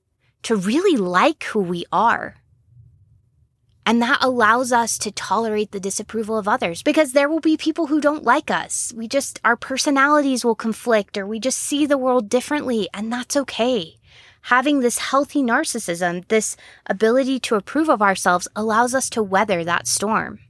to 0.45 0.55
really 0.55 0.97
like 0.97 1.43
who 1.43 1.59
we 1.59 1.87
are. 1.91 2.37
And 3.87 4.03
that 4.03 4.19
allows 4.21 4.73
us 4.73 4.99
to 4.99 5.13
tolerate 5.13 5.71
the 5.71 5.79
disapproval 5.79 6.37
of 6.37 6.49
others 6.49 6.83
because 6.83 7.13
there 7.13 7.29
will 7.29 7.39
be 7.39 7.57
people 7.57 7.87
who 7.87 8.01
don't 8.01 8.25
like 8.25 8.51
us. 8.51 8.93
We 8.97 9.07
just, 9.07 9.41
our 9.45 9.55
personalities 9.57 10.45
will 10.45 10.57
conflict 10.57 11.17
or 11.17 11.25
we 11.25 11.39
just 11.39 11.59
see 11.59 11.87
the 11.87 11.97
world 11.97 12.29
differently, 12.29 12.89
and 12.93 13.13
that's 13.13 13.37
okay. 13.37 13.95
Having 14.43 14.81
this 14.81 14.99
healthy 14.99 15.41
narcissism, 15.41 16.27
this 16.27 16.57
ability 16.87 17.39
to 17.41 17.55
approve 17.55 17.89
of 17.89 18.03
ourselves, 18.03 18.49
allows 18.57 18.93
us 18.93 19.09
to 19.11 19.23
weather 19.23 19.63
that 19.63 19.87
storm. 19.87 20.41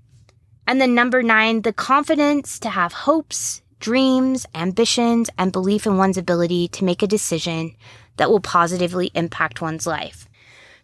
And 0.67 0.81
then 0.81 0.95
number 0.95 1.23
nine, 1.23 1.61
the 1.61 1.75
confidence 1.75 2.59
to 2.61 2.71
have 2.71 2.93
hopes, 2.93 3.61
dreams, 3.81 4.47
ambitions, 4.55 5.29
and 5.37 5.53
belief 5.53 5.87
in 5.87 5.99
one's 5.99 6.19
ability 6.19 6.69
to 6.69 6.85
make 6.85 7.03
a 7.03 7.07
decision 7.07 7.77
that 8.17 8.31
will 8.31 8.41
positively 8.41 9.11
impact 9.15 9.61
one's 9.61 9.87
life. 9.87 10.27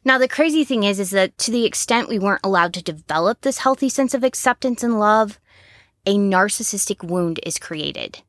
Now, 0.05 0.19
the 0.19 0.29
crazy 0.29 0.65
thing 0.65 0.83
is, 0.83 0.99
is 0.99 1.11
that 1.11 1.39
to 1.39 1.51
the 1.53 1.65
extent 1.65 2.09
we 2.09 2.19
weren't 2.19 2.41
allowed 2.45 2.75
to 2.75 2.83
develop 2.83 3.41
this 3.41 3.59
healthy 3.59 3.89
sense 3.89 4.15
of 4.15 4.25
acceptance 4.25 4.83
and 4.83 4.99
love, 4.99 5.39
a 6.05 6.17
narcissistic 6.17 7.05
wound 7.05 7.39
is 7.45 7.59
created. 7.59 8.23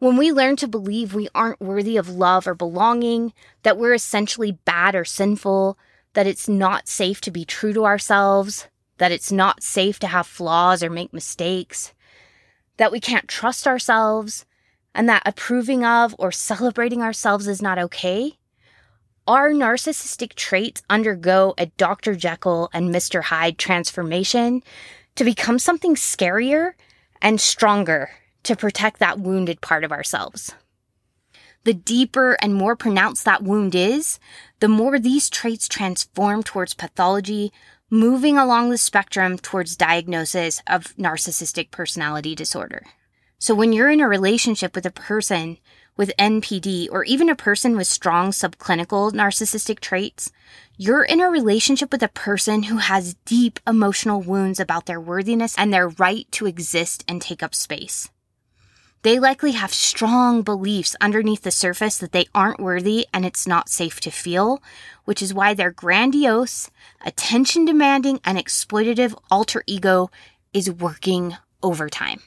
When 0.00 0.16
we 0.16 0.32
learn 0.32 0.56
to 0.56 0.66
believe 0.66 1.14
we 1.14 1.28
aren't 1.34 1.60
worthy 1.60 1.96
of 1.96 2.08
love 2.08 2.48
or 2.48 2.54
belonging, 2.54 3.32
that 3.62 3.76
we're 3.76 3.94
essentially 3.94 4.52
bad 4.52 4.96
or 4.96 5.04
sinful, 5.04 5.78
that 6.14 6.26
it's 6.26 6.48
not 6.48 6.88
safe 6.88 7.20
to 7.20 7.30
be 7.30 7.44
true 7.44 7.72
to 7.74 7.84
ourselves, 7.84 8.66
that 8.98 9.12
it's 9.12 9.30
not 9.30 9.62
safe 9.62 10.00
to 10.00 10.08
have 10.08 10.26
flaws 10.26 10.82
or 10.82 10.90
make 10.90 11.12
mistakes, 11.12 11.92
that 12.78 12.90
we 12.90 12.98
can't 12.98 13.28
trust 13.28 13.66
ourselves, 13.66 14.44
and 14.92 15.08
that 15.08 15.22
approving 15.24 15.84
of 15.84 16.16
or 16.18 16.32
celebrating 16.32 17.00
ourselves 17.00 17.46
is 17.46 17.62
not 17.62 17.78
okay, 17.78 18.38
our 19.30 19.52
narcissistic 19.52 20.34
traits 20.34 20.82
undergo 20.90 21.54
a 21.56 21.66
Dr. 21.66 22.16
Jekyll 22.16 22.68
and 22.72 22.92
Mr. 22.92 23.22
Hyde 23.22 23.58
transformation 23.58 24.60
to 25.14 25.22
become 25.22 25.60
something 25.60 25.94
scarier 25.94 26.72
and 27.22 27.40
stronger 27.40 28.10
to 28.42 28.56
protect 28.56 28.98
that 28.98 29.20
wounded 29.20 29.60
part 29.60 29.84
of 29.84 29.92
ourselves. 29.92 30.52
The 31.62 31.74
deeper 31.74 32.36
and 32.42 32.56
more 32.56 32.74
pronounced 32.74 33.24
that 33.24 33.44
wound 33.44 33.76
is, 33.76 34.18
the 34.58 34.66
more 34.66 34.98
these 34.98 35.30
traits 35.30 35.68
transform 35.68 36.42
towards 36.42 36.74
pathology, 36.74 37.52
moving 37.88 38.36
along 38.36 38.70
the 38.70 38.78
spectrum 38.78 39.38
towards 39.38 39.76
diagnosis 39.76 40.60
of 40.66 40.96
narcissistic 40.96 41.70
personality 41.70 42.34
disorder. 42.34 42.84
So 43.38 43.54
when 43.54 43.72
you're 43.72 43.90
in 43.90 44.00
a 44.00 44.08
relationship 44.08 44.74
with 44.74 44.86
a 44.86 44.90
person 44.90 45.58
with 45.96 46.16
NPD 46.18 46.88
or 46.90 47.04
even 47.04 47.28
a 47.28 47.36
person 47.36 47.76
with 47.76 47.86
strong 47.86 48.30
subclinical 48.30 49.12
narcissistic 49.12 49.80
traits, 49.80 50.32
you're 50.76 51.04
in 51.04 51.20
a 51.20 51.28
relationship 51.28 51.92
with 51.92 52.02
a 52.02 52.08
person 52.08 52.64
who 52.64 52.78
has 52.78 53.14
deep 53.24 53.60
emotional 53.66 54.22
wounds 54.22 54.58
about 54.58 54.86
their 54.86 55.00
worthiness 55.00 55.54
and 55.58 55.72
their 55.72 55.88
right 55.88 56.26
to 56.32 56.46
exist 56.46 57.04
and 57.06 57.20
take 57.20 57.42
up 57.42 57.54
space. 57.54 58.10
They 59.02 59.18
likely 59.18 59.52
have 59.52 59.72
strong 59.72 60.42
beliefs 60.42 60.94
underneath 61.00 61.42
the 61.42 61.50
surface 61.50 61.96
that 61.98 62.12
they 62.12 62.26
aren't 62.34 62.60
worthy 62.60 63.06
and 63.14 63.24
it's 63.24 63.46
not 63.46 63.70
safe 63.70 63.98
to 64.00 64.10
feel, 64.10 64.62
which 65.06 65.22
is 65.22 65.32
why 65.32 65.54
their 65.54 65.70
grandiose, 65.70 66.70
attention 67.04 67.64
demanding, 67.64 68.20
and 68.24 68.36
exploitative 68.36 69.18
alter 69.30 69.62
ego 69.66 70.10
is 70.52 70.70
working 70.70 71.36
overtime. 71.62 72.20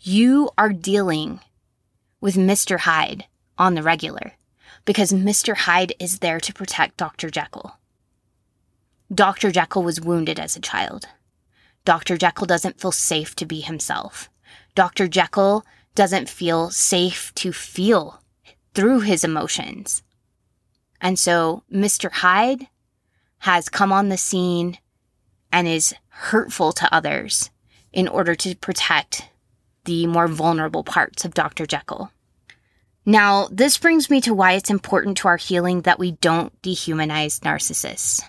You 0.00 0.50
are 0.58 0.72
dealing 0.72 1.40
with 2.20 2.36
Mr. 2.36 2.80
Hyde 2.80 3.26
on 3.58 3.74
the 3.74 3.82
regular 3.82 4.32
because 4.84 5.12
Mr. 5.12 5.56
Hyde 5.56 5.92
is 5.98 6.20
there 6.20 6.40
to 6.40 6.52
protect 6.52 6.96
Dr. 6.96 7.30
Jekyll. 7.30 7.78
Dr. 9.12 9.50
Jekyll 9.50 9.82
was 9.82 10.00
wounded 10.00 10.38
as 10.38 10.56
a 10.56 10.60
child. 10.60 11.08
Dr. 11.84 12.16
Jekyll 12.16 12.46
doesn't 12.46 12.80
feel 12.80 12.92
safe 12.92 13.36
to 13.36 13.46
be 13.46 13.60
himself. 13.60 14.28
Dr. 14.74 15.08
Jekyll 15.08 15.64
doesn't 15.94 16.28
feel 16.28 16.70
safe 16.70 17.32
to 17.36 17.52
feel 17.52 18.20
through 18.74 19.00
his 19.00 19.24
emotions. 19.24 20.02
And 21.00 21.18
so 21.18 21.62
Mr. 21.72 22.10
Hyde 22.10 22.68
has 23.38 23.68
come 23.68 23.92
on 23.92 24.08
the 24.08 24.16
scene 24.16 24.78
and 25.52 25.68
is 25.68 25.94
hurtful 26.08 26.72
to 26.72 26.92
others 26.94 27.50
in 27.92 28.08
order 28.08 28.34
to 28.34 28.56
protect 28.56 29.28
the 29.86 30.06
more 30.06 30.28
vulnerable 30.28 30.84
parts 30.84 31.24
of 31.24 31.34
Dr. 31.34 31.66
Jekyll. 31.66 32.12
Now, 33.04 33.48
this 33.50 33.78
brings 33.78 34.10
me 34.10 34.20
to 34.22 34.34
why 34.34 34.52
it's 34.52 34.68
important 34.68 35.16
to 35.18 35.28
our 35.28 35.36
healing 35.36 35.82
that 35.82 35.98
we 35.98 36.12
don't 36.12 36.60
dehumanize 36.62 37.40
narcissists. 37.40 38.22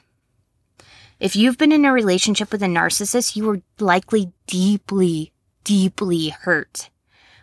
If 1.19 1.35
you've 1.35 1.57
been 1.57 1.71
in 1.71 1.83
a 1.83 1.91
relationship 1.91 2.51
with 2.51 2.61
a 2.61 2.67
narcissist, 2.67 3.35
you 3.35 3.45
were 3.45 3.61
likely 3.79 4.31
deeply, 4.45 5.33
deeply 5.63 6.29
hurt 6.29 6.89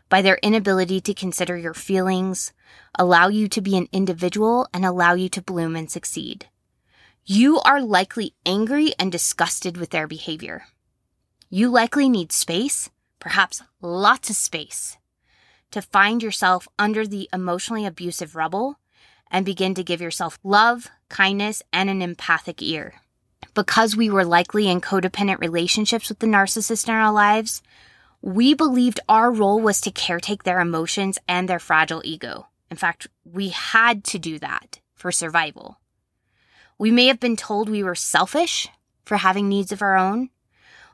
by 0.08 0.22
their 0.22 0.38
inability 0.42 1.00
to 1.00 1.12
consider 1.12 1.56
your 1.56 1.74
feelings, 1.74 2.52
allow 2.96 3.26
you 3.26 3.48
to 3.48 3.60
be 3.60 3.76
an 3.76 3.88
individual, 3.90 4.68
and 4.72 4.84
allow 4.84 5.14
you 5.14 5.28
to 5.28 5.42
bloom 5.42 5.74
and 5.74 5.90
succeed. 5.90 6.46
You 7.26 7.58
are 7.60 7.80
likely 7.80 8.34
angry 8.46 8.92
and 8.96 9.10
disgusted 9.10 9.76
with 9.76 9.90
their 9.90 10.06
behavior. 10.06 10.66
You 11.50 11.68
likely 11.68 12.08
need 12.08 12.30
space, 12.30 12.90
perhaps 13.24 13.62
lots 13.80 14.28
of 14.28 14.36
space, 14.36 14.98
to 15.70 15.80
find 15.80 16.22
yourself 16.22 16.68
under 16.78 17.06
the 17.06 17.26
emotionally 17.32 17.86
abusive 17.86 18.36
rubble 18.36 18.78
and 19.30 19.46
begin 19.46 19.74
to 19.74 19.82
give 19.82 20.02
yourself 20.02 20.38
love, 20.44 20.90
kindness, 21.08 21.62
and 21.72 21.88
an 21.88 22.02
empathic 22.02 22.60
ear. 22.60 23.00
Because 23.54 23.96
we 23.96 24.10
were 24.10 24.26
likely 24.26 24.68
in 24.68 24.82
codependent 24.82 25.38
relationships 25.40 26.10
with 26.10 26.18
the 26.18 26.26
narcissist 26.26 26.86
in 26.86 26.94
our 26.94 27.10
lives, 27.10 27.62
We 28.26 28.54
believed 28.54 29.00
our 29.06 29.30
role 29.30 29.60
was 29.60 29.82
to 29.82 29.90
caretake 29.90 30.44
their 30.44 30.58
emotions 30.58 31.18
and 31.28 31.46
their 31.46 31.58
fragile 31.58 32.00
ego. 32.06 32.46
In 32.70 32.76
fact, 32.78 33.06
we 33.22 33.50
had 33.50 34.02
to 34.04 34.18
do 34.18 34.38
that 34.38 34.80
for 34.94 35.12
survival. 35.12 35.78
We 36.78 36.90
may 36.90 37.08
have 37.08 37.20
been 37.20 37.36
told 37.36 37.68
we 37.68 37.82
were 37.82 37.94
selfish 37.94 38.66
for 39.04 39.18
having 39.18 39.46
needs 39.46 39.72
of 39.72 39.82
our 39.82 39.98
own. 39.98 40.30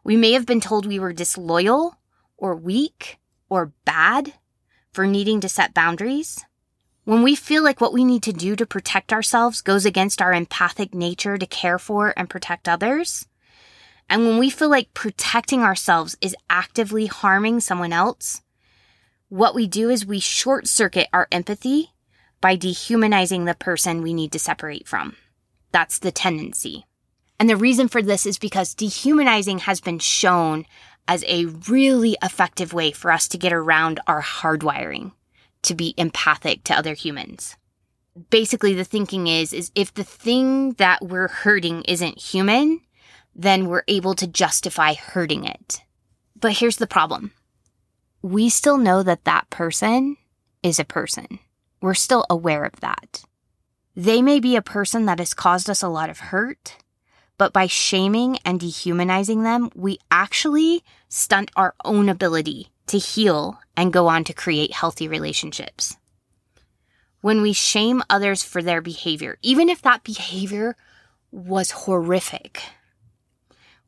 We 0.02 0.16
may 0.16 0.32
have 0.32 0.44
been 0.44 0.60
told 0.60 0.86
we 0.86 0.98
were 0.98 1.12
disloyal 1.12 1.99
or 2.40 2.56
weak 2.56 3.18
or 3.48 3.72
bad 3.84 4.32
for 4.92 5.06
needing 5.06 5.40
to 5.40 5.48
set 5.48 5.74
boundaries. 5.74 6.44
When 7.04 7.22
we 7.22 7.34
feel 7.34 7.62
like 7.62 7.80
what 7.80 7.92
we 7.92 8.04
need 8.04 8.22
to 8.24 8.32
do 8.32 8.56
to 8.56 8.66
protect 8.66 9.12
ourselves 9.12 9.62
goes 9.62 9.86
against 9.86 10.20
our 10.20 10.32
empathic 10.32 10.94
nature 10.94 11.38
to 11.38 11.46
care 11.46 11.78
for 11.78 12.12
and 12.16 12.28
protect 12.28 12.68
others, 12.68 13.26
and 14.08 14.26
when 14.26 14.38
we 14.38 14.50
feel 14.50 14.68
like 14.68 14.92
protecting 14.92 15.62
ourselves 15.62 16.16
is 16.20 16.36
actively 16.50 17.06
harming 17.06 17.60
someone 17.60 17.92
else, 17.92 18.42
what 19.28 19.54
we 19.54 19.68
do 19.68 19.88
is 19.88 20.04
we 20.04 20.18
short 20.18 20.66
circuit 20.66 21.08
our 21.12 21.28
empathy 21.30 21.92
by 22.40 22.56
dehumanizing 22.56 23.44
the 23.44 23.54
person 23.54 24.02
we 24.02 24.12
need 24.12 24.32
to 24.32 24.38
separate 24.38 24.88
from. 24.88 25.16
That's 25.70 26.00
the 26.00 26.10
tendency. 26.10 26.86
And 27.38 27.48
the 27.48 27.56
reason 27.56 27.88
for 27.88 28.02
this 28.02 28.26
is 28.26 28.38
because 28.38 28.74
dehumanizing 28.74 29.60
has 29.60 29.80
been 29.80 29.98
shown 29.98 30.66
as 31.10 31.24
a 31.26 31.46
really 31.68 32.16
effective 32.22 32.72
way 32.72 32.92
for 32.92 33.10
us 33.10 33.26
to 33.26 33.36
get 33.36 33.52
around 33.52 33.98
our 34.06 34.22
hardwiring 34.22 35.10
to 35.60 35.74
be 35.74 35.92
empathic 35.96 36.62
to 36.62 36.72
other 36.72 36.94
humans. 36.94 37.56
Basically, 38.30 38.74
the 38.74 38.84
thinking 38.84 39.26
is, 39.26 39.52
is 39.52 39.72
if 39.74 39.92
the 39.92 40.04
thing 40.04 40.74
that 40.74 41.02
we're 41.02 41.26
hurting 41.26 41.82
isn't 41.82 42.16
human, 42.16 42.80
then 43.34 43.66
we're 43.66 43.82
able 43.88 44.14
to 44.14 44.26
justify 44.28 44.94
hurting 44.94 45.44
it. 45.44 45.80
But 46.38 46.52
here's 46.52 46.76
the 46.76 46.86
problem. 46.86 47.32
We 48.22 48.48
still 48.48 48.78
know 48.78 49.02
that 49.02 49.24
that 49.24 49.50
person 49.50 50.16
is 50.62 50.78
a 50.78 50.84
person. 50.84 51.40
We're 51.82 51.94
still 51.94 52.24
aware 52.30 52.64
of 52.64 52.78
that. 52.82 53.24
They 53.96 54.22
may 54.22 54.38
be 54.38 54.54
a 54.54 54.62
person 54.62 55.06
that 55.06 55.18
has 55.18 55.34
caused 55.34 55.68
us 55.68 55.82
a 55.82 55.88
lot 55.88 56.08
of 56.08 56.20
hurt, 56.20 56.76
but 57.40 57.54
by 57.54 57.66
shaming 57.66 58.36
and 58.44 58.60
dehumanizing 58.60 59.44
them, 59.44 59.70
we 59.74 59.98
actually 60.10 60.84
stunt 61.08 61.50
our 61.56 61.74
own 61.86 62.10
ability 62.10 62.68
to 62.86 62.98
heal 62.98 63.58
and 63.78 63.94
go 63.94 64.08
on 64.08 64.24
to 64.24 64.34
create 64.34 64.74
healthy 64.74 65.08
relationships. 65.08 65.96
When 67.22 67.40
we 67.40 67.54
shame 67.54 68.02
others 68.10 68.42
for 68.42 68.60
their 68.60 68.82
behavior, 68.82 69.38
even 69.40 69.70
if 69.70 69.80
that 69.80 70.04
behavior 70.04 70.76
was 71.30 71.70
horrific, 71.70 72.62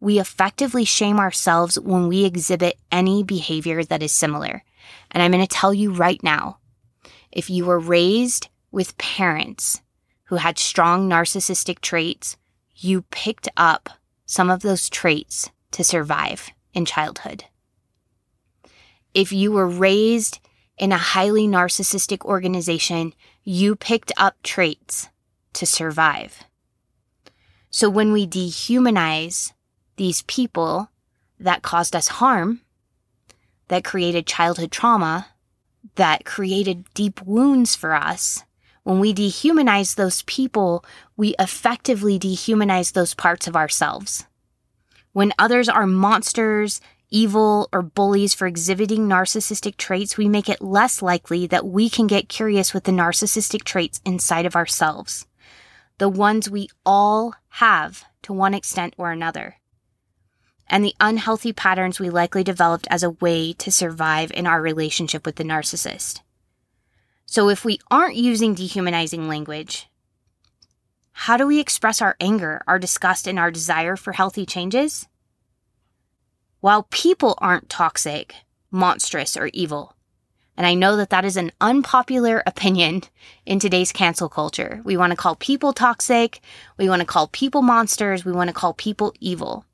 we 0.00 0.18
effectively 0.18 0.86
shame 0.86 1.18
ourselves 1.18 1.78
when 1.78 2.08
we 2.08 2.24
exhibit 2.24 2.78
any 2.90 3.22
behavior 3.22 3.84
that 3.84 4.02
is 4.02 4.12
similar. 4.12 4.64
And 5.10 5.22
I'm 5.22 5.30
going 5.30 5.46
to 5.46 5.56
tell 5.56 5.74
you 5.74 5.92
right 5.92 6.22
now 6.22 6.56
if 7.30 7.50
you 7.50 7.66
were 7.66 7.78
raised 7.78 8.48
with 8.70 8.96
parents 8.96 9.82
who 10.28 10.36
had 10.36 10.58
strong 10.58 11.06
narcissistic 11.06 11.80
traits, 11.80 12.38
you 12.74 13.02
picked 13.10 13.48
up 13.56 13.88
some 14.26 14.50
of 14.50 14.62
those 14.62 14.88
traits 14.88 15.50
to 15.72 15.84
survive 15.84 16.50
in 16.74 16.84
childhood. 16.84 17.44
If 19.14 19.32
you 19.32 19.52
were 19.52 19.68
raised 19.68 20.40
in 20.78 20.92
a 20.92 20.98
highly 20.98 21.46
narcissistic 21.46 22.24
organization, 22.24 23.14
you 23.44 23.76
picked 23.76 24.12
up 24.16 24.36
traits 24.42 25.08
to 25.52 25.66
survive. 25.66 26.44
So 27.70 27.90
when 27.90 28.12
we 28.12 28.26
dehumanize 28.26 29.52
these 29.96 30.22
people 30.22 30.90
that 31.38 31.62
caused 31.62 31.94
us 31.94 32.08
harm, 32.08 32.60
that 33.68 33.84
created 33.84 34.26
childhood 34.26 34.70
trauma, 34.70 35.28
that 35.96 36.24
created 36.24 36.84
deep 36.94 37.22
wounds 37.22 37.74
for 37.74 37.94
us, 37.94 38.44
when 38.84 38.98
we 38.98 39.14
dehumanize 39.14 39.94
those 39.94 40.22
people, 40.22 40.84
we 41.16 41.34
effectively 41.38 42.18
dehumanize 42.18 42.92
those 42.92 43.14
parts 43.14 43.46
of 43.46 43.56
ourselves. 43.56 44.26
When 45.12 45.32
others 45.38 45.68
are 45.68 45.86
monsters, 45.86 46.80
evil, 47.10 47.68
or 47.72 47.82
bullies 47.82 48.34
for 48.34 48.46
exhibiting 48.46 49.08
narcissistic 49.08 49.76
traits, 49.76 50.16
we 50.16 50.28
make 50.28 50.48
it 50.48 50.62
less 50.62 51.02
likely 51.02 51.46
that 51.48 51.66
we 51.66 51.90
can 51.90 52.06
get 52.06 52.28
curious 52.28 52.72
with 52.72 52.84
the 52.84 52.92
narcissistic 52.92 53.64
traits 53.64 54.00
inside 54.04 54.46
of 54.46 54.56
ourselves. 54.56 55.26
The 55.98 56.08
ones 56.08 56.50
we 56.50 56.68
all 56.84 57.34
have 57.48 58.04
to 58.22 58.32
one 58.32 58.54
extent 58.54 58.94
or 58.96 59.12
another 59.12 59.56
and 60.72 60.82
the 60.82 60.94
unhealthy 60.98 61.52
patterns 61.52 62.00
we 62.00 62.08
likely 62.08 62.42
developed 62.42 62.88
as 62.90 63.02
a 63.02 63.10
way 63.10 63.52
to 63.52 63.70
survive 63.70 64.32
in 64.32 64.46
our 64.46 64.60
relationship 64.60 65.26
with 65.26 65.36
the 65.36 65.44
narcissist. 65.44 66.22
So 67.32 67.48
if 67.48 67.64
we 67.64 67.78
aren't 67.90 68.16
using 68.16 68.52
dehumanizing 68.52 69.26
language, 69.26 69.88
how 71.12 71.38
do 71.38 71.46
we 71.46 71.60
express 71.60 72.02
our 72.02 72.14
anger, 72.20 72.60
our 72.66 72.78
disgust, 72.78 73.26
and 73.26 73.38
our 73.38 73.50
desire 73.50 73.96
for 73.96 74.12
healthy 74.12 74.44
changes? 74.44 75.08
While 76.60 76.88
people 76.90 77.38
aren't 77.38 77.70
toxic, 77.70 78.34
monstrous, 78.70 79.34
or 79.34 79.46
evil, 79.54 79.96
and 80.58 80.66
I 80.66 80.74
know 80.74 80.94
that 80.96 81.08
that 81.08 81.24
is 81.24 81.38
an 81.38 81.52
unpopular 81.58 82.42
opinion 82.46 83.04
in 83.46 83.58
today's 83.58 83.92
cancel 83.92 84.28
culture. 84.28 84.82
We 84.84 84.98
want 84.98 85.12
to 85.12 85.16
call 85.16 85.36
people 85.36 85.72
toxic. 85.72 86.38
We 86.76 86.90
want 86.90 87.00
to 87.00 87.06
call 87.06 87.28
people 87.28 87.62
monsters. 87.62 88.26
We 88.26 88.32
want 88.32 88.48
to 88.48 88.54
call 88.54 88.74
people 88.74 89.14
evil 89.20 89.64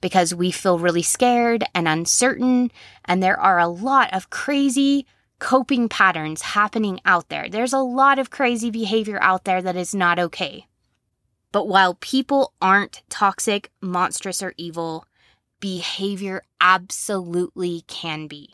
because 0.00 0.32
we 0.32 0.52
feel 0.52 0.78
really 0.78 1.02
scared 1.02 1.64
and 1.74 1.88
uncertain. 1.88 2.70
And 3.04 3.20
there 3.20 3.40
are 3.40 3.58
a 3.58 3.66
lot 3.66 4.14
of 4.14 4.30
crazy 4.30 5.06
coping 5.38 5.88
patterns 5.88 6.42
happening 6.42 7.00
out 7.04 7.28
there. 7.28 7.48
There's 7.48 7.72
a 7.72 7.78
lot 7.78 8.18
of 8.18 8.30
crazy 8.30 8.70
behavior 8.70 9.18
out 9.22 9.44
there 9.44 9.62
that 9.62 9.76
is 9.76 9.94
not 9.94 10.18
okay. 10.18 10.66
But 11.52 11.68
while 11.68 11.94
people 11.94 12.52
aren't 12.60 13.02
toxic, 13.08 13.70
monstrous, 13.80 14.42
or 14.42 14.52
evil, 14.56 15.06
behavior 15.60 16.42
absolutely 16.60 17.82
can 17.86 18.26
be. 18.26 18.50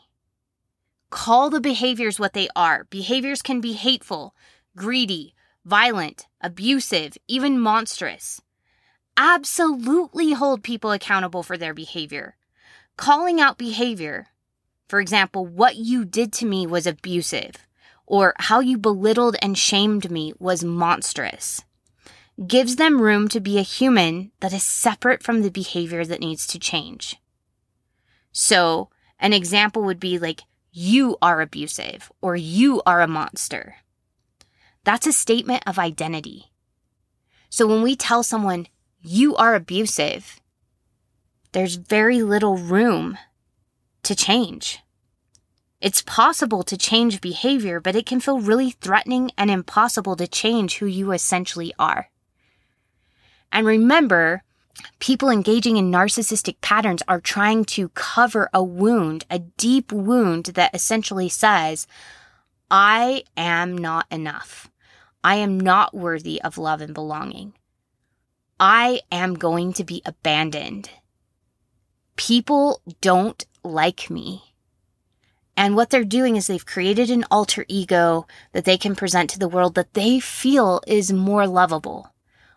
Call 1.11 1.51
the 1.51 1.61
behaviors 1.61 2.21
what 2.21 2.33
they 2.33 2.49
are. 2.55 2.85
Behaviors 2.91 3.43
can 3.43 3.61
be 3.61 3.73
hateful, 3.73 4.35
greedy, 4.77 5.35
violent, 5.65 6.27
abusive, 6.41 7.17
even 7.29 7.59
monstrous 7.59 8.41
absolutely 9.17 10.33
hold 10.33 10.63
people 10.63 10.93
accountable 10.93 11.43
for 11.43 11.57
their 11.57 11.75
behavior. 11.75 12.37
Calling 12.97 13.41
out 13.41 13.59
behavior, 13.59 14.29
for 14.89 15.01
example, 15.01 15.47
what 15.47 15.77
you 15.77 16.05
did 16.05 16.33
to 16.35 16.47
me 16.47 16.67
was 16.67 16.87
abusive, 16.87 17.67
or 18.07 18.35
how 18.39 18.61
you 18.61 18.77
belittled 18.77 19.37
and 19.41 19.57
shamed 19.57 20.11
me 20.11 20.33
was 20.39 20.65
monstrous, 20.65 21.63
gives 22.47 22.77
them 22.77 23.01
room 23.01 23.29
to 23.29 23.41
be 23.41 23.59
a 23.59 23.63
human 23.63 24.31
that 24.41 24.53
is 24.53 24.63
separate 24.63 25.23
from 25.23 25.43
the 25.43 25.51
behavior 25.51 26.05
that 26.05 26.21
needs 26.21 26.47
to 26.47 26.59
change. 26.59 27.17
So, 28.33 28.91
an 29.19 29.33
example 29.33 29.83
would 29.83 30.01
be 30.01 30.19
like, 30.19 30.43
you 30.73 31.17
are 31.23 31.41
abusive, 31.41 32.11
or 32.21 32.35
you 32.35 32.83
are 32.85 33.01
a 33.01 33.07
monster. 33.07 33.77
That's 34.83 35.07
a 35.07 35.13
statement 35.13 35.63
of 35.67 35.79
identity. 35.79 36.51
So 37.49 37.67
when 37.67 37.83
we 37.83 37.95
tell 37.95 38.25
someone, 38.25 38.67
you 39.01 39.37
are 39.37 39.55
abusive, 39.55 40.41
there's 41.53 41.77
very 41.77 42.23
little 42.23 42.57
room 42.57 43.17
to 44.05 44.15
change. 44.15 44.81
It's 45.81 46.03
possible 46.03 46.63
to 46.63 46.79
change 46.79 47.21
behavior, 47.21 47.79
but 47.81 47.95
it 47.95 48.07
can 48.07 48.21
feel 48.21 48.41
really 48.41 48.71
threatening 48.71 49.31
and 49.37 49.51
impossible 49.51 50.17
to 50.17 50.27
change 50.27 50.79
who 50.79 50.87
you 50.87 51.13
essentially 51.13 51.75
are. 51.79 52.09
And 53.53 53.67
remember, 53.67 54.43
people 54.99 55.29
engaging 55.29 55.77
in 55.77 55.91
narcissistic 55.91 56.61
patterns 56.61 57.03
are 57.07 57.21
trying 57.21 57.65
to 57.67 57.91
cover 57.91 58.49
a 58.55 58.63
wound, 58.63 59.27
a 59.31 59.41
deep 59.41 59.93
wound 59.93 60.47
that 60.55 60.75
essentially 60.75 61.29
says, 61.29 61.87
I 62.71 63.25
am 63.37 63.77
not 63.77 64.07
enough. 64.11 64.71
I 65.23 65.37
am 65.37 65.61
not 65.61 65.95
worthy 65.95 66.41
of 66.43 66.59
love 66.59 66.81
and 66.81 66.95
belonging. 66.95 67.55
I 68.59 69.01
am 69.13 69.35
going 69.35 69.73
to 69.75 69.85
be 69.85 70.03
abandoned. 70.05 70.91
People 72.17 72.81
don't 73.01 73.45
like 73.65 74.11
me. 74.11 74.55
And 75.57 75.77
what 75.77 75.91
they're 75.91 76.05
doing 76.05 76.37
is 76.37 76.47
they've 76.47 76.67
created 76.67 77.11
an 77.11 77.25
alter 77.31 77.65
ego 77.69 78.27
that 78.53 78.65
they 78.65 78.77
can 78.77 78.97
present 78.97 79.31
to 79.31 79.39
the 79.39 79.49
world 79.49 79.75
that 79.75 79.95
they 79.95 80.21
feel 80.21 80.81
is 80.87 81.13
more 81.13 81.47
lovable, 81.47 82.13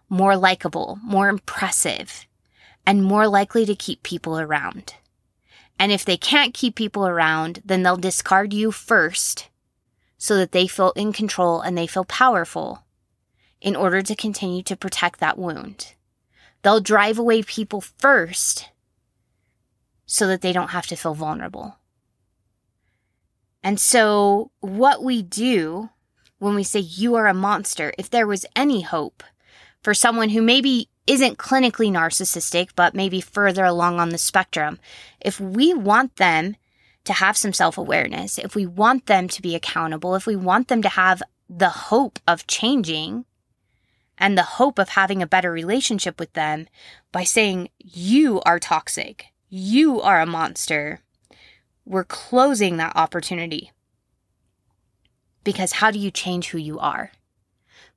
more 0.09 0.35
likable, 0.35 0.99
more 1.03 1.29
impressive, 1.29 2.27
and 2.85 3.03
more 3.03 3.27
likely 3.27 3.65
to 3.65 3.75
keep 3.75 4.01
people 4.01 4.39
around. 4.39 4.95
And 5.79 5.91
if 5.91 6.03
they 6.03 6.17
can't 6.17 6.55
keep 6.55 6.75
people 6.75 7.07
around, 7.07 7.61
then 7.63 7.83
they'll 7.83 7.97
discard 7.97 8.53
you 8.53 8.71
first 8.71 9.49
so 10.17 10.35
that 10.37 10.51
they 10.51 10.65
feel 10.65 10.91
in 10.95 11.13
control 11.13 11.61
and 11.61 11.77
they 11.77 11.85
feel 11.85 12.05
powerful 12.05 12.83
in 13.61 13.75
order 13.75 14.01
to 14.01 14.15
continue 14.15 14.63
to 14.63 14.75
protect 14.75 15.19
that 15.19 15.37
wound. 15.37 15.93
They'll 16.63 16.81
drive 16.81 17.19
away 17.19 17.43
people 17.43 17.81
first 17.81 18.69
so 20.07 20.25
that 20.25 20.41
they 20.41 20.51
don't 20.51 20.69
have 20.69 20.87
to 20.87 20.95
feel 20.95 21.13
vulnerable. 21.13 21.77
And 23.63 23.79
so, 23.79 24.51
what 24.61 25.03
we 25.03 25.21
do 25.21 25.89
when 26.39 26.55
we 26.55 26.63
say 26.63 26.79
you 26.79 27.15
are 27.15 27.27
a 27.27 27.33
monster, 27.33 27.93
if 27.97 28.09
there 28.09 28.27
was 28.27 28.45
any 28.55 28.81
hope 28.81 29.23
for 29.83 29.93
someone 29.93 30.29
who 30.29 30.41
maybe 30.41 30.89
isn't 31.05 31.37
clinically 31.37 31.91
narcissistic, 31.91 32.69
but 32.75 32.95
maybe 32.95 33.21
further 33.21 33.65
along 33.65 33.99
on 33.99 34.09
the 34.09 34.17
spectrum, 34.17 34.79
if 35.19 35.39
we 35.39 35.73
want 35.73 36.15
them 36.17 36.55
to 37.05 37.13
have 37.13 37.37
some 37.37 37.53
self 37.53 37.77
awareness, 37.77 38.37
if 38.37 38.55
we 38.55 38.65
want 38.65 39.05
them 39.05 39.27
to 39.27 39.41
be 39.41 39.55
accountable, 39.55 40.15
if 40.15 40.25
we 40.25 40.35
want 40.35 40.67
them 40.67 40.81
to 40.81 40.89
have 40.89 41.23
the 41.49 41.69
hope 41.69 42.19
of 42.27 42.47
changing 42.47 43.25
and 44.17 44.37
the 44.37 44.43
hope 44.43 44.79
of 44.79 44.89
having 44.89 45.21
a 45.21 45.27
better 45.27 45.51
relationship 45.51 46.19
with 46.19 46.33
them 46.33 46.67
by 47.11 47.23
saying, 47.23 47.69
You 47.79 48.41
are 48.41 48.59
toxic, 48.59 49.27
you 49.49 50.01
are 50.01 50.21
a 50.21 50.25
monster, 50.25 50.99
we're 51.85 52.03
closing 52.03 52.77
that 52.77 52.95
opportunity. 52.95 53.71
Because 55.43 55.73
how 55.73 55.91
do 55.91 55.99
you 55.99 56.11
change 56.11 56.49
who 56.49 56.57
you 56.57 56.77
are? 56.79 57.11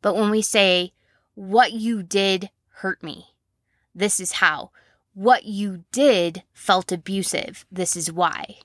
But 0.03 0.15
when 0.15 0.31
we 0.31 0.43
say, 0.43 0.93
What 1.35 1.73
you 1.73 2.03
did 2.03 2.51
hurt 2.69 3.03
me, 3.03 3.35
this 3.95 4.21
is 4.21 4.33
how. 4.33 4.71
What 5.13 5.45
you 5.45 5.85
did 5.91 6.45
felt 6.53 6.93
abusive, 6.93 7.67
this 7.71 7.97
is 7.97 8.13
why 8.13 8.61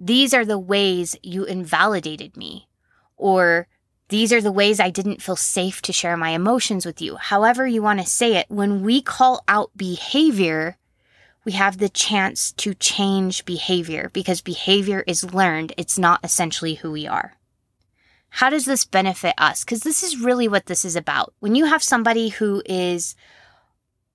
these 0.00 0.32
are 0.32 0.46
the 0.46 0.58
ways 0.58 1.14
you 1.22 1.44
invalidated 1.44 2.34
me, 2.34 2.68
or 3.18 3.68
these 4.08 4.32
are 4.32 4.40
the 4.40 4.50
ways 4.50 4.80
I 4.80 4.88
didn't 4.88 5.20
feel 5.20 5.36
safe 5.36 5.82
to 5.82 5.92
share 5.92 6.16
my 6.16 6.30
emotions 6.30 6.86
with 6.86 7.02
you. 7.02 7.16
However, 7.16 7.66
you 7.66 7.82
want 7.82 8.00
to 8.00 8.06
say 8.06 8.36
it, 8.36 8.46
when 8.48 8.82
we 8.82 9.02
call 9.02 9.44
out 9.46 9.70
behavior, 9.76 10.78
we 11.44 11.52
have 11.52 11.78
the 11.78 11.88
chance 11.88 12.52
to 12.52 12.74
change 12.74 13.44
behavior 13.44 14.10
because 14.12 14.40
behavior 14.40 15.02
is 15.06 15.32
learned. 15.34 15.72
It's 15.76 15.98
not 15.98 16.20
essentially 16.22 16.74
who 16.74 16.92
we 16.92 17.06
are. 17.06 17.34
How 18.28 18.50
does 18.50 18.64
this 18.64 18.84
benefit 18.84 19.34
us? 19.38 19.64
Because 19.64 19.80
this 19.80 20.02
is 20.02 20.20
really 20.20 20.48
what 20.48 20.66
this 20.66 20.84
is 20.84 20.96
about. 20.96 21.34
When 21.40 21.54
you 21.54 21.64
have 21.64 21.82
somebody 21.82 22.28
who 22.28 22.62
is 22.66 23.16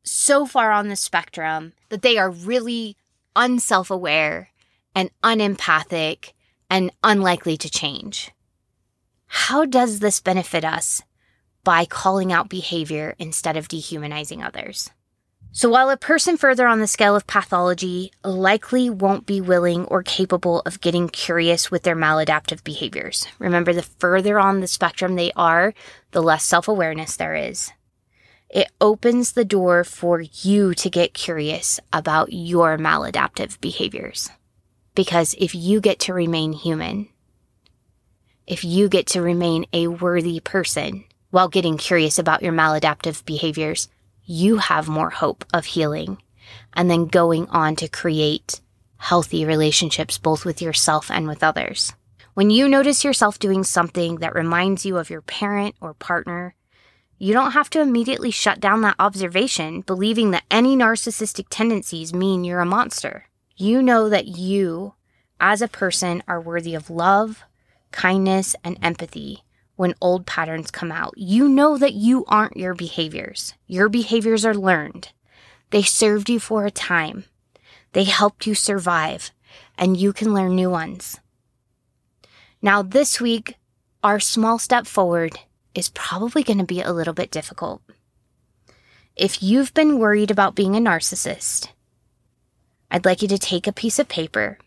so 0.04 0.46
far 0.46 0.72
on 0.72 0.88
the 0.88 0.96
spectrum 0.96 1.74
that 1.90 2.02
they 2.02 2.18
are 2.18 2.30
really 2.30 2.96
unself 3.36 3.90
aware 3.92 4.50
and 4.94 5.10
unempathic 5.24 6.34
and 6.70 6.92
unlikely 7.04 7.58
to 7.58 7.70
change. 7.70 8.32
How 9.28 9.66
does 9.66 10.00
this 10.00 10.22
benefit 10.22 10.64
us 10.64 11.02
by 11.64 11.86
calling 11.86 12.32
out 12.32 12.48
behavior 12.48 13.16
instead 13.20 13.58
of 13.58 13.68
dehumanizing 13.68 14.42
others? 14.42 14.92
So, 15.58 15.70
while 15.70 15.90
a 15.90 15.96
person 15.96 16.36
further 16.36 16.68
on 16.68 16.82
the 16.82 16.86
scale 16.86 17.16
of 17.16 17.28
pathology 17.28 18.12
likely 18.26 18.90
won't 18.90 19.26
be 19.26 19.40
willing 19.40 19.86
or 19.86 20.04
capable 20.04 20.60
of 20.66 20.82
getting 20.82 21.08
curious 21.08 21.72
with 21.72 21.84
their 21.84 21.96
maladaptive 21.96 22.62
behaviors, 22.66 23.26
remember 23.40 23.72
the 23.72 23.84
further 23.84 24.38
on 24.38 24.60
the 24.60 24.68
spectrum 24.68 25.16
they 25.16 25.32
are, 25.34 25.74
the 26.12 26.22
less 26.22 26.44
self 26.44 26.68
awareness 26.68 27.16
there 27.16 27.36
is. 27.36 27.72
It 28.50 28.68
opens 28.82 29.32
the 29.32 29.46
door 29.46 29.86
for 29.86 30.20
you 30.20 30.74
to 30.74 30.90
get 30.90 31.14
curious 31.14 31.80
about 31.94 32.34
your 32.34 32.78
maladaptive 32.78 33.58
behaviors. 33.62 34.30
Because 34.94 35.36
if 35.40 35.56
you 35.56 35.80
get 35.80 36.00
to 36.02 36.14
remain 36.14 36.52
human, 36.52 37.08
if 38.46 38.66
you 38.66 38.90
get 38.90 39.08
to 39.08 39.22
remain 39.22 39.68
a 39.72 39.88
worthy 39.88 40.42
person 40.42 41.06
while 41.30 41.48
getting 41.48 41.78
curious 41.78 42.20
about 42.20 42.44
your 42.44 42.52
maladaptive 42.52 43.24
behaviors, 43.24 43.88
you 44.26 44.58
have 44.58 44.88
more 44.88 45.10
hope 45.10 45.46
of 45.54 45.66
healing 45.66 46.22
and 46.74 46.90
then 46.90 47.06
going 47.06 47.48
on 47.50 47.76
to 47.78 47.88
create 47.88 48.62
healthy 48.98 49.46
relationships 49.46 50.18
both 50.18 50.46
with 50.46 50.62
yourself 50.62 51.10
and 51.12 51.28
with 51.28 51.44
others. 51.44 51.94
When 52.34 52.50
you 52.50 52.68
notice 52.68 53.04
yourself 53.04 53.40
doing 53.40 53.64
something 53.64 54.18
that 54.18 54.36
reminds 54.36 54.86
you 54.86 54.98
of 54.98 55.10
your 55.10 55.22
parent 55.22 55.76
or 55.80 55.94
partner, 55.94 56.56
you 57.18 57.34
don't 57.34 57.52
have 57.52 57.70
to 57.72 57.82
immediately 57.82 58.32
shut 58.32 58.60
down 58.60 58.82
that 58.82 58.98
observation, 59.00 59.82
believing 59.82 60.32
that 60.32 60.44
any 60.52 60.76
narcissistic 60.76 61.46
tendencies 61.50 62.14
mean 62.14 62.44
you're 62.44 62.60
a 62.60 62.66
monster 62.66 63.26
you 63.58 63.82
know 63.82 64.10
that 64.10 64.28
you, 64.28 64.96
as 65.40 65.62
a 65.62 65.68
person, 65.68 66.22
are 66.28 66.42
worthy 66.42 66.76
of 66.76 66.90
love, 66.90 67.44
kindness, 67.92 68.56
and 68.64 68.78
empathy 68.82 69.44
when 69.76 69.94
old 70.02 70.26
patterns 70.26 70.72
come 70.72 70.92
out. 70.92 71.14
You 71.18 71.48
know 71.48 71.78
that 71.78 71.94
you 71.94 72.26
aren't 72.28 72.58
your 72.58 72.74
behaviors. 72.74 73.54
Your 73.68 73.90
behaviors 73.90 74.46
are 74.46 74.56
learned. 74.56 75.10
They 75.72 75.82
served 75.82 76.30
you 76.30 76.40
for 76.40 76.66
a 76.66 76.72
time. 76.72 77.26
They 77.94 78.04
helped 78.04 78.46
you 78.48 78.56
survive, 78.56 79.32
and 79.78 79.98
you 79.98 80.14
can 80.14 80.34
learn 80.34 80.56
new 80.56 80.70
ones. 80.70 81.20
Now, 82.62 82.82
this 82.82 83.22
week, 83.22 83.56
our 84.04 84.20
small 84.20 84.60
step 84.60 84.88
forward 84.88 85.40
is 85.74 85.90
probably 85.90 86.44
going 86.44 86.58
to 86.58 86.64
be 86.64 86.82
a 86.82 86.94
little 86.94 87.14
bit 87.14 87.32
difficult. 87.32 87.82
If 89.16 89.42
you've 89.42 89.74
been 89.74 90.00
worried 90.00 90.32
about 90.32 90.56
being 90.56 90.76
a 90.76 90.80
narcissist, 90.80 91.70
I'd 92.92 93.06
like 93.06 93.22
you 93.22 93.28
to 93.30 93.38
take 93.38 93.68
a 93.68 93.74
piece 93.74 94.00
of 94.00 94.08
paper 94.08 94.58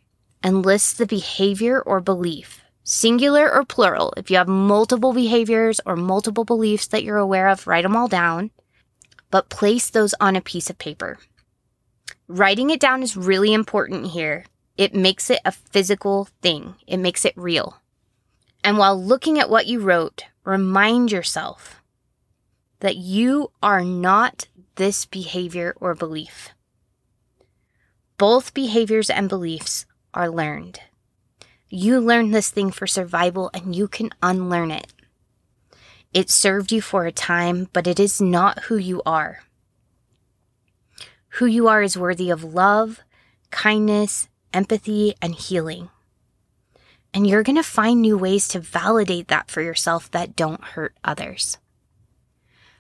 and 0.43 0.65
list 0.65 0.99
the 0.99 1.07
behavior 1.07 1.81
or 1.81 2.01
belief, 2.01 2.63
singular 2.89 3.53
or 3.53 3.65
plural. 3.67 4.15
If 4.17 4.31
you 4.31 4.39
have 4.39 4.49
multiple 4.49 5.13
behaviors 5.13 5.79
or 5.85 5.95
multiple 5.95 6.45
beliefs 6.45 6.87
that 6.89 7.05
you're 7.05 7.19
aware 7.19 7.49
of, 7.49 7.67
write 7.67 7.83
them 7.83 7.95
all 7.95 8.09
down, 8.09 8.51
but 9.31 9.51
place 9.51 9.91
those 9.91 10.15
on 10.21 10.37
a 10.37 10.41
piece 10.41 10.71
of 10.71 10.79
paper. 10.79 11.19
Writing 12.29 12.71
it 12.71 12.81
down 12.81 13.03
is 13.03 13.15
really 13.15 13.53
important 13.53 14.07
here. 14.07 14.47
It 14.79 14.95
makes 14.95 15.29
it 15.29 15.41
a 15.45 15.53
physical 15.53 16.29
thing, 16.41 16.77
it 16.87 16.97
makes 16.97 17.27
it 17.27 17.35
real. 17.37 17.83
And 18.65 18.79
while 18.79 19.01
looking 19.01 19.39
at 19.39 19.51
what 19.51 19.67
you 19.67 19.81
wrote, 19.81 20.25
remind 20.45 21.13
yourself 21.13 21.83
that 22.81 22.97
you 22.97 23.51
are 23.63 23.85
not 23.85 24.49
this 24.77 25.05
behavior 25.05 25.75
or 25.79 25.95
belief. 25.95 26.51
Both 28.17 28.55
behaviors 28.55 29.11
and 29.11 29.29
beliefs 29.29 29.85
are 30.15 30.31
learned. 30.31 30.81
You 31.71 32.01
learned 32.01 32.35
this 32.35 32.51
thing 32.51 32.71
for 32.71 32.87
survival 32.87 33.51
and 33.53 33.77
you 33.77 33.89
can 33.89 34.11
unlearn 34.23 34.71
it. 34.71 34.93
It 36.15 36.31
served 36.31 36.73
you 36.73 36.81
for 36.81 37.05
a 37.05 37.13
time, 37.13 37.69
but 37.73 37.87
it 37.87 38.01
is 38.01 38.21
not 38.21 38.65
who 38.65 38.77
you 38.77 39.03
are. 39.05 39.41
Who 41.33 41.47
you 41.47 41.69
are 41.69 41.83
is 41.83 41.99
worthy 41.99 42.31
of 42.31 42.43
love, 42.43 43.01
kindness, 43.51 44.29
empathy, 44.53 45.15
and 45.21 45.35
healing. 45.35 45.91
And 47.13 47.27
you're 47.27 47.43
going 47.43 47.57
to 47.57 47.63
find 47.63 48.01
new 48.01 48.17
ways 48.17 48.49
to 48.49 48.61
validate 48.61 49.29
that 49.29 49.51
for 49.51 49.61
yourself 49.61 50.11
that 50.13 50.37
don't 50.37 50.63
hurt 50.63 50.95
others. 51.05 51.59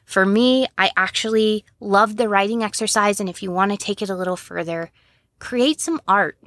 For 0.04 0.24
me, 0.24 0.66
I 0.78 0.90
actually 0.96 1.66
love 1.80 2.16
the 2.16 2.28
writing 2.30 2.62
exercise. 2.62 3.20
And 3.20 3.28
if 3.28 3.42
you 3.42 3.50
want 3.50 3.72
to 3.72 3.76
take 3.76 4.00
it 4.00 4.08
a 4.08 4.16
little 4.16 4.36
further, 4.36 4.90
create 5.38 5.82
some 5.82 6.00
art. 6.08 6.38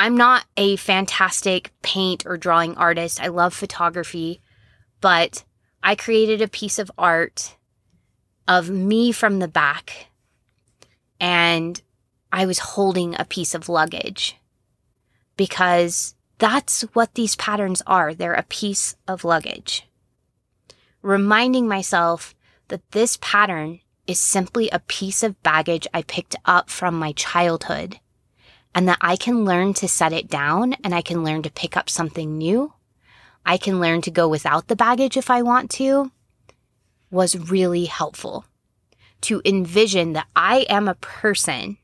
I'm 0.00 0.16
not 0.16 0.46
a 0.56 0.76
fantastic 0.76 1.72
paint 1.82 2.24
or 2.24 2.38
drawing 2.38 2.74
artist. 2.78 3.20
I 3.20 3.26
love 3.26 3.52
photography, 3.52 4.40
but 5.02 5.44
I 5.82 5.94
created 5.94 6.40
a 6.40 6.48
piece 6.48 6.78
of 6.78 6.90
art 6.96 7.58
of 8.48 8.70
me 8.70 9.12
from 9.12 9.40
the 9.40 9.46
back 9.46 10.06
and 11.20 11.82
I 12.32 12.46
was 12.46 12.60
holding 12.60 13.14
a 13.14 13.26
piece 13.26 13.54
of 13.54 13.68
luggage 13.68 14.38
because 15.36 16.14
that's 16.38 16.80
what 16.94 17.12
these 17.12 17.36
patterns 17.36 17.82
are. 17.86 18.14
They're 18.14 18.32
a 18.32 18.44
piece 18.44 18.96
of 19.06 19.22
luggage. 19.22 19.86
Reminding 21.02 21.68
myself 21.68 22.34
that 22.68 22.90
this 22.92 23.18
pattern 23.20 23.80
is 24.06 24.18
simply 24.18 24.70
a 24.70 24.78
piece 24.78 25.22
of 25.22 25.42
baggage 25.42 25.86
I 25.92 26.00
picked 26.00 26.36
up 26.46 26.70
from 26.70 26.94
my 26.94 27.12
childhood 27.12 28.00
and 28.74 28.88
that 28.88 28.98
I 29.00 29.16
can 29.16 29.44
learn 29.44 29.74
to 29.74 29.88
set 29.88 30.12
it 30.12 30.28
down 30.28 30.74
and 30.84 30.94
I 30.94 31.02
can 31.02 31.24
learn 31.24 31.42
to 31.42 31.50
pick 31.50 31.76
up 31.76 31.90
something 31.90 32.38
new. 32.38 32.72
I 33.44 33.56
can 33.56 33.80
learn 33.80 34.02
to 34.02 34.10
go 34.10 34.28
without 34.28 34.68
the 34.68 34.76
baggage 34.76 35.16
if 35.16 35.30
I 35.30 35.42
want 35.42 35.70
to 35.72 36.12
was 37.10 37.50
really 37.50 37.86
helpful 37.86 38.44
to 39.22 39.42
envision 39.44 40.12
that 40.12 40.28
I 40.36 40.66
am 40.68 40.88
a 40.88 40.94
person 40.94 41.78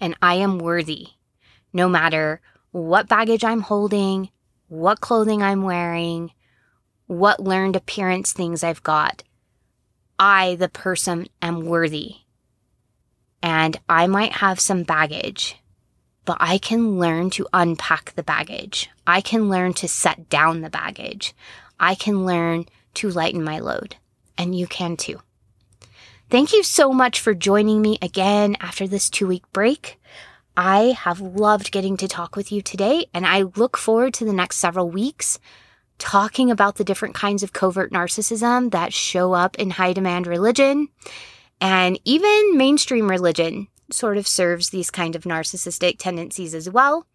and 0.00 0.16
I 0.22 0.34
am 0.34 0.58
worthy 0.58 1.08
no 1.72 1.88
matter 1.88 2.40
what 2.70 3.08
baggage 3.08 3.44
I'm 3.44 3.60
holding, 3.60 4.30
what 4.68 5.00
clothing 5.00 5.42
I'm 5.42 5.62
wearing, 5.62 6.32
what 7.06 7.40
learned 7.40 7.76
appearance 7.76 8.32
things 8.32 8.62
I've 8.62 8.82
got. 8.82 9.22
I, 10.18 10.54
the 10.56 10.68
person, 10.68 11.28
am 11.42 11.64
worthy. 11.64 12.18
And 13.42 13.78
I 13.88 14.06
might 14.06 14.32
have 14.32 14.60
some 14.60 14.82
baggage, 14.82 15.56
but 16.24 16.36
I 16.40 16.58
can 16.58 16.98
learn 16.98 17.30
to 17.30 17.46
unpack 17.52 18.14
the 18.14 18.22
baggage. 18.22 18.90
I 19.06 19.20
can 19.20 19.48
learn 19.48 19.72
to 19.74 19.88
set 19.88 20.28
down 20.28 20.60
the 20.60 20.70
baggage. 20.70 21.34
I 21.78 21.94
can 21.94 22.26
learn 22.26 22.66
to 22.94 23.10
lighten 23.10 23.42
my 23.42 23.58
load. 23.58 23.96
And 24.36 24.54
you 24.54 24.66
can 24.66 24.96
too. 24.96 25.20
Thank 26.28 26.52
you 26.52 26.62
so 26.62 26.92
much 26.92 27.18
for 27.18 27.34
joining 27.34 27.82
me 27.82 27.98
again 28.00 28.56
after 28.60 28.86
this 28.86 29.10
two 29.10 29.26
week 29.26 29.50
break. 29.52 29.98
I 30.56 30.96
have 30.98 31.20
loved 31.20 31.72
getting 31.72 31.96
to 31.96 32.08
talk 32.08 32.36
with 32.36 32.52
you 32.52 32.60
today, 32.60 33.06
and 33.14 33.26
I 33.26 33.42
look 33.42 33.76
forward 33.76 34.14
to 34.14 34.24
the 34.24 34.32
next 34.32 34.58
several 34.58 34.90
weeks 34.90 35.38
talking 35.98 36.50
about 36.50 36.76
the 36.76 36.84
different 36.84 37.14
kinds 37.14 37.42
of 37.42 37.52
covert 37.52 37.92
narcissism 37.92 38.70
that 38.72 38.92
show 38.92 39.32
up 39.32 39.56
in 39.56 39.70
high 39.70 39.92
demand 39.92 40.26
religion 40.26 40.88
and 41.60 41.98
even 42.04 42.56
mainstream 42.56 43.08
religion 43.08 43.68
sort 43.92 44.16
of 44.16 44.26
serves 44.26 44.70
these 44.70 44.90
kind 44.90 45.16
of 45.16 45.24
narcissistic 45.24 45.98
tendencies 45.98 46.54
as 46.54 46.70
well. 46.70 47.06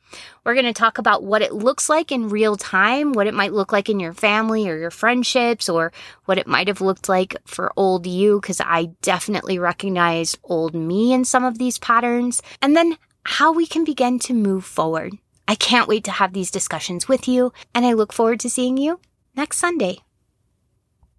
We're 0.43 0.54
going 0.54 0.66
to 0.66 0.74
talk 0.74 0.98
about 0.98 1.24
what 1.24 1.41
it 1.41 1.54
looks 1.54 1.89
like 1.89 2.12
in 2.12 2.30
real 2.30 2.56
time, 2.56 3.14
what 3.14 3.28
it 3.28 3.34
might 3.34 3.54
look 3.54 3.72
like 3.72 3.89
in 3.89 4.00
your 4.00 4.14
family 4.14 4.70
or 4.70 4.78
your 4.78 4.91
friendships, 4.91 5.68
or 5.68 5.91
what 6.26 6.38
it 6.38 6.48
might 6.48 6.68
have 6.68 6.82
looked 6.82 7.10
like 7.10 7.36
for 7.46 7.74
old 7.76 8.06
you, 8.06 8.39
because 8.39 8.62
I 8.62 8.91
definitely 9.02 9.58
recognized 9.58 10.38
old 10.43 10.76
me 10.76 11.12
in 11.12 11.26
some 11.26 11.43
of 11.43 11.58
these 11.58 11.80
patterns, 11.80 12.41
and 12.62 12.76
then 12.76 12.98
how 13.24 13.52
we 13.52 13.66
can 13.66 13.84
begin 13.84 14.20
to 14.20 14.34
move 14.34 14.64
forward. 14.64 15.14
I 15.48 15.56
can't 15.56 15.88
wait 15.88 16.04
to 16.06 16.12
have 16.12 16.34
these 16.34 16.52
discussions 16.52 17.08
with 17.08 17.28
you, 17.28 17.52
and 17.74 17.86
I 17.86 17.93
look 17.93 18.14
forward 18.14 18.39
to 18.41 18.50
seeing 18.50 18.78
you 18.78 19.00
next 19.36 19.58
Sunday. 19.58 20.05